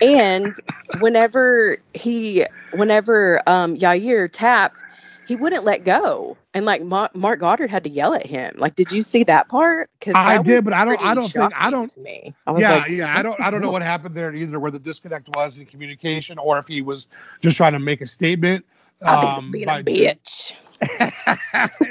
And 0.00 0.54
whenever 1.00 1.78
he 1.94 2.46
whenever 2.72 3.42
um 3.48 3.76
yair 3.76 4.28
tapped 4.30 4.82
he 5.26 5.34
wouldn't 5.34 5.64
let 5.64 5.84
go, 5.84 6.36
and 6.56 6.64
like 6.64 6.82
Ma- 6.82 7.10
Marc 7.12 7.40
Goddard 7.40 7.68
had 7.68 7.84
to 7.84 7.90
yell 7.90 8.14
at 8.14 8.24
him. 8.24 8.54
Like, 8.56 8.74
did 8.74 8.90
you 8.90 9.02
see 9.02 9.24
that 9.24 9.50
part? 9.50 9.90
Because 10.00 10.14
I 10.16 10.42
did, 10.42 10.64
but 10.64 10.72
I 10.72 10.86
don't. 10.86 10.98
I 10.98 11.14
don't 11.14 11.28
think 11.28 11.52
I 11.54 11.70
don't. 11.70 11.94
Me, 11.98 12.34
I 12.46 12.58
yeah, 12.58 12.76
like, 12.78 12.88
yeah. 12.88 13.14
I 13.14 13.20
don't. 13.20 13.38
I 13.38 13.50
don't 13.50 13.60
know 13.60 13.70
what 13.70 13.82
happened 13.82 14.14
there 14.14 14.34
either, 14.34 14.58
where 14.58 14.70
the 14.70 14.78
disconnect 14.78 15.28
was 15.36 15.58
in 15.58 15.66
communication, 15.66 16.38
or 16.38 16.58
if 16.58 16.66
he 16.66 16.80
was 16.80 17.08
just 17.42 17.58
trying 17.58 17.74
to 17.74 17.78
make 17.78 18.00
a 18.00 18.06
statement. 18.06 18.64
I 19.02 19.20
think 19.20 19.36
um, 19.36 19.50
being 19.50 19.68
a 19.68 19.82
bitch. 19.82 20.54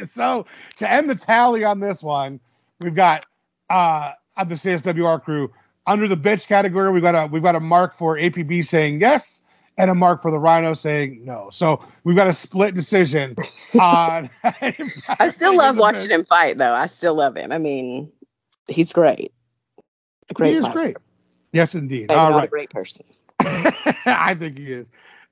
so 0.10 0.48
to 0.78 0.92
end 0.92 1.12
the 1.12 1.16
tally 1.16 1.64
on 1.64 1.80
this 1.80 2.02
one, 2.02 2.40
we've 2.80 2.96
got 2.96 3.28
uh 3.70 4.14
on 4.36 4.50
the 4.50 4.56
CSWR 4.56 5.24
crew 5.24 5.52
under 5.86 6.08
the 6.08 6.18
bitch 6.18 6.48
category. 6.48 6.92
We've 6.92 7.04
got 7.04 7.14
a 7.14 7.28
we've 7.28 7.44
got 7.44 7.54
a 7.54 7.60
mark 7.60 7.94
for 7.94 8.18
APB 8.18 8.66
saying 8.66 9.00
yes 9.00 9.44
and 9.78 9.92
a 9.92 9.96
mark 9.96 10.22
for 10.22 10.32
the 10.32 10.40
Rhino 10.40 10.74
saying 10.74 11.24
no. 11.26 11.50
So 11.52 11.84
we've 12.04 12.16
got 12.16 12.28
a 12.28 12.34
split 12.34 12.76
decision 12.76 13.36
on. 13.80 14.30
I 14.44 15.30
still 15.30 15.56
love 15.56 15.78
watching 15.78 16.12
him 16.12 16.26
fight, 16.26 16.58
though. 16.58 16.74
I 16.74 16.86
still 16.88 17.16
love 17.16 17.36
him. 17.36 17.52
I 17.52 17.58
mean, 17.58 18.12
he's 18.68 18.94
great. 18.94 19.34
A 20.30 20.34
great. 20.34 20.52
He 20.52 20.58
is 20.58 20.66
fighter. 20.66 20.80
great. 20.80 20.98
Yes, 21.52 21.76
indeed. 21.76 22.12
All 22.12 22.32
right. 22.32 22.46
A 22.46 22.48
great 22.48 22.70
person. 22.70 23.06
I 23.40 24.36
think 24.38 24.58
he 24.58 24.72
is. 24.72 24.88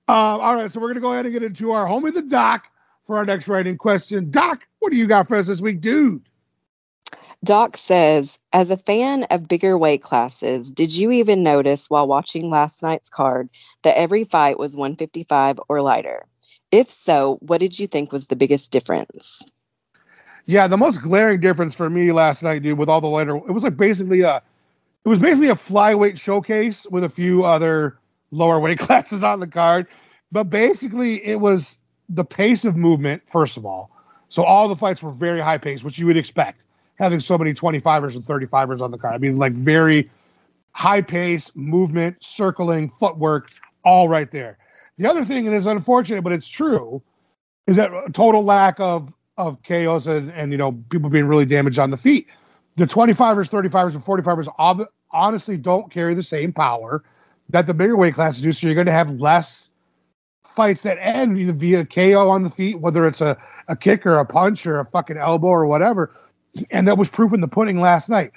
Um, 0.07 0.15
all 0.17 0.55
right, 0.55 0.71
so 0.71 0.81
we're 0.81 0.89
gonna 0.89 0.99
go 0.99 1.13
ahead 1.13 1.25
and 1.25 1.33
get 1.33 1.43
into 1.43 1.71
our 1.71 1.87
home 1.87 2.05
of 2.05 2.13
the 2.13 2.21
doc 2.21 2.67
for 3.07 3.17
our 3.17 3.25
next 3.25 3.47
writing 3.47 3.77
question. 3.77 4.29
Doc, 4.29 4.67
what 4.79 4.91
do 4.91 4.97
you 4.97 5.07
got 5.07 5.29
for 5.29 5.35
us 5.35 5.47
this 5.47 5.61
week, 5.61 5.79
dude? 5.79 6.21
Doc 7.43 7.75
says, 7.75 8.39
as 8.53 8.71
a 8.71 8.77
fan 8.77 9.23
of 9.23 9.49
bigger 9.49 9.77
weight 9.77 10.01
classes, 10.01 10.71
did 10.71 10.95
you 10.95 11.11
even 11.11 11.43
notice 11.43 11.89
while 11.89 12.07
watching 12.07 12.49
last 12.49 12.81
night's 12.81 13.09
card 13.09 13.49
that 13.81 13.97
every 13.97 14.23
fight 14.23 14.57
was 14.57 14.77
155 14.77 15.59
or 15.67 15.81
lighter? 15.81 16.25
If 16.71 16.89
so, 16.89 17.39
what 17.41 17.59
did 17.59 17.77
you 17.77 17.85
think 17.85 18.13
was 18.13 18.27
the 18.27 18.37
biggest 18.37 18.71
difference? 18.71 19.41
Yeah, 20.45 20.67
the 20.67 20.77
most 20.77 21.01
glaring 21.01 21.41
difference 21.41 21.75
for 21.75 21.89
me 21.89 22.13
last 22.13 22.43
night, 22.43 22.63
dude, 22.63 22.77
with 22.77 22.87
all 22.87 23.01
the 23.01 23.07
lighter, 23.07 23.35
it 23.35 23.51
was 23.51 23.63
like 23.63 23.75
basically 23.75 24.21
a, 24.21 24.41
it 25.03 25.09
was 25.09 25.19
basically 25.19 25.49
a 25.49 25.55
flyweight 25.55 26.17
showcase 26.17 26.87
with 26.89 27.03
a 27.03 27.09
few 27.09 27.43
other 27.43 27.97
lower 28.31 28.59
weight 28.61 28.79
classes 28.79 29.21
on 29.21 29.41
the 29.41 29.47
card, 29.47 29.87
but 30.31 30.45
basically 30.45 31.23
it 31.25 31.41
was 31.41 31.77
the 32.07 32.23
pace 32.23 32.63
of 32.63 32.77
movement 32.77 33.21
first 33.29 33.57
of 33.57 33.65
all. 33.65 33.91
So 34.29 34.43
all 34.43 34.69
the 34.69 34.75
fights 34.75 35.03
were 35.03 35.11
very 35.11 35.41
high 35.41 35.57
pace, 35.57 35.83
which 35.83 35.99
you 35.99 36.05
would 36.05 36.17
expect 36.17 36.62
having 36.95 37.19
so 37.19 37.37
many 37.37 37.53
25ers 37.53 38.15
and 38.15 38.25
35ers 38.25 38.81
on 38.81 38.91
the 38.91 38.97
card. 38.97 39.15
I 39.15 39.17
mean, 39.17 39.37
like 39.37 39.53
very 39.53 40.09
high 40.71 41.01
pace, 41.01 41.51
movement, 41.55 42.17
circling, 42.23 42.89
footwork, 42.89 43.49
all 43.83 44.09
right 44.09 44.29
there. 44.31 44.57
The 44.97 45.09
other 45.09 45.25
thing, 45.25 45.47
and 45.47 45.55
it's 45.55 45.65
unfortunate, 45.65 46.21
but 46.23 46.33
it's 46.33 46.47
true, 46.47 47.01
is 47.67 47.75
that 47.77 47.91
total 48.13 48.43
lack 48.43 48.79
of 48.79 49.11
of 49.35 49.57
KOs 49.63 50.05
and, 50.05 50.31
and 50.31 50.51
you 50.51 50.57
know 50.57 50.73
people 50.89 51.09
being 51.09 51.25
really 51.25 51.45
damaged 51.45 51.79
on 51.79 51.89
the 51.89 51.97
feet. 51.97 52.27
The 52.75 52.85
25ers, 52.85 53.49
35ers, 53.49 53.95
and 53.95 54.03
45ers 54.03 54.47
ob- 54.59 54.87
honestly 55.11 55.57
don't 55.57 55.91
carry 55.91 56.13
the 56.13 56.23
same 56.23 56.53
power 56.53 57.03
that 57.49 57.65
the 57.65 57.73
bigger 57.73 57.97
weight 57.97 58.13
classes 58.13 58.41
do. 58.41 58.51
So 58.51 58.67
you're 58.67 58.75
going 58.75 58.87
to 58.87 58.91
have 58.91 59.19
less 59.19 59.69
fights 60.43 60.83
that 60.83 60.97
end 60.99 61.37
via 61.59 61.85
KO 61.85 62.29
on 62.29 62.43
the 62.43 62.49
feet, 62.49 62.79
whether 62.79 63.07
it's 63.07 63.21
a, 63.21 63.37
a 63.67 63.75
kick 63.75 64.05
or 64.05 64.19
a 64.19 64.25
punch 64.25 64.65
or 64.67 64.79
a 64.79 64.85
fucking 64.85 65.17
elbow 65.17 65.47
or 65.47 65.65
whatever 65.65 66.11
and 66.71 66.87
that 66.87 66.97
was 66.97 67.09
proof 67.09 67.33
in 67.33 67.41
the 67.41 67.47
pudding 67.47 67.79
last 67.79 68.09
night. 68.09 68.31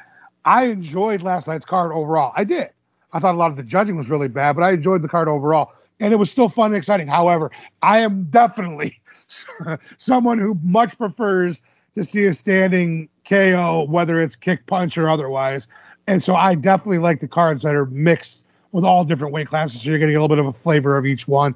I 0.44 0.66
enjoyed 0.66 1.22
last 1.22 1.48
night's 1.48 1.64
card 1.64 1.92
overall. 1.92 2.32
I 2.36 2.44
did. 2.44 2.70
I 3.12 3.18
thought 3.18 3.34
a 3.34 3.38
lot 3.38 3.50
of 3.50 3.56
the 3.56 3.62
judging 3.62 3.96
was 3.96 4.10
really 4.10 4.28
bad, 4.28 4.54
but 4.54 4.62
I 4.62 4.72
enjoyed 4.72 5.02
the 5.02 5.08
card 5.08 5.28
overall, 5.28 5.72
and 6.00 6.12
it 6.12 6.16
was 6.16 6.30
still 6.30 6.48
fun 6.48 6.66
and 6.66 6.76
exciting. 6.76 7.08
However, 7.08 7.50
I 7.82 8.00
am 8.00 8.24
definitely 8.24 9.00
someone 9.96 10.38
who 10.38 10.58
much 10.62 10.96
prefers 10.98 11.62
to 11.94 12.04
see 12.04 12.24
a 12.24 12.34
standing 12.34 13.08
KO, 13.26 13.86
whether 13.88 14.20
it's 14.20 14.36
kick, 14.36 14.66
punch, 14.66 14.98
or 14.98 15.08
otherwise. 15.08 15.66
And 16.06 16.22
so 16.22 16.36
I 16.36 16.54
definitely 16.54 16.98
like 16.98 17.20
the 17.20 17.28
cards 17.28 17.62
that 17.62 17.74
are 17.74 17.86
mixed 17.86 18.44
with 18.72 18.84
all 18.84 19.04
different 19.04 19.32
weight 19.32 19.48
classes, 19.48 19.82
so 19.82 19.90
you're 19.90 19.98
getting 19.98 20.14
a 20.14 20.20
little 20.20 20.28
bit 20.28 20.38
of 20.38 20.46
a 20.46 20.52
flavor 20.52 20.98
of 20.98 21.06
each 21.06 21.26
one. 21.26 21.54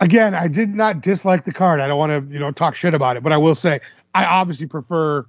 Again, 0.00 0.34
I 0.34 0.48
did 0.48 0.74
not 0.74 1.02
dislike 1.02 1.44
the 1.44 1.52
card. 1.52 1.80
I 1.80 1.86
don't 1.86 1.98
want 1.98 2.28
to, 2.28 2.32
you 2.32 2.40
know, 2.40 2.50
talk 2.50 2.74
shit 2.74 2.94
about 2.94 3.16
it, 3.16 3.22
but 3.22 3.32
I 3.32 3.36
will 3.36 3.54
say 3.54 3.80
I 4.14 4.24
obviously 4.24 4.66
prefer 4.66 5.26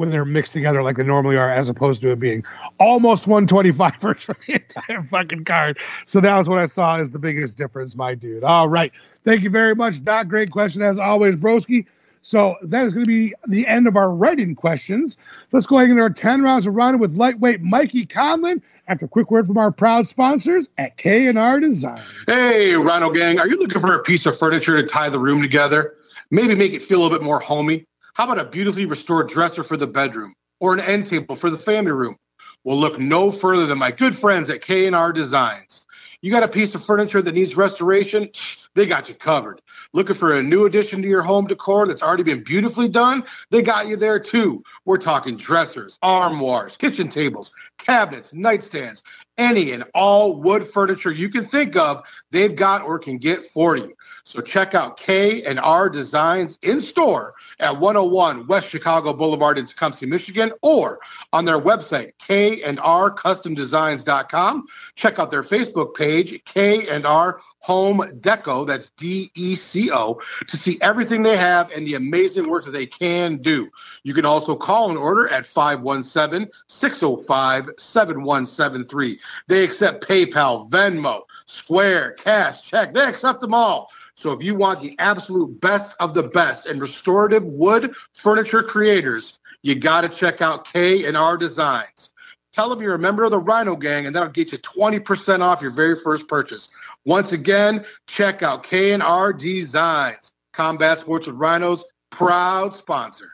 when 0.00 0.08
they're 0.08 0.24
mixed 0.24 0.52
together 0.52 0.82
like 0.82 0.96
they 0.96 1.04
normally 1.04 1.36
are, 1.36 1.50
as 1.50 1.68
opposed 1.68 2.00
to 2.00 2.10
it 2.10 2.18
being 2.18 2.42
almost 2.78 3.26
125 3.26 3.96
for 4.00 4.16
the 4.46 4.54
entire 4.54 5.02
fucking 5.10 5.44
card. 5.44 5.78
So 6.06 6.20
that 6.20 6.38
was 6.38 6.48
what 6.48 6.58
I 6.58 6.66
saw 6.66 6.96
as 6.96 7.10
the 7.10 7.18
biggest 7.18 7.58
difference, 7.58 7.94
my 7.94 8.14
dude. 8.14 8.42
All 8.42 8.66
right. 8.66 8.90
Thank 9.24 9.42
you 9.42 9.50
very 9.50 9.74
much, 9.74 10.02
Doc. 10.02 10.28
Great 10.28 10.50
question 10.50 10.80
as 10.80 10.98
always, 10.98 11.34
Broski. 11.34 11.84
So 12.22 12.56
that 12.62 12.86
is 12.86 12.94
going 12.94 13.04
to 13.04 13.10
be 13.10 13.34
the 13.46 13.66
end 13.66 13.86
of 13.86 13.94
our 13.94 14.10
writing 14.10 14.54
questions. 14.54 15.18
Let's 15.52 15.66
go 15.66 15.76
ahead 15.76 15.90
and 15.90 16.00
our 16.00 16.08
10 16.08 16.40
rounds 16.40 16.66
of 16.66 16.74
rounding 16.74 17.00
with 17.00 17.14
lightweight 17.14 17.60
Mikey 17.60 18.06
Conlon 18.06 18.62
after 18.88 19.04
a 19.04 19.08
quick 19.08 19.30
word 19.30 19.46
from 19.46 19.58
our 19.58 19.70
proud 19.70 20.08
sponsors 20.08 20.66
at 20.78 20.96
K&R 20.96 21.60
Design. 21.60 22.02
Hey, 22.26 22.74
Rhino 22.74 23.10
Gang, 23.10 23.38
are 23.38 23.46
you 23.46 23.58
looking 23.58 23.82
for 23.82 23.94
a 23.94 24.02
piece 24.02 24.24
of 24.24 24.38
furniture 24.38 24.80
to 24.80 24.82
tie 24.82 25.10
the 25.10 25.18
room 25.18 25.42
together? 25.42 25.96
Maybe 26.30 26.54
make 26.54 26.72
it 26.72 26.82
feel 26.82 27.00
a 27.00 27.02
little 27.02 27.18
bit 27.18 27.24
more 27.24 27.38
homey? 27.38 27.86
How 28.14 28.24
about 28.24 28.38
a 28.38 28.44
beautifully 28.44 28.86
restored 28.86 29.28
dresser 29.28 29.62
for 29.62 29.76
the 29.76 29.86
bedroom 29.86 30.34
or 30.58 30.74
an 30.74 30.80
end 30.80 31.06
table 31.06 31.36
for 31.36 31.50
the 31.50 31.58
family 31.58 31.92
room? 31.92 32.16
Well, 32.64 32.76
look 32.76 32.98
no 32.98 33.30
further 33.30 33.66
than 33.66 33.78
my 33.78 33.90
good 33.90 34.16
friends 34.16 34.50
at 34.50 34.62
K&R 34.62 35.12
Designs. 35.12 35.86
You 36.22 36.30
got 36.30 36.42
a 36.42 36.48
piece 36.48 36.74
of 36.74 36.84
furniture 36.84 37.22
that 37.22 37.34
needs 37.34 37.56
restoration? 37.56 38.28
They 38.74 38.84
got 38.84 39.08
you 39.08 39.14
covered. 39.14 39.62
Looking 39.94 40.16
for 40.16 40.36
a 40.36 40.42
new 40.42 40.66
addition 40.66 41.00
to 41.00 41.08
your 41.08 41.22
home 41.22 41.46
decor 41.46 41.86
that's 41.86 42.02
already 42.02 42.22
been 42.22 42.44
beautifully 42.44 42.88
done? 42.88 43.24
They 43.50 43.62
got 43.62 43.88
you 43.88 43.96
there 43.96 44.20
too. 44.20 44.62
We're 44.84 44.98
talking 44.98 45.38
dressers, 45.38 45.98
armoires, 46.02 46.76
kitchen 46.76 47.08
tables, 47.08 47.52
cabinets, 47.78 48.32
nightstands, 48.32 49.02
any 49.38 49.72
and 49.72 49.84
all 49.94 50.36
wood 50.36 50.68
furniture 50.68 51.10
you 51.10 51.30
can 51.30 51.46
think 51.46 51.74
of, 51.74 52.02
they've 52.30 52.54
got 52.54 52.82
or 52.82 52.98
can 52.98 53.16
get 53.16 53.46
for 53.46 53.76
you. 53.76 53.94
So 54.30 54.40
check 54.40 54.76
out 54.76 54.96
K 54.96 55.42
and 55.42 55.58
R 55.58 55.90
Designs 55.90 56.56
in 56.62 56.80
store 56.80 57.34
at 57.58 57.80
101 57.80 58.46
West 58.46 58.70
Chicago 58.70 59.12
Boulevard 59.12 59.58
in 59.58 59.66
Tecumseh, 59.66 60.06
Michigan, 60.06 60.52
or 60.62 61.00
on 61.32 61.46
their 61.46 61.60
website, 61.60 62.12
K 62.18 62.62
and 62.62 62.78
R 62.78 63.10
CustomDesigns.com. 63.12 64.68
Check 64.94 65.18
out 65.18 65.32
their 65.32 65.42
Facebook 65.42 65.96
page, 65.96 66.44
K 66.44 66.86
and 66.88 67.06
R 67.06 67.40
Home 67.58 67.98
Deco, 68.20 68.64
that's 68.64 68.90
D 68.90 69.32
E 69.34 69.56
C 69.56 69.90
O, 69.90 70.20
to 70.46 70.56
see 70.56 70.78
everything 70.80 71.24
they 71.24 71.36
have 71.36 71.68
and 71.72 71.84
the 71.84 71.94
amazing 71.94 72.48
work 72.48 72.64
that 72.66 72.70
they 72.70 72.86
can 72.86 73.36
do. 73.38 73.68
You 74.04 74.14
can 74.14 74.24
also 74.24 74.54
call 74.54 74.90
and 74.90 74.98
order 74.98 75.28
at 75.28 75.44
517 75.44 76.48
605 76.68 77.68
7173. 77.76 79.18
They 79.48 79.64
accept 79.64 80.06
PayPal, 80.06 80.70
Venmo, 80.70 81.22
Square, 81.46 82.12
Cash, 82.12 82.62
Check. 82.62 82.94
They 82.94 83.04
accept 83.04 83.40
them 83.40 83.54
all. 83.54 83.90
So 84.20 84.32
if 84.32 84.42
you 84.42 84.54
want 84.54 84.82
the 84.82 84.94
absolute 84.98 85.62
best 85.62 85.96
of 85.98 86.12
the 86.12 86.24
best 86.24 86.66
and 86.66 86.78
restorative 86.78 87.42
wood 87.42 87.94
furniture 88.12 88.62
creators, 88.62 89.40
you 89.62 89.74
got 89.74 90.02
to 90.02 90.10
check 90.10 90.42
out 90.42 90.70
K 90.70 91.06
and 91.06 91.16
R 91.16 91.38
Designs. 91.38 92.10
Tell 92.52 92.68
them 92.68 92.82
you're 92.82 92.96
a 92.96 92.98
member 92.98 93.24
of 93.24 93.30
the 93.30 93.38
Rhino 93.38 93.76
Gang, 93.76 94.04
and 94.04 94.14
that'll 94.14 94.28
get 94.28 94.52
you 94.52 94.58
20% 94.58 95.40
off 95.40 95.62
your 95.62 95.70
very 95.70 95.98
first 95.98 96.28
purchase. 96.28 96.68
Once 97.06 97.32
again, 97.32 97.86
check 98.08 98.42
out 98.42 98.62
K&R 98.62 99.32
Designs, 99.32 100.32
Combat 100.52 101.00
Sports 101.00 101.26
with 101.26 101.36
Rhinos, 101.36 101.86
proud 102.10 102.76
sponsor. 102.76 103.30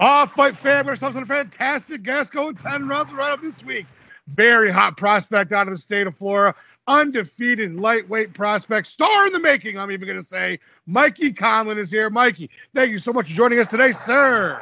All 0.00 0.26
fight 0.26 0.56
fam, 0.56 0.88
ourselves 0.88 1.14
a 1.14 1.24
fantastic 1.24 2.02
guest 2.02 2.32
going 2.32 2.56
10 2.56 2.88
rounds 2.88 3.12
right 3.12 3.30
up 3.30 3.42
this 3.42 3.62
week. 3.62 3.86
Very 4.26 4.72
hot 4.72 4.96
prospect 4.96 5.52
out 5.52 5.68
of 5.68 5.74
the 5.74 5.78
state 5.78 6.08
of 6.08 6.16
Florida. 6.16 6.56
Undefeated 6.88 7.74
lightweight 7.74 8.32
prospect, 8.32 8.86
star 8.86 9.26
in 9.26 9.32
the 9.32 9.40
making, 9.40 9.78
I'm 9.78 9.90
even 9.90 10.06
going 10.06 10.20
to 10.20 10.26
say. 10.26 10.60
Mikey 10.86 11.32
Conlon 11.32 11.78
is 11.78 11.90
here. 11.90 12.10
Mikey, 12.10 12.50
thank 12.74 12.92
you 12.92 12.98
so 12.98 13.12
much 13.12 13.28
for 13.28 13.34
joining 13.34 13.58
us 13.58 13.68
today, 13.68 13.92
sir. 13.92 14.60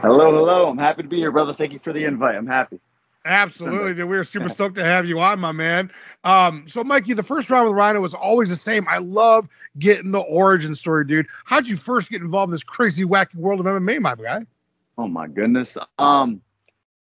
Hello, 0.00 0.32
hello. 0.32 0.68
I'm 0.68 0.78
happy 0.78 1.02
to 1.02 1.08
be 1.08 1.18
here, 1.18 1.30
brother. 1.30 1.54
Thank 1.54 1.72
you 1.72 1.78
for 1.78 1.92
the 1.92 2.04
invite. 2.04 2.34
I'm 2.34 2.46
happy. 2.46 2.80
Absolutely. 3.24 3.88
Sunday. 3.88 4.04
We're 4.04 4.24
super 4.24 4.48
stoked 4.48 4.76
to 4.76 4.84
have 4.84 5.06
you 5.06 5.18
on, 5.20 5.40
my 5.40 5.52
man. 5.52 5.90
Um, 6.22 6.68
so, 6.68 6.84
Mikey, 6.84 7.14
the 7.14 7.22
first 7.22 7.50
round 7.50 7.68
with 7.68 7.76
Rhino 7.76 8.00
was 8.00 8.14
always 8.14 8.48
the 8.48 8.56
same. 8.56 8.86
I 8.88 8.98
love 8.98 9.48
getting 9.78 10.12
the 10.12 10.20
origin 10.20 10.74
story, 10.76 11.04
dude. 11.04 11.26
How'd 11.44 11.66
you 11.66 11.76
first 11.76 12.10
get 12.10 12.22
involved 12.22 12.50
in 12.50 12.52
this 12.52 12.62
crazy, 12.62 13.04
wacky 13.04 13.34
world 13.34 13.60
of 13.60 13.66
MMA, 13.66 14.00
my 14.00 14.14
guy? 14.14 14.46
Oh, 14.96 15.08
my 15.08 15.26
goodness. 15.26 15.76
Um, 15.98 16.40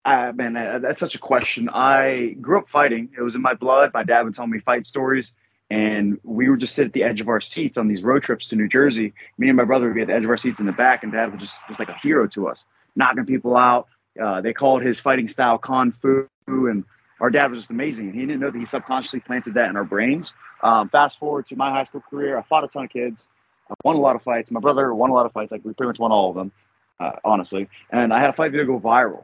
I, 0.04 0.32
man, 0.32 0.54
that's 0.82 1.00
such 1.00 1.16
a 1.16 1.20
question. 1.20 1.70
I 1.70 2.36
grew 2.42 2.58
up 2.60 2.70
fighting. 2.70 3.10
It 3.18 3.22
was 3.22 3.36
in 3.36 3.42
my 3.42 3.54
blood. 3.54 3.92
My 3.94 4.04
dad 4.04 4.24
would 4.24 4.34
tell 4.34 4.48
me 4.48 4.60
fight 4.60 4.86
stories, 4.86 5.34
and 5.70 6.20
we 6.24 6.50
would 6.50 6.60
just 6.60 6.74
sit 6.74 6.88
at 6.88 6.94
the 6.94 7.04
edge 7.04 7.22
of 7.22 7.28
our 7.28 7.40
seats 7.40 7.78
on 7.78 7.88
these 7.88 8.02
road 8.02 8.24
trips 8.24 8.48
to 8.48 8.56
New 8.56 8.68
Jersey. 8.68 9.14
Me 9.38 9.48
and 9.48 9.58
my 9.58 9.64
brother 9.64 9.88
would 9.88 9.96
be 9.96 10.02
at 10.02 10.08
the 10.08 10.14
edge 10.14 10.24
of 10.24 10.30
our 10.30 10.38
seats 10.38 10.60
in 10.60 10.66
the 10.66 10.72
back, 10.72 11.04
and 11.04 11.12
dad 11.12 11.32
was 11.32 11.42
just, 11.68 11.80
like 11.80 11.90
a 11.90 11.98
hero 12.02 12.28
to 12.30 12.48
us, 12.48 12.66
knocking 12.96 13.26
people 13.26 13.56
out, 13.56 13.88
uh, 14.20 14.42
they 14.42 14.54
called 14.54 14.82
his 14.82 15.00
fighting 15.00 15.28
style 15.28 15.58
Kung 15.58 15.94
Fu, 16.02 16.28
and 16.48 16.84
our 17.20 17.30
dad 17.30 17.52
was 17.52 17.60
just 17.60 17.70
amazing. 17.70 18.14
He 18.14 18.22
didn't 18.22 18.40
know 18.40 18.52
that 18.52 18.58
he 18.58 18.66
subconsciously 18.66 19.22
planted 19.22 19.54
that 19.54 19.70
in 19.70 19.78
our 19.78 19.84
brains. 19.84 20.34
Um, 20.64 20.90
fast 20.90 21.20
forward 21.20 21.46
to 21.48 21.56
my 21.56 21.70
high 21.70 21.84
school 21.84 22.02
career, 22.10 22.38
I 22.38 22.42
fought 22.44 22.64
a 22.64 22.68
ton 22.68 22.86
of 22.86 22.90
kids. 22.90 23.30
I 23.70 23.76
won 23.86 23.96
a 23.96 24.00
lot 24.00 24.16
of 24.16 24.24
fights. 24.24 24.52
My 24.52 24.60
brother 24.60 24.94
won 24.94 25.12
a 25.12 25.14
lot 25.14 25.26
of 25.26 25.32
fights. 25.32 25.52
Like 25.52 25.64
we 25.64 25.74
pretty 25.74 25.88
much 25.88 26.00
won 26.00 26.12
all 26.12 26.30
of 26.32 26.36
them, 26.36 26.52
uh, 27.00 27.12
honestly. 27.24 27.70
And 27.92 28.12
I 28.14 28.20
had 28.20 28.32
a 28.32 28.34
fight 28.34 28.52
video 28.52 28.66
go 28.66 28.80
viral. 28.80 29.24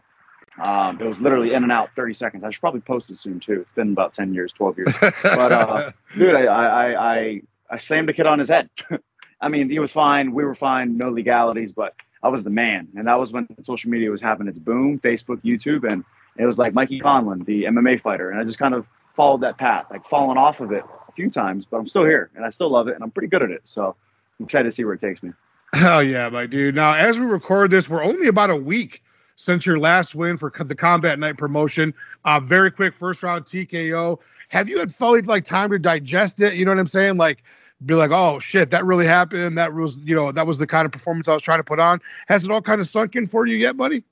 Um, 0.60 1.00
it 1.00 1.06
was 1.06 1.22
literally 1.22 1.54
in 1.54 1.64
and 1.64 1.72
out 1.72 1.90
30 1.96 2.14
seconds. 2.14 2.44
I 2.44 2.50
should 2.50 2.62
probably 2.62 2.82
post 2.82 3.10
it 3.12 3.18
soon 3.20 3.40
too. 3.40 3.62
It's 3.62 3.76
been 3.76 3.92
about 3.92 4.14
10 4.14 4.34
years, 4.34 4.52
12 4.54 4.78
years. 4.78 4.94
But 5.00 5.54
uh, 5.54 5.92
dude, 6.18 6.36
I, 6.36 6.46
I, 6.46 7.16
I, 7.16 7.42
I 7.70 7.78
slammed 7.78 8.10
a 8.10 8.14
kid 8.14 8.26
on 8.26 8.40
his 8.40 8.50
head. 8.50 8.70
I 9.42 9.50
mean, 9.50 9.70
he 9.70 9.80
was 9.80 9.92
fine. 9.92 10.34
We 10.34 10.44
were 10.44 10.56
fine. 10.56 10.98
No 10.98 11.10
legalities, 11.10 11.72
but 11.72 11.94
I 12.24 12.30
was 12.30 12.44
the 12.44 12.50
man. 12.50 12.88
And 12.98 13.08
that 13.08 13.20
was 13.20 13.32
when 13.32 13.48
social 13.64 13.92
media 13.92 14.10
was 14.10 14.22
having 14.22 14.48
its 14.48 14.58
boom, 14.58 15.00
Facebook, 15.00 15.44
YouTube, 15.44 15.90
and 15.90 16.04
it 16.38 16.46
was 16.46 16.58
like 16.58 16.74
Mikey 16.74 17.00
Conlon, 17.02 17.46
the 17.46 17.66
MMA 17.66 18.02
fighter. 18.02 18.32
And 18.32 18.40
I 18.40 18.44
just 18.44 18.58
kind 18.58 18.74
of 18.74 18.86
followed 19.16 19.42
that 19.42 19.58
path, 19.58 19.86
like 19.92 20.08
fallen 20.10 20.38
off 20.38 20.60
of 20.60 20.72
it 20.72 20.84
a 21.08 21.12
few 21.12 21.30
times, 21.30 21.66
but 21.70 21.78
I'm 21.78 21.88
still 21.88 22.06
here 22.06 22.30
and 22.36 22.46
I 22.46 22.50
still 22.50 22.72
love 22.72 22.88
it 22.88 22.96
and 22.96 23.04
I'm 23.04 23.12
pretty 23.12 23.28
good 23.28 23.44
at 23.44 23.52
it. 23.52 23.62
So 23.66 23.96
I'm 24.40 24.46
excited 24.46 24.70
to 24.70 24.72
see 24.72 24.84
where 24.84 24.94
it 24.94 25.02
takes 25.02 25.22
me. 25.22 25.34
Hell 25.74 26.02
yeah, 26.02 26.30
my 26.30 26.46
dude. 26.46 26.76
Now, 26.76 26.94
as 26.94 27.20
we 27.20 27.26
record 27.26 27.72
this, 27.72 27.90
we're 27.90 28.04
only 28.04 28.28
about 28.28 28.50
a 28.50 28.56
week 28.56 29.04
since 29.38 29.66
your 29.66 29.80
last 29.80 30.16
win 30.16 30.36
for 30.36 30.52
the 30.58 30.76
Combat 30.76 31.18
Night 31.18 31.38
promotion. 31.38 31.94
Uh, 32.26 32.40
very 32.42 32.70
quick 32.70 32.94
first 32.94 33.24
round 33.24 33.46
TKO. 33.46 34.20
Have 34.50 34.68
you 34.68 34.80
had 34.80 34.94
fully 34.94 35.22
like 35.22 35.46
time 35.46 35.70
to 35.70 35.80
digest 35.80 36.42
it? 36.42 36.56
You 36.56 36.66
know 36.66 36.72
what 36.72 36.80
I'm 36.80 36.88
saying? 36.88 37.18
Like, 37.18 37.44
be 37.86 37.94
like, 37.94 38.12
oh 38.12 38.40
shit, 38.40 38.72
that 38.72 38.84
really 38.86 39.06
happened. 39.06 39.58
That 39.58 39.74
was, 39.74 39.98
you 40.04 40.16
know, 40.16 40.32
that 40.32 40.48
was 40.48 40.58
the 40.58 40.68
kind 40.68 40.86
of 40.86 40.92
performance 40.92 41.28
I 41.28 41.34
was 41.34 41.44
trying 41.44 41.60
to 41.60 41.64
put 41.64 41.80
on. 41.80 42.02
Has 42.28 42.44
it 42.44 42.52
all 42.52 42.62
kind 42.62 42.82
of 42.82 42.88
sunk 42.88 43.16
in 43.16 43.28
for 43.28 43.46
you 43.46 43.56
yet, 43.56 43.78
buddy? 43.78 44.04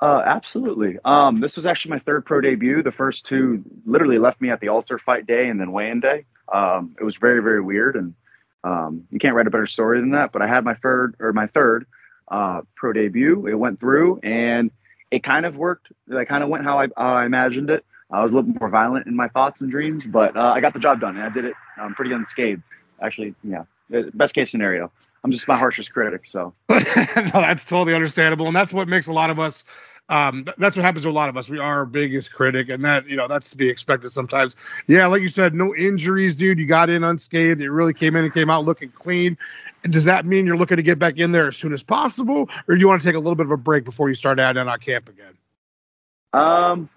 Uh, 0.00 0.22
absolutely. 0.24 0.98
Um, 1.04 1.40
this 1.40 1.56
was 1.56 1.66
actually 1.66 1.90
my 1.90 1.98
third 2.00 2.24
pro 2.24 2.40
debut. 2.40 2.82
The 2.82 2.92
first 2.92 3.26
two 3.26 3.64
literally 3.84 4.18
left 4.18 4.40
me 4.40 4.50
at 4.50 4.60
the 4.60 4.68
altar 4.68 4.98
fight 4.98 5.26
day 5.26 5.48
and 5.48 5.60
then 5.60 5.72
weigh-in 5.72 6.00
day. 6.00 6.24
Um, 6.52 6.94
it 7.00 7.04
was 7.04 7.16
very, 7.16 7.42
very 7.42 7.60
weird, 7.60 7.96
and 7.96 8.14
um, 8.62 9.06
you 9.10 9.18
can't 9.18 9.34
write 9.34 9.46
a 9.46 9.50
better 9.50 9.66
story 9.66 10.00
than 10.00 10.10
that. 10.10 10.32
But 10.32 10.42
I 10.42 10.48
had 10.48 10.64
my 10.64 10.74
third 10.74 11.16
or 11.18 11.32
my 11.32 11.46
third 11.48 11.86
uh, 12.28 12.62
pro 12.74 12.92
debut. 12.92 13.46
It 13.46 13.54
went 13.54 13.80
through, 13.80 14.20
and 14.22 14.70
it 15.10 15.22
kind 15.22 15.46
of 15.46 15.56
worked. 15.56 15.88
It 16.08 16.28
kind 16.28 16.42
of 16.42 16.48
went 16.48 16.64
how 16.64 16.80
I, 16.80 16.88
how 16.96 17.14
I 17.14 17.26
imagined 17.26 17.70
it. 17.70 17.84
I 18.10 18.22
was 18.22 18.30
a 18.30 18.34
little 18.34 18.52
more 18.60 18.68
violent 18.68 19.06
in 19.06 19.16
my 19.16 19.28
thoughts 19.28 19.60
and 19.60 19.70
dreams, 19.70 20.04
but 20.06 20.36
uh, 20.36 20.52
I 20.54 20.60
got 20.60 20.74
the 20.74 20.78
job 20.78 21.00
done, 21.00 21.16
and 21.16 21.24
I 21.24 21.30
did 21.30 21.46
it 21.46 21.54
um, 21.80 21.94
pretty 21.94 22.12
unscathed. 22.12 22.62
Actually, 23.00 23.34
yeah, 23.42 23.64
best 24.14 24.34
case 24.34 24.50
scenario. 24.50 24.92
I'm 25.24 25.30
just 25.30 25.46
my 25.46 25.56
harshest 25.56 25.92
critic, 25.92 26.22
so. 26.24 26.52
no, 26.68 26.84
that's 27.16 27.64
totally 27.64 27.94
understandable, 27.94 28.48
and 28.48 28.56
that's 28.56 28.72
what 28.72 28.88
makes 28.88 29.06
a 29.06 29.12
lot 29.12 29.30
of 29.30 29.38
us 29.38 29.64
um, 30.08 30.44
that's 30.58 30.76
what 30.76 30.84
happens 30.84 31.04
to 31.04 31.10
a 31.10 31.12
lot 31.12 31.28
of 31.28 31.36
us. 31.36 31.48
We 31.48 31.58
are 31.58 31.78
our 31.78 31.86
biggest 31.86 32.32
critic, 32.32 32.68
and 32.68 32.84
that 32.84 33.08
you 33.08 33.16
know 33.16 33.28
that's 33.28 33.50
to 33.50 33.56
be 33.56 33.68
expected 33.68 34.10
sometimes. 34.10 34.56
Yeah, 34.86 35.06
like 35.06 35.22
you 35.22 35.28
said, 35.28 35.54
no 35.54 35.74
injuries, 35.74 36.36
dude. 36.36 36.58
You 36.58 36.66
got 36.66 36.90
in 36.90 37.04
unscathed. 37.04 37.60
You 37.60 37.70
really 37.70 37.94
came 37.94 38.16
in 38.16 38.24
and 38.24 38.34
came 38.34 38.50
out 38.50 38.64
looking 38.64 38.90
clean. 38.90 39.38
And 39.84 39.92
does 39.92 40.04
that 40.04 40.26
mean 40.26 40.44
you're 40.44 40.56
looking 40.56 40.76
to 40.76 40.82
get 40.82 40.98
back 40.98 41.18
in 41.18 41.32
there 41.32 41.48
as 41.48 41.56
soon 41.56 41.72
as 41.72 41.82
possible, 41.82 42.48
or 42.68 42.74
do 42.74 42.80
you 42.80 42.88
want 42.88 43.00
to 43.02 43.08
take 43.08 43.16
a 43.16 43.20
little 43.20 43.36
bit 43.36 43.46
of 43.46 43.52
a 43.52 43.56
break 43.56 43.84
before 43.84 44.08
you 44.08 44.14
start 44.14 44.38
adding 44.38 44.68
on 44.68 44.78
camp 44.80 45.08
again? 45.08 45.34
Um, 46.32 46.88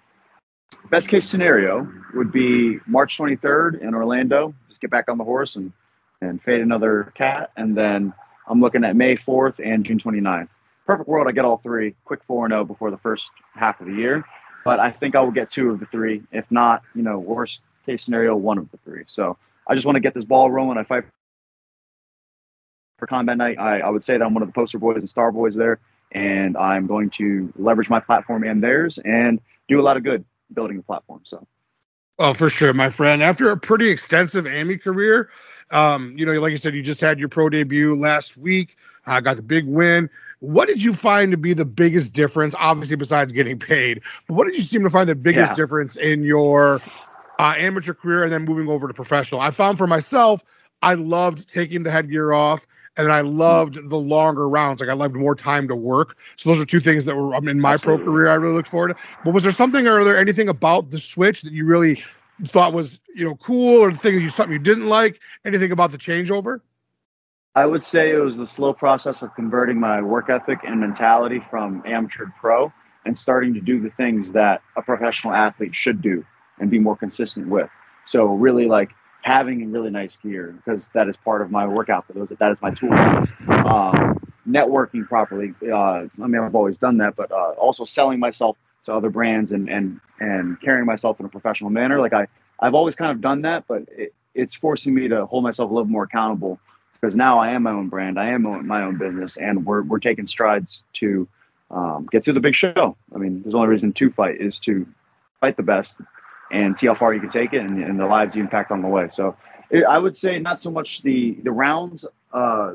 best 0.90 1.08
case 1.08 1.28
scenario 1.28 1.90
would 2.14 2.32
be 2.32 2.78
March 2.86 3.18
23rd 3.18 3.80
in 3.80 3.94
Orlando. 3.94 4.54
Just 4.68 4.80
get 4.80 4.90
back 4.90 5.08
on 5.08 5.18
the 5.18 5.24
horse 5.24 5.56
and 5.56 5.72
and 6.20 6.42
fade 6.42 6.60
another 6.60 7.12
cat, 7.14 7.50
and 7.56 7.76
then 7.76 8.12
I'm 8.48 8.60
looking 8.60 8.84
at 8.84 8.96
May 8.96 9.16
4th 9.16 9.54
and 9.62 9.84
June 9.84 10.00
29th 10.00 10.48
perfect 10.86 11.08
world, 11.08 11.26
I 11.28 11.32
get 11.32 11.44
all 11.44 11.58
three, 11.58 11.94
quick 12.04 12.20
four 12.26 12.46
and 12.46 12.52
zero 12.52 12.62
oh 12.62 12.64
before 12.64 12.90
the 12.90 12.98
first 12.98 13.26
half 13.54 13.80
of 13.80 13.86
the 13.86 13.92
year. 13.92 14.24
But 14.64 14.80
I 14.80 14.90
think 14.90 15.14
I 15.14 15.20
will 15.20 15.32
get 15.32 15.50
two 15.50 15.70
of 15.70 15.80
the 15.80 15.86
three. 15.86 16.22
If 16.32 16.50
not, 16.50 16.82
you 16.94 17.02
know, 17.02 17.18
worst 17.18 17.60
case 17.84 18.04
scenario, 18.04 18.34
one 18.34 18.58
of 18.58 18.70
the 18.70 18.78
three. 18.78 19.04
So 19.08 19.36
I 19.66 19.74
just 19.74 19.86
want 19.86 19.96
to 19.96 20.00
get 20.00 20.14
this 20.14 20.24
ball 20.24 20.50
rolling. 20.50 20.78
I 20.78 20.84
fight 20.84 21.04
for 22.98 23.06
combat 23.06 23.36
night. 23.36 23.58
I, 23.58 23.80
I 23.80 23.90
would 23.90 24.04
say 24.04 24.16
that 24.16 24.24
I'm 24.24 24.34
one 24.34 24.42
of 24.42 24.48
the 24.48 24.52
poster 24.52 24.78
boys 24.78 24.98
and 24.98 25.08
star 25.08 25.30
boys 25.30 25.54
there, 25.54 25.78
and 26.12 26.56
I'm 26.56 26.86
going 26.86 27.10
to 27.10 27.52
leverage 27.56 27.90
my 27.90 28.00
platform 28.00 28.44
and 28.44 28.62
theirs 28.62 28.98
and 29.04 29.40
do 29.68 29.80
a 29.80 29.82
lot 29.82 29.96
of 29.96 30.04
good 30.04 30.24
building 30.52 30.78
the 30.78 30.82
platform. 30.82 31.20
So. 31.24 31.46
Oh, 32.18 32.32
for 32.32 32.48
sure, 32.48 32.72
my 32.72 32.88
friend. 32.88 33.22
After 33.22 33.50
a 33.50 33.58
pretty 33.58 33.90
extensive 33.90 34.46
AMI 34.46 34.78
career, 34.78 35.28
um, 35.70 36.14
you 36.16 36.24
know, 36.24 36.32
like 36.40 36.52
you 36.52 36.56
said, 36.56 36.74
you 36.74 36.82
just 36.82 37.00
had 37.00 37.18
your 37.18 37.28
pro 37.28 37.50
debut 37.50 37.94
last 37.94 38.36
week. 38.36 38.76
I 39.06 39.20
got 39.20 39.36
the 39.36 39.42
big 39.42 39.66
win. 39.66 40.10
What 40.40 40.68
did 40.68 40.82
you 40.82 40.92
find 40.92 41.30
to 41.30 41.36
be 41.36 41.54
the 41.54 41.64
biggest 41.64 42.12
difference? 42.12 42.54
Obviously, 42.58 42.96
besides 42.96 43.32
getting 43.32 43.58
paid, 43.58 44.02
but 44.26 44.34
what 44.34 44.46
did 44.46 44.56
you 44.56 44.62
seem 44.62 44.82
to 44.82 44.90
find 44.90 45.08
the 45.08 45.14
biggest 45.14 45.52
yeah. 45.52 45.56
difference 45.56 45.96
in 45.96 46.22
your 46.24 46.82
uh, 47.38 47.54
amateur 47.56 47.94
career 47.94 48.24
and 48.24 48.32
then 48.32 48.44
moving 48.44 48.68
over 48.68 48.88
to 48.88 48.94
professional? 48.94 49.40
I 49.40 49.50
found 49.50 49.78
for 49.78 49.86
myself, 49.86 50.42
I 50.82 50.94
loved 50.94 51.48
taking 51.48 51.82
the 51.84 51.90
headgear 51.90 52.32
off 52.32 52.66
and 52.96 53.10
I 53.10 53.20
loved 53.20 53.76
the 53.88 53.96
longer 53.96 54.48
rounds. 54.48 54.80
Like 54.80 54.90
I 54.90 54.94
loved 54.94 55.14
more 55.14 55.34
time 55.34 55.68
to 55.68 55.76
work. 55.76 56.16
So 56.36 56.50
those 56.50 56.60
are 56.60 56.64
two 56.64 56.80
things 56.80 57.04
that 57.04 57.16
were 57.16 57.34
um, 57.34 57.48
in 57.48 57.60
my 57.60 57.74
Absolutely. 57.74 58.04
pro 58.04 58.12
career 58.12 58.28
I 58.28 58.34
really 58.34 58.54
looked 58.54 58.68
forward 58.68 58.88
to. 58.88 58.96
But 59.24 59.34
was 59.34 59.42
there 59.42 59.52
something 59.52 59.86
or 59.86 60.04
there 60.04 60.18
anything 60.18 60.48
about 60.48 60.90
the 60.90 60.98
switch 60.98 61.42
that 61.42 61.52
you 61.52 61.66
really 61.66 62.04
thought 62.48 62.72
was 62.72 63.00
you 63.14 63.24
know 63.24 63.34
cool 63.36 63.82
or 63.82 63.90
the 63.90 63.96
thing 63.96 64.14
that 64.16 64.20
you 64.22 64.30
something 64.30 64.52
you 64.52 64.58
didn't 64.58 64.88
like? 64.88 65.20
Anything 65.44 65.72
about 65.72 65.92
the 65.92 65.98
changeover? 65.98 66.60
I 67.56 67.64
would 67.64 67.86
say 67.86 68.12
it 68.12 68.18
was 68.18 68.36
the 68.36 68.46
slow 68.46 68.74
process 68.74 69.22
of 69.22 69.34
converting 69.34 69.80
my 69.80 70.02
work 70.02 70.28
ethic 70.28 70.58
and 70.62 70.78
mentality 70.78 71.42
from 71.50 71.82
amateur 71.86 72.26
to 72.26 72.32
pro 72.38 72.70
and 73.06 73.16
starting 73.16 73.54
to 73.54 73.60
do 73.60 73.80
the 73.80 73.88
things 73.96 74.30
that 74.32 74.60
a 74.76 74.82
professional 74.82 75.32
athlete 75.32 75.74
should 75.74 76.02
do 76.02 76.22
and 76.58 76.70
be 76.70 76.78
more 76.78 76.96
consistent 76.96 77.48
with. 77.48 77.70
So 78.04 78.26
really 78.26 78.66
like 78.66 78.90
having 79.22 79.72
really 79.72 79.88
nice 79.88 80.18
gear 80.22 80.54
because 80.54 80.86
that 80.92 81.08
is 81.08 81.16
part 81.16 81.40
of 81.40 81.50
my 81.50 81.66
workout. 81.66 82.04
Those 82.12 82.28
that 82.28 82.52
is 82.52 82.60
my 82.60 82.72
tools. 82.72 83.32
Um, 83.48 84.18
networking 84.46 85.08
properly. 85.08 85.54
Uh, 85.66 85.74
I 85.74 86.08
mean, 86.26 86.42
I've 86.42 86.54
always 86.54 86.76
done 86.76 86.98
that, 86.98 87.16
but 87.16 87.32
uh, 87.32 87.52
also 87.56 87.86
selling 87.86 88.20
myself 88.20 88.58
to 88.84 88.92
other 88.92 89.08
brands 89.08 89.52
and 89.52 89.70
and 89.70 89.98
and 90.20 90.60
carrying 90.60 90.84
myself 90.84 91.20
in 91.20 91.26
a 91.26 91.30
professional 91.30 91.70
manner. 91.70 92.00
Like 92.00 92.12
I 92.12 92.26
I've 92.60 92.74
always 92.74 92.96
kind 92.96 93.12
of 93.12 93.22
done 93.22 93.42
that, 93.42 93.64
but 93.66 93.84
it, 93.96 94.12
it's 94.34 94.54
forcing 94.54 94.94
me 94.94 95.08
to 95.08 95.24
hold 95.24 95.42
myself 95.42 95.70
a 95.70 95.72
little 95.74 95.88
more 95.88 96.04
accountable 96.04 96.60
because 97.00 97.14
now 97.14 97.38
I 97.38 97.50
am 97.50 97.62
my 97.62 97.72
own 97.72 97.88
brand, 97.88 98.18
I 98.18 98.28
am 98.30 98.66
my 98.66 98.82
own 98.82 98.98
business, 98.98 99.36
and 99.36 99.64
we're 99.64 99.82
we're 99.82 99.98
taking 99.98 100.26
strides 100.26 100.82
to 100.94 101.28
um, 101.70 102.08
get 102.10 102.24
to 102.24 102.32
the 102.32 102.40
big 102.40 102.54
show. 102.54 102.96
I 103.14 103.18
mean, 103.18 103.42
there's 103.42 103.54
only 103.54 103.68
reason 103.68 103.92
to 103.92 104.10
fight 104.10 104.40
is 104.40 104.58
to 104.60 104.86
fight 105.40 105.56
the 105.56 105.62
best 105.62 105.94
and 106.50 106.78
see 106.78 106.86
how 106.86 106.94
far 106.94 107.12
you 107.12 107.20
can 107.20 107.30
take 107.30 107.52
it 107.52 107.60
and, 107.60 107.82
and 107.82 107.98
the 107.98 108.06
lives 108.06 108.36
you 108.36 108.42
impact 108.42 108.70
on 108.70 108.82
the 108.82 108.88
way. 108.88 109.08
So 109.10 109.36
it, 109.70 109.84
I 109.84 109.98
would 109.98 110.16
say 110.16 110.38
not 110.38 110.60
so 110.60 110.70
much 110.70 111.02
the 111.02 111.36
the 111.42 111.52
rounds 111.52 112.04
uh, 112.32 112.74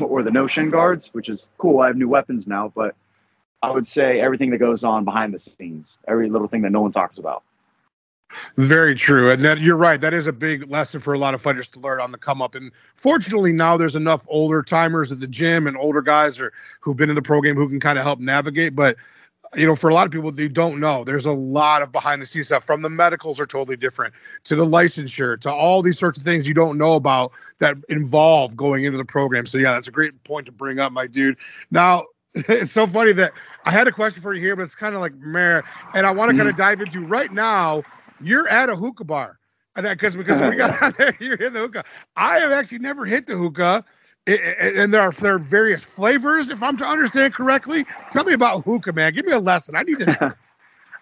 or 0.00 0.22
the 0.22 0.30
no 0.30 0.46
shin 0.46 0.70
guards, 0.70 1.08
which 1.12 1.28
is 1.28 1.48
cool. 1.58 1.80
I 1.80 1.88
have 1.88 1.96
new 1.96 2.08
weapons 2.08 2.46
now, 2.46 2.72
but 2.74 2.94
I 3.62 3.70
would 3.70 3.86
say 3.86 4.20
everything 4.20 4.50
that 4.50 4.58
goes 4.58 4.84
on 4.84 5.04
behind 5.04 5.34
the 5.34 5.38
scenes, 5.38 5.92
every 6.08 6.30
little 6.30 6.48
thing 6.48 6.62
that 6.62 6.72
no 6.72 6.80
one 6.80 6.92
talks 6.92 7.18
about. 7.18 7.42
Very 8.56 8.94
true, 8.94 9.30
and 9.30 9.44
that 9.44 9.60
you're 9.60 9.76
right. 9.76 10.00
That 10.00 10.14
is 10.14 10.26
a 10.26 10.32
big 10.32 10.70
lesson 10.70 11.00
for 11.00 11.14
a 11.14 11.18
lot 11.18 11.34
of 11.34 11.42
fighters 11.42 11.68
to 11.68 11.80
learn 11.80 12.00
on 12.00 12.12
the 12.12 12.18
come 12.18 12.40
up. 12.40 12.54
And 12.54 12.72
fortunately, 12.96 13.52
now 13.52 13.76
there's 13.76 13.96
enough 13.96 14.24
older 14.28 14.62
timers 14.62 15.10
at 15.10 15.20
the 15.20 15.26
gym 15.26 15.66
and 15.66 15.76
older 15.76 16.02
guys 16.02 16.40
or 16.40 16.52
who've 16.80 16.96
been 16.96 17.10
in 17.10 17.16
the 17.16 17.22
pro 17.22 17.40
game 17.40 17.56
who 17.56 17.68
can 17.68 17.80
kind 17.80 17.98
of 17.98 18.04
help 18.04 18.20
navigate. 18.20 18.76
But 18.76 18.96
you 19.56 19.66
know, 19.66 19.74
for 19.74 19.90
a 19.90 19.94
lot 19.94 20.06
of 20.06 20.12
people, 20.12 20.30
they 20.30 20.48
don't 20.48 20.78
know. 20.78 21.02
There's 21.02 21.26
a 21.26 21.32
lot 21.32 21.82
of 21.82 21.90
behind 21.90 22.22
the 22.22 22.26
scenes 22.26 22.46
stuff. 22.46 22.62
From 22.62 22.82
the 22.82 22.90
medicals 22.90 23.40
are 23.40 23.46
totally 23.46 23.76
different 23.76 24.14
to 24.44 24.54
the 24.54 24.64
licensure 24.64 25.40
to 25.40 25.52
all 25.52 25.82
these 25.82 25.98
sorts 25.98 26.18
of 26.18 26.24
things 26.24 26.46
you 26.46 26.54
don't 26.54 26.78
know 26.78 26.94
about 26.94 27.32
that 27.58 27.76
involve 27.88 28.56
going 28.56 28.84
into 28.84 28.98
the 28.98 29.04
program. 29.04 29.46
So 29.46 29.58
yeah, 29.58 29.72
that's 29.72 29.88
a 29.88 29.92
great 29.92 30.22
point 30.22 30.46
to 30.46 30.52
bring 30.52 30.78
up, 30.78 30.92
my 30.92 31.08
dude. 31.08 31.36
Now 31.70 32.06
it's 32.34 32.72
so 32.72 32.86
funny 32.86 33.12
that 33.12 33.32
I 33.64 33.72
had 33.72 33.88
a 33.88 33.92
question 33.92 34.22
for 34.22 34.32
you 34.32 34.40
here, 34.40 34.54
but 34.54 34.62
it's 34.62 34.76
kind 34.76 34.94
of 34.94 35.00
like 35.00 35.14
meh, 35.16 35.62
and 35.94 36.06
I 36.06 36.12
want 36.12 36.28
to 36.28 36.32
mm-hmm. 36.32 36.38
kind 36.38 36.48
of 36.48 36.56
dive 36.56 36.80
into 36.80 37.04
right 37.04 37.32
now 37.32 37.82
you're 38.22 38.48
at 38.48 38.68
a 38.68 38.76
hookah 38.76 39.04
bar. 39.04 39.38
Because 39.74 40.16
because 40.16 40.40
we 40.42 40.56
got 40.56 40.82
out 40.82 40.96
there, 40.96 41.16
you're 41.20 41.36
in 41.36 41.52
the 41.52 41.60
hookah. 41.60 41.84
I 42.16 42.40
have 42.40 42.52
actually 42.52 42.80
never 42.80 43.06
hit 43.06 43.26
the 43.26 43.36
hookah, 43.36 43.84
and 44.26 44.92
there 44.92 45.00
are 45.00 45.12
there 45.12 45.34
are 45.34 45.38
various 45.38 45.84
flavors. 45.84 46.50
If 46.50 46.62
I'm 46.62 46.76
to 46.78 46.84
understand 46.84 47.34
correctly, 47.34 47.86
tell 48.10 48.24
me 48.24 48.32
about 48.32 48.64
hookah, 48.64 48.92
man. 48.92 49.14
Give 49.14 49.24
me 49.24 49.32
a 49.32 49.38
lesson. 49.38 49.76
I 49.76 49.82
need 49.82 50.00
to. 50.00 50.10
uh, 50.26 50.34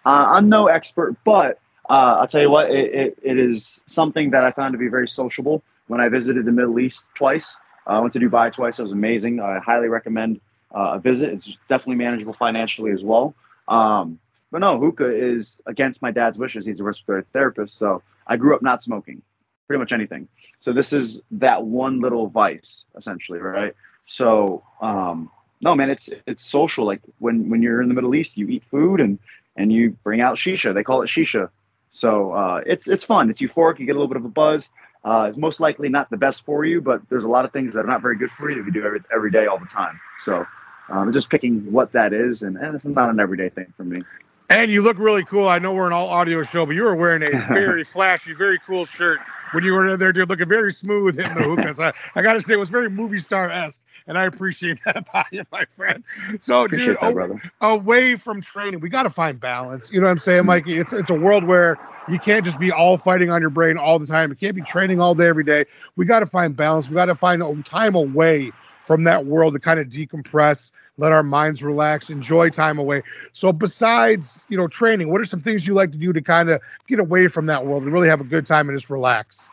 I'm 0.04 0.48
no 0.48 0.66
expert, 0.68 1.16
but 1.24 1.58
uh, 1.88 2.18
I'll 2.20 2.28
tell 2.28 2.42
you 2.42 2.50
what, 2.50 2.70
it, 2.70 2.94
it, 2.94 3.18
it 3.22 3.38
is 3.38 3.80
something 3.86 4.30
that 4.30 4.44
I 4.44 4.50
found 4.50 4.72
to 4.72 4.78
be 4.78 4.88
very 4.88 5.08
sociable. 5.08 5.62
When 5.86 6.00
I 6.00 6.08
visited 6.08 6.44
the 6.44 6.52
Middle 6.52 6.78
East 6.78 7.02
twice, 7.14 7.56
uh, 7.86 7.92
I 7.92 8.00
went 8.00 8.12
to 8.12 8.18
Dubai 8.18 8.52
twice. 8.52 8.78
It 8.78 8.82
was 8.82 8.92
amazing. 8.92 9.40
I 9.40 9.58
highly 9.58 9.88
recommend 9.88 10.40
uh, 10.74 10.96
a 10.96 10.98
visit. 10.98 11.30
It's 11.30 11.48
definitely 11.68 11.96
manageable 11.96 12.34
financially 12.34 12.92
as 12.92 13.02
well. 13.02 13.34
Um, 13.68 14.18
but 14.50 14.58
no, 14.58 14.78
hookah 14.78 15.14
is 15.14 15.60
against 15.66 16.02
my 16.02 16.10
dad's 16.10 16.38
wishes. 16.38 16.66
He's 16.66 16.80
a 16.80 16.84
respiratory 16.84 17.24
therapist, 17.32 17.78
so 17.78 18.02
I 18.26 18.36
grew 18.36 18.54
up 18.54 18.62
not 18.62 18.82
smoking, 18.82 19.22
pretty 19.66 19.78
much 19.78 19.92
anything. 19.92 20.28
So 20.60 20.72
this 20.72 20.92
is 20.92 21.20
that 21.32 21.64
one 21.64 22.00
little 22.00 22.28
vice, 22.28 22.84
essentially, 22.96 23.38
right? 23.38 23.74
So 24.06 24.62
um, 24.80 25.30
no, 25.60 25.74
man, 25.74 25.90
it's 25.90 26.08
it's 26.26 26.44
social. 26.44 26.86
Like 26.86 27.00
when 27.18 27.50
when 27.50 27.62
you're 27.62 27.82
in 27.82 27.88
the 27.88 27.94
Middle 27.94 28.14
East, 28.14 28.36
you 28.36 28.48
eat 28.48 28.64
food 28.70 29.00
and 29.00 29.18
and 29.56 29.72
you 29.72 29.90
bring 30.04 30.20
out 30.20 30.36
shisha. 30.36 30.74
They 30.74 30.84
call 30.84 31.02
it 31.02 31.08
shisha. 31.08 31.50
So 31.90 32.32
uh, 32.32 32.60
it's 32.66 32.88
it's 32.88 33.04
fun. 33.04 33.30
It's 33.30 33.40
euphoric. 33.40 33.78
You 33.78 33.86
get 33.86 33.92
a 33.92 33.98
little 33.98 34.08
bit 34.08 34.16
of 34.16 34.24
a 34.24 34.28
buzz. 34.28 34.68
Uh, 35.04 35.26
it's 35.28 35.38
most 35.38 35.60
likely 35.60 35.88
not 35.88 36.10
the 36.10 36.16
best 36.16 36.44
for 36.44 36.64
you, 36.64 36.80
but 36.80 37.00
there's 37.08 37.24
a 37.24 37.28
lot 37.28 37.44
of 37.44 37.52
things 37.52 37.72
that 37.74 37.80
are 37.80 37.88
not 37.88 38.02
very 38.02 38.16
good 38.16 38.30
for 38.36 38.50
you 38.50 38.60
if 38.60 38.66
you 38.66 38.72
do 38.72 38.84
every 38.84 39.00
every 39.14 39.30
day 39.30 39.46
all 39.46 39.58
the 39.58 39.66
time. 39.66 39.98
So 40.24 40.44
um, 40.90 41.12
just 41.12 41.28
picking 41.30 41.70
what 41.72 41.92
that 41.92 42.12
is, 42.12 42.42
and, 42.42 42.56
and 42.56 42.74
it's 42.74 42.84
not 42.84 43.10
an 43.10 43.20
everyday 43.20 43.48
thing 43.48 43.72
for 43.76 43.84
me. 43.84 44.02
And 44.50 44.70
you 44.70 44.80
look 44.80 44.98
really 44.98 45.24
cool. 45.24 45.46
I 45.46 45.58
know 45.58 45.74
we're 45.74 45.86
an 45.86 45.92
all 45.92 46.08
audio 46.08 46.42
show, 46.42 46.64
but 46.64 46.74
you 46.74 46.82
were 46.82 46.94
wearing 46.94 47.22
a 47.22 47.30
very 47.48 47.84
flashy, 47.84 48.32
very 48.32 48.58
cool 48.58 48.86
shirt 48.86 49.20
when 49.52 49.62
you 49.62 49.72
were 49.72 49.88
in 49.88 49.98
there, 49.98 50.12
dude, 50.12 50.28
looking 50.28 50.48
very 50.48 50.72
smooth 50.72 51.16
hitting 51.16 51.34
the 51.34 51.42
hookah. 51.42 51.74
So 51.74 51.84
I, 51.84 51.92
I 52.14 52.22
got 52.22 52.34
to 52.34 52.40
say, 52.40 52.54
it 52.54 52.58
was 52.58 52.70
very 52.70 52.88
movie 52.88 53.18
star 53.18 53.50
esque, 53.50 53.80
and 54.06 54.16
I 54.16 54.24
appreciate 54.24 54.78
that 54.86 55.10
by 55.12 55.24
you, 55.30 55.44
my 55.52 55.66
friend. 55.76 56.02
So, 56.40 56.64
appreciate 56.64 56.98
dude, 57.00 57.16
that, 57.16 57.50
away 57.60 58.16
from 58.16 58.40
training, 58.40 58.80
we 58.80 58.88
got 58.88 59.02
to 59.02 59.10
find 59.10 59.38
balance. 59.38 59.90
You 59.92 60.00
know 60.00 60.06
what 60.06 60.12
I'm 60.12 60.18
saying, 60.18 60.40
mm-hmm. 60.40 60.46
Mikey? 60.46 60.78
It's 60.78 60.94
it's 60.94 61.10
a 61.10 61.14
world 61.14 61.44
where 61.44 61.78
you 62.08 62.18
can't 62.18 62.44
just 62.44 62.58
be 62.58 62.72
all 62.72 62.96
fighting 62.96 63.30
on 63.30 63.42
your 63.42 63.50
brain 63.50 63.76
all 63.76 63.98
the 63.98 64.06
time. 64.06 64.30
You 64.30 64.36
can't 64.36 64.54
be 64.54 64.62
training 64.62 65.00
all 65.00 65.14
day 65.14 65.26
every 65.26 65.44
day. 65.44 65.66
We 65.96 66.06
got 66.06 66.20
to 66.20 66.26
find 66.26 66.56
balance. 66.56 66.88
We 66.88 66.94
got 66.94 67.06
to 67.06 67.14
find 67.14 67.64
time 67.66 67.94
away 67.94 68.52
from 68.88 69.04
that 69.04 69.26
world 69.26 69.52
to 69.52 69.60
kind 69.60 69.78
of 69.78 69.88
decompress, 69.88 70.72
let 70.96 71.12
our 71.12 71.22
minds 71.22 71.62
relax, 71.62 72.08
enjoy 72.08 72.48
time 72.48 72.78
away. 72.78 73.02
So 73.34 73.52
besides, 73.52 74.42
you 74.48 74.56
know, 74.56 74.66
training, 74.66 75.10
what 75.10 75.20
are 75.20 75.26
some 75.26 75.42
things 75.42 75.66
you 75.66 75.74
like 75.74 75.92
to 75.92 75.98
do 75.98 76.10
to 76.14 76.22
kind 76.22 76.48
of 76.48 76.62
get 76.86 76.98
away 76.98 77.28
from 77.28 77.44
that 77.46 77.66
world 77.66 77.82
and 77.82 77.92
really 77.92 78.08
have 78.08 78.22
a 78.22 78.24
good 78.24 78.46
time 78.46 78.66
and 78.70 78.78
just 78.78 78.88
relax? 78.88 79.50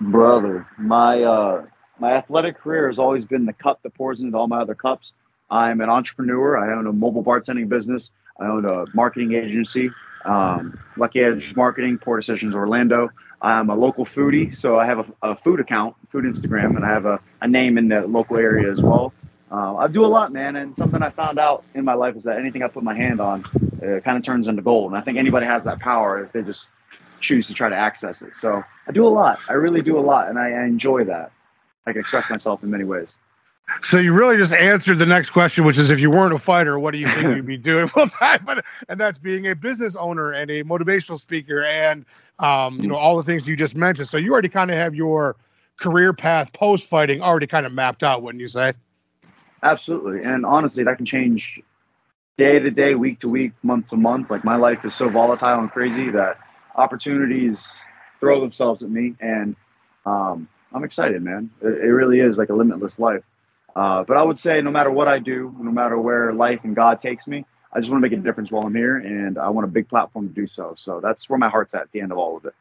Brother, 0.00 0.66
my 0.78 1.22
uh 1.22 1.64
my 2.00 2.14
athletic 2.14 2.58
career 2.58 2.88
has 2.88 2.98
always 2.98 3.24
been 3.24 3.46
the 3.46 3.52
cup 3.52 3.80
that 3.84 3.94
pours 3.94 4.20
into 4.20 4.36
all 4.36 4.48
my 4.48 4.62
other 4.62 4.74
cups. 4.74 5.12
I'm 5.48 5.80
an 5.80 5.88
entrepreneur. 5.88 6.58
I 6.58 6.76
own 6.76 6.88
a 6.88 6.92
mobile 6.92 7.22
bartending 7.22 7.68
business. 7.68 8.10
I 8.40 8.46
own 8.46 8.64
a 8.64 8.86
marketing 8.94 9.34
agency, 9.34 9.90
um, 10.24 10.78
Lucky 10.96 11.20
Edge 11.20 11.52
Marketing, 11.56 11.98
Poor 11.98 12.18
Decisions 12.18 12.54
Orlando. 12.54 13.08
I'm 13.40 13.70
a 13.70 13.74
local 13.74 14.06
foodie, 14.06 14.56
so 14.56 14.78
I 14.78 14.86
have 14.86 15.00
a, 15.00 15.30
a 15.30 15.36
food 15.36 15.60
account, 15.60 15.96
food 16.12 16.24
Instagram, 16.24 16.76
and 16.76 16.84
I 16.84 16.88
have 16.88 17.06
a, 17.06 17.20
a 17.40 17.48
name 17.48 17.76
in 17.76 17.88
the 17.88 18.02
local 18.02 18.36
area 18.36 18.70
as 18.70 18.80
well. 18.80 19.12
Uh, 19.50 19.76
I 19.76 19.88
do 19.88 20.04
a 20.04 20.06
lot, 20.06 20.32
man, 20.32 20.56
and 20.56 20.74
something 20.78 21.02
I 21.02 21.10
found 21.10 21.38
out 21.38 21.64
in 21.74 21.84
my 21.84 21.94
life 21.94 22.16
is 22.16 22.24
that 22.24 22.38
anything 22.38 22.62
I 22.62 22.68
put 22.68 22.82
my 22.82 22.94
hand 22.94 23.20
on, 23.20 23.44
uh, 23.44 24.00
kind 24.00 24.16
of 24.16 24.24
turns 24.24 24.48
into 24.48 24.62
gold. 24.62 24.92
And 24.92 25.00
I 25.00 25.04
think 25.04 25.18
anybody 25.18 25.44
has 25.44 25.62
that 25.64 25.80
power 25.80 26.24
if 26.24 26.32
they 26.32 26.42
just 26.42 26.66
choose 27.20 27.48
to 27.48 27.54
try 27.54 27.68
to 27.68 27.76
access 27.76 28.22
it. 28.22 28.30
So 28.34 28.62
I 28.86 28.92
do 28.92 29.04
a 29.04 29.08
lot. 29.08 29.38
I 29.48 29.54
really 29.54 29.82
do 29.82 29.98
a 29.98 30.00
lot, 30.00 30.28
and 30.28 30.38
I, 30.38 30.50
I 30.52 30.64
enjoy 30.64 31.04
that. 31.04 31.32
I 31.86 31.92
can 31.92 32.00
express 32.00 32.30
myself 32.30 32.62
in 32.62 32.70
many 32.70 32.84
ways. 32.84 33.16
So 33.82 33.98
you 33.98 34.12
really 34.12 34.36
just 34.36 34.52
answered 34.52 34.98
the 34.98 35.06
next 35.06 35.30
question, 35.30 35.64
which 35.64 35.78
is 35.78 35.90
if 35.90 35.98
you 35.98 36.10
weren't 36.10 36.34
a 36.34 36.38
fighter, 36.38 36.78
what 36.78 36.92
do 36.92 37.00
you 37.00 37.08
think 37.08 37.36
you'd 37.36 37.46
be 37.46 37.56
doing 37.58 37.86
full 37.86 38.06
time? 38.06 38.42
But 38.44 38.64
and 38.88 39.00
that's 39.00 39.18
being 39.18 39.48
a 39.48 39.56
business 39.56 39.96
owner 39.96 40.32
and 40.32 40.50
a 40.50 40.62
motivational 40.62 41.18
speaker 41.18 41.64
and 41.64 42.04
um, 42.38 42.78
you 42.80 42.88
know 42.88 42.96
all 42.96 43.16
the 43.16 43.22
things 43.22 43.48
you 43.48 43.56
just 43.56 43.74
mentioned. 43.74 44.08
So 44.08 44.18
you 44.18 44.32
already 44.32 44.48
kind 44.48 44.70
of 44.70 44.76
have 44.76 44.94
your 44.94 45.36
career 45.78 46.12
path 46.12 46.52
post 46.52 46.88
fighting 46.88 47.22
already 47.22 47.46
kind 47.46 47.66
of 47.66 47.72
mapped 47.72 48.02
out, 48.02 48.22
wouldn't 48.22 48.40
you 48.40 48.48
say? 48.48 48.74
Absolutely, 49.62 50.22
and 50.22 50.44
honestly, 50.44 50.84
that 50.84 50.96
can 50.96 51.06
change 51.06 51.60
day 52.38 52.58
to 52.58 52.70
day, 52.70 52.94
week 52.94 53.20
to 53.20 53.28
week, 53.28 53.52
month 53.62 53.88
to 53.88 53.96
month. 53.96 54.30
Like 54.30 54.44
my 54.44 54.56
life 54.56 54.84
is 54.84 54.94
so 54.94 55.08
volatile 55.08 55.58
and 55.58 55.70
crazy 55.70 56.10
that 56.10 56.38
opportunities 56.76 57.66
throw 58.20 58.40
themselves 58.40 58.82
at 58.82 58.90
me, 58.90 59.14
and 59.20 59.56
um, 60.06 60.48
I'm 60.72 60.84
excited, 60.84 61.22
man. 61.22 61.50
It, 61.60 61.84
it 61.84 61.92
really 61.92 62.20
is 62.20 62.36
like 62.36 62.48
a 62.48 62.54
limitless 62.54 62.98
life. 62.98 63.22
Uh, 63.74 64.04
but 64.04 64.16
I 64.16 64.22
would 64.22 64.38
say 64.38 64.60
no 64.60 64.70
matter 64.70 64.90
what 64.90 65.08
I 65.08 65.18
do, 65.18 65.54
no 65.58 65.70
matter 65.70 65.98
where 65.98 66.32
life 66.32 66.60
and 66.64 66.76
God 66.76 67.00
takes 67.00 67.26
me, 67.26 67.44
I 67.72 67.80
just 67.80 67.90
want 67.90 68.02
to 68.02 68.08
make 68.08 68.18
a 68.18 68.22
difference 68.22 68.52
while 68.52 68.64
I'm 68.64 68.74
here, 68.74 68.96
and 68.98 69.38
I 69.38 69.48
want 69.48 69.64
a 69.64 69.70
big 69.70 69.88
platform 69.88 70.28
to 70.28 70.34
do 70.34 70.46
so. 70.46 70.74
So 70.76 71.00
that's 71.00 71.28
where 71.30 71.38
my 71.38 71.48
heart's 71.48 71.72
at, 71.74 71.82
at 71.82 71.92
the 71.92 72.00
end 72.00 72.12
of 72.12 72.18
all 72.18 72.36
of 72.36 72.44
it. 72.44 72.54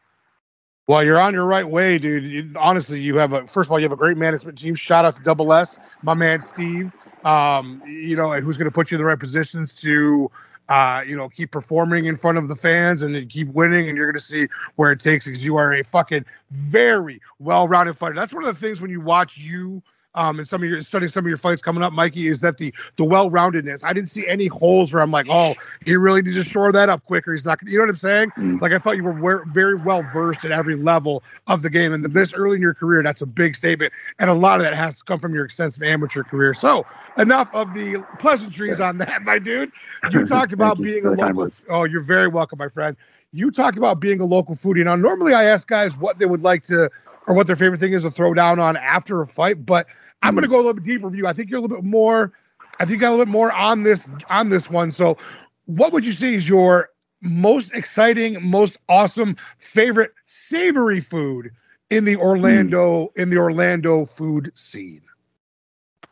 Well, 0.87 1.03
you're 1.03 1.19
on 1.19 1.33
your 1.33 1.45
right 1.45 1.67
way, 1.67 1.97
dude. 1.99 2.23
You, 2.23 2.51
honestly, 2.57 2.99
you 2.99 3.17
have 3.17 3.33
a 3.33 3.47
first 3.47 3.67
of 3.67 3.71
all, 3.71 3.79
you 3.79 3.83
have 3.83 3.91
a 3.91 3.97
great 3.97 4.17
management 4.17 4.57
team. 4.57 4.75
Shout 4.75 5.05
out 5.05 5.15
to 5.15 5.21
Double 5.21 5.53
S, 5.53 5.79
my 6.01 6.13
man 6.13 6.41
Steve. 6.41 6.91
Um, 7.23 7.83
you 7.85 8.15
know, 8.15 8.31
who's 8.41 8.57
going 8.57 8.65
to 8.65 8.71
put 8.71 8.89
you 8.89 8.95
in 8.95 8.99
the 8.99 9.05
right 9.05 9.19
positions 9.19 9.73
to, 9.75 10.31
uh, 10.69 11.03
you 11.05 11.15
know, 11.15 11.29
keep 11.29 11.51
performing 11.51 12.05
in 12.05 12.17
front 12.17 12.39
of 12.39 12.47
the 12.47 12.55
fans 12.55 13.03
and 13.03 13.13
then 13.13 13.27
keep 13.27 13.47
winning. 13.49 13.89
And 13.89 13.95
you're 13.95 14.07
going 14.07 14.19
to 14.19 14.25
see 14.25 14.47
where 14.75 14.91
it 14.91 14.99
takes 14.99 15.25
because 15.25 15.45
you 15.45 15.55
are 15.55 15.73
a 15.73 15.83
fucking 15.83 16.25
very 16.49 17.21
well-rounded 17.37 17.95
fighter. 17.95 18.15
That's 18.15 18.33
one 18.33 18.43
of 18.43 18.53
the 18.53 18.59
things 18.59 18.81
when 18.81 18.89
you 18.89 19.01
watch 19.01 19.37
you 19.37 19.83
um, 20.15 20.39
and 20.39 20.47
some 20.47 20.61
of 20.61 20.69
your 20.69 20.81
studying 20.81 21.09
some 21.09 21.25
of 21.25 21.29
your 21.29 21.37
fights 21.37 21.61
coming 21.61 21.83
up, 21.83 21.93
Mikey, 21.93 22.27
is 22.27 22.41
that 22.41 22.57
the 22.57 22.73
the 22.97 23.03
well-roundedness. 23.03 23.83
I 23.83 23.93
didn't 23.93 24.09
see 24.09 24.27
any 24.27 24.47
holes 24.47 24.93
where 24.93 25.01
I'm 25.01 25.11
like, 25.11 25.27
oh, 25.29 25.55
he 25.85 25.95
really 25.95 26.21
needs 26.21 26.35
to 26.35 26.43
shore 26.43 26.71
that 26.71 26.89
up 26.89 27.05
quicker. 27.05 27.31
He's 27.31 27.45
not, 27.45 27.59
gonna, 27.59 27.71
you 27.71 27.77
know 27.77 27.83
what 27.83 27.89
I'm 27.89 27.95
saying? 27.95 28.29
Mm. 28.31 28.61
Like 28.61 28.73
I 28.73 28.79
thought 28.79 28.97
you 28.97 29.03
were 29.03 29.45
very 29.47 29.75
well 29.75 30.03
versed 30.13 30.43
at 30.43 30.51
every 30.51 30.75
level 30.75 31.23
of 31.47 31.61
the 31.61 31.69
game, 31.69 31.93
and 31.93 32.03
this 32.05 32.33
early 32.33 32.57
in 32.57 32.61
your 32.61 32.73
career, 32.73 33.01
that's 33.03 33.21
a 33.21 33.25
big 33.25 33.55
statement, 33.55 33.93
and 34.19 34.29
a 34.29 34.33
lot 34.33 34.57
of 34.57 34.63
that 34.63 34.73
has 34.73 34.97
to 34.97 35.03
come 35.03 35.19
from 35.19 35.33
your 35.33 35.45
extensive 35.45 35.83
amateur 35.83 36.23
career. 36.23 36.53
So 36.53 36.85
enough 37.17 37.49
of 37.53 37.73
the 37.73 38.05
pleasantries 38.19 38.79
yeah. 38.79 38.89
on 38.89 38.97
that, 38.99 39.23
my 39.23 39.39
dude. 39.39 39.71
You 40.11 40.25
talked 40.27 40.53
about 40.53 40.77
you 40.79 40.85
being 40.85 41.05
a 41.05 41.11
local. 41.11 41.49
Oh, 41.69 41.85
you're 41.85 42.01
very 42.01 42.27
welcome, 42.27 42.59
my 42.59 42.69
friend. 42.69 42.97
You 43.33 43.49
talked 43.49 43.77
about 43.77 44.01
being 44.01 44.19
a 44.19 44.25
local 44.25 44.55
foodie. 44.55 44.83
Now, 44.83 44.95
normally 44.97 45.33
I 45.33 45.45
ask 45.45 45.65
guys 45.65 45.97
what 45.97 46.19
they 46.19 46.25
would 46.25 46.41
like 46.41 46.63
to 46.63 46.89
or 47.27 47.33
what 47.33 47.47
their 47.47 47.55
favorite 47.55 47.79
thing 47.79 47.93
is 47.93 48.03
to 48.03 48.11
throw 48.11 48.33
down 48.33 48.59
on 48.59 48.75
after 48.75 49.21
a 49.21 49.27
fight, 49.27 49.65
but 49.65 49.87
I'm 50.21 50.35
going 50.35 50.43
to 50.43 50.49
go 50.49 50.55
a 50.55 50.57
little 50.57 50.73
bit 50.73 50.83
deeper 50.83 51.09
view. 51.09 51.27
I 51.27 51.33
think 51.33 51.49
you're 51.49 51.59
a 51.59 51.61
little 51.61 51.77
bit 51.77 51.83
more. 51.83 52.33
I 52.79 52.85
think 52.85 52.91
you 52.91 52.97
got 52.97 53.09
a 53.09 53.11
little 53.11 53.25
bit 53.25 53.31
more 53.31 53.51
on 53.51 53.83
this 53.83 54.07
on 54.29 54.49
this 54.49 54.69
one. 54.69 54.91
So, 54.91 55.17
what 55.65 55.93
would 55.93 56.05
you 56.05 56.11
say 56.11 56.33
is 56.33 56.47
your 56.47 56.89
most 57.21 57.73
exciting, 57.73 58.49
most 58.49 58.77
awesome, 58.89 59.37
favorite 59.59 60.13
savory 60.25 60.99
food 60.99 61.51
in 61.89 62.05
the 62.05 62.17
Orlando 62.17 63.05
mm. 63.05 63.21
in 63.21 63.29
the 63.29 63.37
Orlando 63.37 64.05
food 64.05 64.51
scene? 64.55 65.03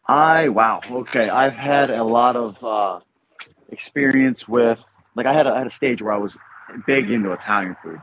I 0.07 0.49
wow. 0.49 0.81
Okay, 0.89 1.29
I've 1.29 1.53
had 1.53 1.89
a 1.89 2.03
lot 2.03 2.35
of 2.35 2.63
uh, 2.63 2.99
experience 3.69 4.47
with 4.47 4.79
like 5.15 5.25
I 5.25 5.33
had 5.33 5.47
a, 5.47 5.51
I 5.51 5.57
had 5.59 5.67
a 5.67 5.71
stage 5.71 6.01
where 6.01 6.13
I 6.13 6.17
was 6.17 6.37
big 6.85 7.09
into 7.09 7.31
Italian 7.31 7.75
food, 7.83 7.99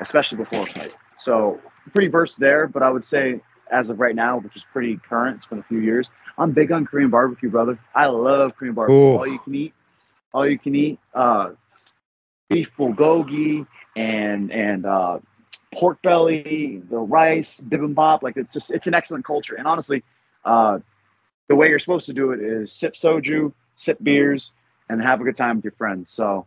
especially 0.00 0.38
before 0.38 0.68
a 0.68 0.72
fight. 0.72 0.92
So 1.18 1.60
pretty 1.92 2.08
versed 2.08 2.38
there. 2.38 2.66
But 2.66 2.82
I 2.82 2.90
would 2.90 3.04
say 3.04 3.40
as 3.70 3.90
of 3.90 4.00
right 4.00 4.14
now, 4.14 4.38
which 4.38 4.56
is 4.56 4.64
pretty 4.72 4.96
current. 4.96 5.38
It's 5.38 5.46
been 5.46 5.58
a 5.58 5.64
few 5.64 5.78
years. 5.78 6.08
I'm 6.38 6.52
big 6.52 6.72
on 6.72 6.86
Korean 6.86 7.10
barbecue, 7.10 7.50
brother. 7.50 7.78
I 7.94 8.06
love 8.06 8.56
Korean 8.56 8.74
barbecue. 8.74 8.96
Ooh. 8.96 9.16
All 9.16 9.26
you 9.26 9.38
can 9.38 9.54
eat, 9.54 9.74
all 10.32 10.48
you 10.48 10.58
can 10.58 10.74
eat. 10.74 10.98
Uh, 11.14 11.50
beef 12.48 12.68
bulgogi 12.78 13.66
and 13.96 14.50
and 14.50 14.84
uh, 14.84 15.18
pork 15.72 16.02
belly, 16.02 16.82
the 16.90 16.98
rice, 16.98 17.60
bibimbap. 17.60 18.22
Like 18.22 18.36
it's 18.36 18.52
just 18.52 18.70
it's 18.70 18.86
an 18.86 18.94
excellent 18.94 19.24
culture. 19.24 19.54
And 19.54 19.66
honestly, 19.66 20.02
uh, 20.44 20.80
the 21.48 21.56
way 21.56 21.68
you're 21.68 21.78
supposed 21.78 22.06
to 22.06 22.12
do 22.12 22.32
it 22.32 22.40
is 22.40 22.72
sip 22.72 22.94
soju, 22.94 23.52
sip 23.76 23.98
beers, 24.02 24.50
and 24.88 25.00
have 25.02 25.20
a 25.20 25.24
good 25.24 25.36
time 25.36 25.56
with 25.56 25.64
your 25.64 25.72
friends. 25.72 26.10
So 26.10 26.46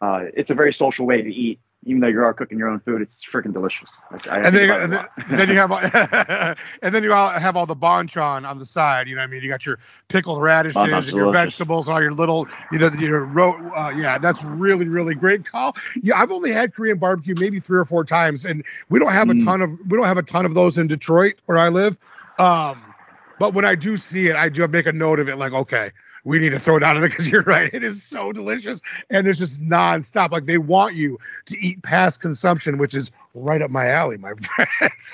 uh, 0.00 0.24
it's 0.34 0.50
a 0.50 0.54
very 0.54 0.72
social 0.72 1.06
way 1.06 1.22
to 1.22 1.30
eat 1.30 1.60
even 1.84 2.00
though 2.00 2.08
you 2.08 2.20
are 2.20 2.32
cooking 2.32 2.58
your 2.58 2.68
own 2.68 2.78
food, 2.80 3.02
it's 3.02 3.22
freaking 3.32 3.52
delicious. 3.52 3.90
and 4.10 4.54
then, 4.54 4.70
and 4.70 4.92
then, 4.92 5.06
then, 5.30 5.48
you 5.48 5.56
have, 5.56 6.56
and 6.82 6.94
then 6.94 7.02
you 7.02 7.10
have 7.10 7.56
all 7.56 7.66
the 7.66 7.74
banchan 7.74 8.48
on 8.48 8.58
the 8.58 8.66
side. 8.66 9.08
You 9.08 9.16
know, 9.16 9.22
what 9.22 9.28
I 9.28 9.30
mean, 9.30 9.42
you 9.42 9.48
got 9.48 9.66
your 9.66 9.78
pickled 10.08 10.40
radishes 10.40 10.76
oh, 10.76 10.84
and 10.84 11.06
your 11.08 11.32
vegetables, 11.32 11.88
all 11.88 12.00
your 12.00 12.12
little, 12.12 12.46
you 12.70 12.78
know, 12.78 12.88
your 12.98 13.24
ro- 13.24 13.72
uh, 13.74 13.92
yeah, 13.96 14.18
that's 14.18 14.42
really 14.44 14.86
really 14.86 15.14
great. 15.14 15.44
Call. 15.44 15.76
Yeah, 16.00 16.20
I've 16.20 16.30
only 16.30 16.52
had 16.52 16.74
Korean 16.74 16.98
barbecue 16.98 17.34
maybe 17.36 17.58
three 17.58 17.78
or 17.78 17.84
four 17.84 18.04
times, 18.04 18.44
and 18.44 18.64
we 18.88 19.00
don't 19.00 19.12
have 19.12 19.30
a 19.30 19.34
mm. 19.34 19.44
ton 19.44 19.62
of 19.62 19.70
we 19.88 19.98
don't 19.98 20.06
have 20.06 20.18
a 20.18 20.22
ton 20.22 20.46
of 20.46 20.54
those 20.54 20.78
in 20.78 20.86
Detroit 20.86 21.34
where 21.46 21.58
I 21.58 21.68
live. 21.68 21.98
Um, 22.38 22.94
but 23.38 23.54
when 23.54 23.64
I 23.64 23.74
do 23.74 23.96
see 23.96 24.28
it, 24.28 24.36
I 24.36 24.48
do 24.50 24.66
make 24.68 24.86
a 24.86 24.92
note 24.92 25.18
of 25.18 25.28
it. 25.28 25.36
Like, 25.36 25.52
okay, 25.52 25.90
we 26.24 26.38
need 26.38 26.50
to 26.50 26.58
throw 26.58 26.78
down 26.78 26.96
on 26.96 27.04
it 27.04 27.08
because 27.08 27.30
you're 27.32 27.42
right. 27.42 27.72
It 27.72 27.84
is 27.84 28.02
so 28.02 28.32
delicious. 28.32 28.80
And 29.10 29.26
there's 29.26 29.38
just 29.38 29.62
nonstop. 29.62 30.30
Like 30.30 30.46
they 30.46 30.58
want 30.58 30.94
you 30.94 31.18
to 31.46 31.58
eat 31.58 31.82
past 31.82 32.20
consumption, 32.20 32.78
which 32.78 32.94
is 32.94 33.10
right 33.34 33.60
up 33.62 33.70
my 33.70 33.88
alley, 33.88 34.16
my 34.18 34.32
friends. 34.56 35.12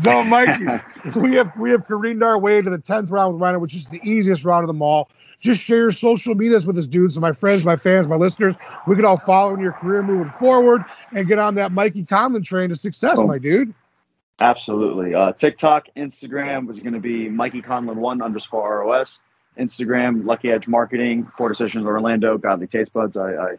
so, 0.02 0.22
Mikey, 0.22 0.66
we 1.16 1.34
have 1.34 1.52
we 1.56 1.70
have 1.70 1.86
careened 1.86 2.22
our 2.22 2.38
way 2.38 2.60
to 2.60 2.70
the 2.70 2.78
10th 2.78 3.10
round 3.10 3.34
with 3.34 3.42
Rhino, 3.42 3.58
which 3.58 3.74
is 3.74 3.86
the 3.86 4.00
easiest 4.02 4.44
round 4.44 4.64
of 4.64 4.68
them 4.68 4.82
all. 4.82 5.08
Just 5.40 5.62
share 5.62 5.78
your 5.78 5.92
social 5.92 6.34
medias 6.34 6.66
with 6.66 6.76
us, 6.78 6.88
dude. 6.88 7.12
So 7.12 7.20
my 7.20 7.30
friends, 7.30 7.64
my 7.64 7.76
fans, 7.76 8.08
my 8.08 8.16
listeners, 8.16 8.56
we 8.88 8.96
can 8.96 9.04
all 9.04 9.16
follow 9.16 9.54
in 9.54 9.60
your 9.60 9.72
career 9.72 10.02
moving 10.02 10.32
forward 10.32 10.84
and 11.12 11.28
get 11.28 11.38
on 11.38 11.54
that 11.54 11.70
Mikey 11.70 12.02
Conlon 12.04 12.44
train 12.44 12.70
to 12.70 12.76
success, 12.76 13.18
oh. 13.20 13.26
my 13.26 13.38
dude. 13.38 13.72
Absolutely. 14.40 15.14
Uh, 15.14 15.32
TikTok, 15.32 15.86
Instagram 15.96 16.66
was 16.66 16.80
going 16.80 16.92
to 16.92 17.00
be 17.00 17.28
Mikey 17.28 17.62
Conlon 17.62 17.96
one 17.96 18.20
underscore 18.20 18.80
ROS. 18.80 19.18
Instagram, 19.58 20.24
Lucky 20.24 20.50
Edge 20.50 20.66
Marketing, 20.66 21.30
Poor 21.36 21.48
Decisions 21.48 21.84
Orlando, 21.84 22.38
Godly 22.38 22.66
Taste 22.66 22.92
Buds. 22.92 23.16
I, 23.16 23.34
I, 23.34 23.56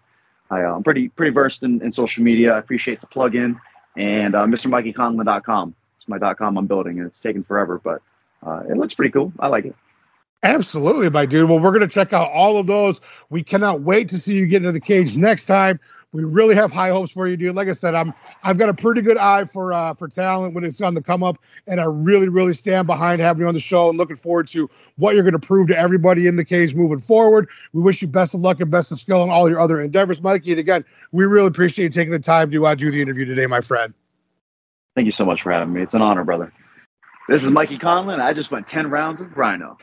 I 0.50 0.62
am 0.62 0.74
uh, 0.76 0.80
pretty 0.82 1.10
pretty 1.10 1.32
versed 1.32 1.64
in, 1.64 1.82
in 1.82 1.94
social 1.94 2.24
media. 2.24 2.54
I 2.54 2.60
appreciate 2.60 3.02
the 3.02 3.08
plug-in 3.08 3.60
and 3.96 4.36
uh, 4.36 4.46
MrMikeyConlon.com. 4.46 5.76
It's 5.98 6.08
my 6.08 6.34
.com 6.34 6.58
I'm 6.58 6.68
building, 6.68 7.00
and 7.00 7.08
it's 7.08 7.22
taken 7.22 7.44
forever, 7.44 7.80
but 7.84 8.02
uh, 8.46 8.64
it 8.70 8.78
looks 8.78 8.94
pretty 8.94 9.12
cool. 9.12 9.34
I 9.40 9.48
like 9.48 9.66
it. 9.66 9.76
Absolutely, 10.42 11.10
my 11.10 11.26
dude. 11.26 11.50
Well, 11.50 11.60
we're 11.60 11.72
going 11.72 11.82
to 11.82 11.88
check 11.88 12.14
out 12.14 12.32
all 12.32 12.58
of 12.58 12.66
those. 12.66 13.02
We 13.30 13.44
cannot 13.44 13.82
wait 13.82 14.10
to 14.10 14.20
see 14.20 14.36
you 14.36 14.46
get 14.46 14.58
into 14.58 14.72
the 14.72 14.80
cage 14.80 15.18
next 15.18 15.46
time. 15.46 15.82
We 16.12 16.24
really 16.24 16.56
have 16.56 16.72
high 16.72 16.90
hopes 16.90 17.12
for 17.12 17.28
you, 17.28 17.38
dude. 17.38 17.56
Like 17.56 17.68
I 17.68 17.74
said, 17.74 17.94
I'm 17.94 18.14
I've 18.42 18.58
got 18.58 18.70
a 18.70 18.74
pretty 18.74 19.02
good 19.04 19.18
eye 19.18 19.46
for 19.46 19.74
uh, 19.74 19.94
for 19.94 20.08
talent 20.08 20.56
when 20.56 20.64
it's 20.64 20.82
on 20.82 20.96
the 20.96 21.04
come 21.04 21.22
up, 21.22 21.38
and 21.68 21.80
I 21.80 21.86
really 21.86 22.30
really 22.30 22.54
stand 22.54 22.88
behind 22.88 23.22
having 23.22 23.42
you 23.42 23.48
on 23.48 23.54
the 23.54 23.60
show 23.60 23.90
and 23.90 23.98
looking 23.98 24.16
forward 24.16 24.48
to 24.50 24.68
what 24.98 25.14
you're 25.14 25.24
going 25.24 25.40
to 25.40 25.40
prove 25.40 25.68
to 25.68 25.78
everybody 25.78 26.26
in 26.26 26.36
the 26.36 26.46
cage 26.46 26.74
moving 26.74 27.00
forward. 27.00 27.48
We 27.74 27.82
wish 27.84 28.02
you 28.02 28.08
best 28.08 28.34
of 28.34 28.42
luck 28.42 28.60
and 28.60 28.72
best 28.72 28.92
of 28.92 29.00
skill 29.00 29.24
in 29.24 29.30
all 29.30 29.48
your 29.48 29.60
other 29.60 29.80
endeavors, 29.80 30.20
Mikey. 30.20 30.52
And 30.52 30.60
again, 30.60 30.84
we 31.12 31.26
really 31.26 31.48
appreciate 31.48 31.86
you 31.86 31.90
taking 31.92 32.12
the 32.12 32.20
time 32.20 32.50
to 32.52 32.66
uh, 32.66 32.74
do 32.74 32.90
the 32.90 33.02
interview 33.02 33.26
today, 33.26 33.46
my 33.46 33.62
friend. 33.62 33.94
Thank 34.96 35.06
you 35.06 35.12
so 35.12 35.26
much 35.26 35.44
for 35.44 35.52
having 35.52 35.72
me. 35.72 35.84
It's 35.84 35.94
an 35.94 36.02
honor, 36.02 36.24
brother. 36.24 36.52
This 37.28 37.44
is 37.44 37.52
Mikey 37.52 37.78
Conlon. 37.78 38.20
I 38.20 38.34
just 38.34 38.50
went 38.50 38.68
10 38.68 38.90
rounds 38.90 39.22
of 39.22 39.38
Rhino. 39.38 39.78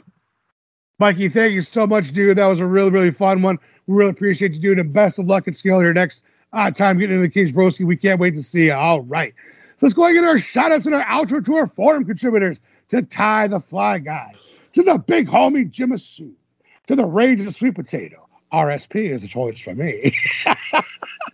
Mikey, 0.99 1.29
thank 1.29 1.53
you 1.53 1.63
so 1.63 1.87
much, 1.87 2.13
dude. 2.13 2.39
That 2.39 2.47
was 2.47 2.59
a 2.59 2.67
really, 2.67 2.91
really 2.91 3.11
fun 3.13 3.43
one. 3.43 3.59
We 3.87 3.95
really 3.95 4.11
appreciate 4.11 4.53
you 4.53 4.61
doing 4.61 4.79
it. 4.79 4.93
Best 4.93 5.19
of 5.19 5.27
luck 5.27 5.47
and 5.47 5.57
skill 5.57 5.83
your 5.83 5.95
next 5.95 6.23
uh, 6.53 6.71
time 6.71 6.99
getting 6.99 7.17
into 7.17 7.29
the 7.29 7.33
Cage 7.33 7.55
Broski. 7.55 7.85
We 7.85 7.97
can't 7.97 8.21
wait 8.21 8.35
to 8.35 8.43
see 8.43 8.67
you. 8.67 8.75
All 8.75 9.03
right. 9.03 9.35
So 9.79 9.87
let's 9.87 9.95
go 9.95 10.07
and 10.07 10.15
get 10.15 10.25
our 10.25 10.39
shout 10.39 10.73
outs 10.73 10.87
and 10.87 10.95
our 10.95 11.05
outro 11.05 11.45
to 11.45 11.57
our 11.57 11.67
forum 11.67 12.05
contributors 12.05 12.59
to 12.89 13.03
Ty 13.03 13.49
the 13.49 13.61
Fly 13.61 13.99
Guy, 13.99 14.35
to 14.73 14.83
the 14.83 14.99
big 14.99 15.29
homie 15.29 15.71
Jim 15.71 15.91
Asu, 15.91 16.33
to 16.87 16.97
the 16.97 17.05
Rage 17.05 17.41
of 17.41 17.47
the 17.47 17.53
Sweet 17.53 17.75
Potato. 17.75 18.27
RSP 18.53 19.13
is 19.13 19.23
a 19.23 19.29
choice 19.29 19.59
for 19.59 19.75
me. 19.75 20.17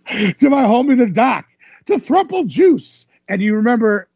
to 0.07 0.49
my 0.49 0.63
homie 0.63 0.97
the 0.97 1.07
Doc, 1.07 1.45
to 1.85 1.93
Thruple 1.93 2.45
Juice. 2.45 3.05
And 3.29 3.41
you 3.41 3.55
remember 3.55 4.09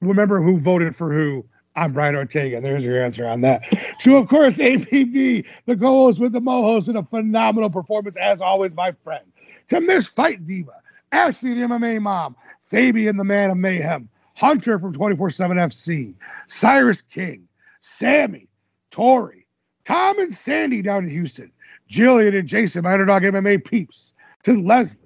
remember 0.00 0.42
who 0.42 0.58
voted 0.58 0.96
for 0.96 1.12
who 1.12 1.44
I'm 1.76 1.92
Brian 1.92 2.16
Ortega. 2.16 2.62
There's 2.62 2.84
your 2.84 3.02
answer 3.02 3.26
on 3.26 3.42
that. 3.42 3.62
To, 4.00 4.16
of 4.16 4.28
course, 4.28 4.54
APB, 4.54 5.46
the 5.66 5.76
co-host 5.76 6.18
with 6.18 6.32
the 6.32 6.40
Mo-host, 6.40 6.88
and 6.88 6.96
a 6.96 7.02
phenomenal 7.02 7.68
performance, 7.68 8.16
as 8.16 8.40
always, 8.40 8.72
my 8.72 8.92
friend. 9.04 9.24
To 9.68 9.82
Miss 9.82 10.06
Fight 10.06 10.46
Diva, 10.46 10.72
Ashley, 11.12 11.52
the 11.52 11.66
MMA 11.66 12.00
mom, 12.00 12.34
Fabian, 12.64 13.18
the 13.18 13.24
man 13.24 13.50
of 13.50 13.58
mayhem, 13.58 14.08
Hunter 14.34 14.78
from 14.78 14.94
24-7 14.94 15.16
FC, 15.18 16.14
Cyrus 16.46 17.02
King, 17.02 17.46
Sammy, 17.80 18.48
Tori, 18.90 19.46
Tom 19.84 20.18
and 20.18 20.34
Sandy 20.34 20.80
down 20.80 21.04
in 21.04 21.10
Houston, 21.10 21.52
Jillian 21.90 22.38
and 22.38 22.48
Jason, 22.48 22.84
my 22.84 22.92
underdog 22.92 23.22
MMA 23.22 23.62
peeps, 23.62 24.12
to 24.44 24.60
Leslie, 24.62 24.98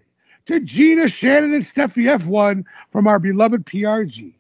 to 0.47 0.61
Gina, 0.61 1.09
Shannon, 1.09 1.53
and 1.53 1.65
Steffi 1.65 2.05
F1 2.17 2.65
from 2.93 3.07
our 3.09 3.19
beloved 3.19 3.67
PRG, 3.67 4.35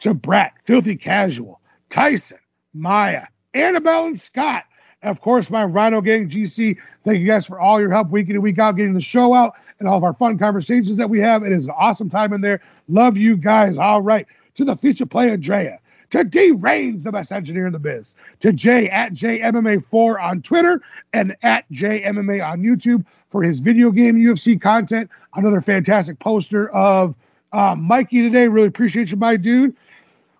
to 0.00 0.14
Brat, 0.14 0.52
Filthy 0.64 0.96
Casual, 0.96 1.60
Tyson, 1.90 2.38
Maya, 2.74 3.26
Annabelle, 3.54 4.06
and 4.06 4.20
Scott. 4.20 4.64
And 5.02 5.10
of 5.10 5.20
course, 5.20 5.50
my 5.50 5.64
Rhino 5.64 6.00
Gang 6.00 6.28
GC. 6.28 6.78
Thank 7.04 7.20
you 7.20 7.26
guys 7.26 7.46
for 7.46 7.60
all 7.60 7.80
your 7.80 7.90
help 7.90 8.10
week 8.10 8.28
in 8.28 8.34
and 8.34 8.42
week 8.42 8.58
out, 8.58 8.76
getting 8.76 8.94
the 8.94 9.00
show 9.00 9.34
out 9.34 9.54
and 9.78 9.88
all 9.88 9.98
of 9.98 10.04
our 10.04 10.14
fun 10.14 10.38
conversations 10.38 10.96
that 10.96 11.10
we 11.10 11.20
have. 11.20 11.42
It 11.42 11.52
is 11.52 11.66
an 11.66 11.74
awesome 11.76 12.08
time 12.08 12.32
in 12.32 12.40
there. 12.40 12.60
Love 12.88 13.16
you 13.16 13.36
guys. 13.36 13.78
All 13.78 14.00
right. 14.00 14.26
To 14.54 14.64
the 14.64 14.76
feature 14.76 15.06
play, 15.06 15.30
Andrea. 15.30 15.78
To 16.10 16.24
D 16.24 16.52
Reigns, 16.52 17.02
the 17.02 17.12
best 17.12 17.32
engineer 17.32 17.66
in 17.66 17.72
the 17.72 17.80
biz. 17.80 18.14
To 18.40 18.52
Jay 18.52 18.88
at 18.88 19.12
JayMMA4 19.12 20.22
on 20.22 20.40
Twitter 20.40 20.80
and 21.12 21.36
at 21.42 21.68
JMMA 21.72 22.46
on 22.46 22.62
YouTube 22.62 23.04
for 23.28 23.42
his 23.42 23.60
video 23.60 23.90
game 23.90 24.16
UFC 24.16 24.60
content. 24.60 25.10
Another 25.34 25.60
fantastic 25.60 26.18
poster 26.20 26.68
of 26.70 27.14
uh, 27.52 27.74
Mikey 27.74 28.22
today. 28.22 28.48
Really 28.48 28.68
appreciate 28.68 29.10
you, 29.10 29.16
my 29.16 29.36
dude 29.36 29.76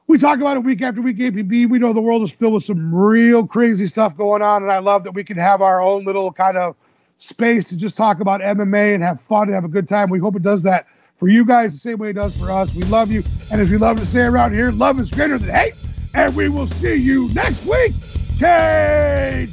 we 0.07 0.19
talk 0.19 0.39
about 0.39 0.57
it 0.57 0.61
week 0.61 0.83
after 0.83 1.01
week, 1.01 1.19
APB. 1.19 1.69
We 1.69 1.79
know 1.79 1.93
the 1.93 2.01
world 2.01 2.23
is 2.23 2.31
filled 2.31 2.55
with 2.55 2.65
some 2.65 2.95
real 2.95 3.47
crazy 3.47 3.87
stuff 3.87 4.17
going 4.17 4.43
on, 4.43 4.63
and 4.63 4.71
I 4.71 4.79
love 4.79 5.05
that 5.05 5.13
we 5.13 5.25
can 5.25 5.37
have 5.37 5.63
our 5.63 5.83
own 5.83 6.05
little 6.05 6.33
kind 6.33 6.57
of 6.57 6.77
space 7.19 7.65
to 7.69 7.77
just 7.77 7.97
talk 7.97 8.21
about 8.21 8.41
MMA 8.41 8.95
and 8.95 9.03
have 9.03 9.21
fun 9.21 9.49
and 9.49 9.55
have 9.55 9.65
a 9.65 9.69
good 9.69 9.89
time. 9.89 10.11
We 10.11 10.19
hope 10.19 10.37
it 10.37 10.43
does 10.43 10.63
that 10.63 10.87
for 11.17 11.29
you 11.29 11.45
guys 11.45 11.73
the 11.73 11.79
same 11.79 11.99
way 11.99 12.11
it 12.11 12.15
does 12.15 12.37
for 12.37 12.51
us. 12.51 12.75
We 12.75 12.85
love 12.85 13.11
you, 13.11 13.25
and 13.51 13.61
if 13.61 13.69
you 13.69 13.79
love 13.79 13.99
to 13.99 14.07
stay 14.07 14.23
around 14.23 14.55
here, 14.55 14.71
love 14.71 15.01
is 15.01 15.11
greater 15.11 15.39
than 15.39 15.51
hate, 15.51 15.75
and 16.15 16.35
we 16.37 16.49
will 16.49 16.67
see 16.67 16.95
you 16.95 17.33
next 17.35 17.67
week. 17.67 17.93
Kate 18.39 19.49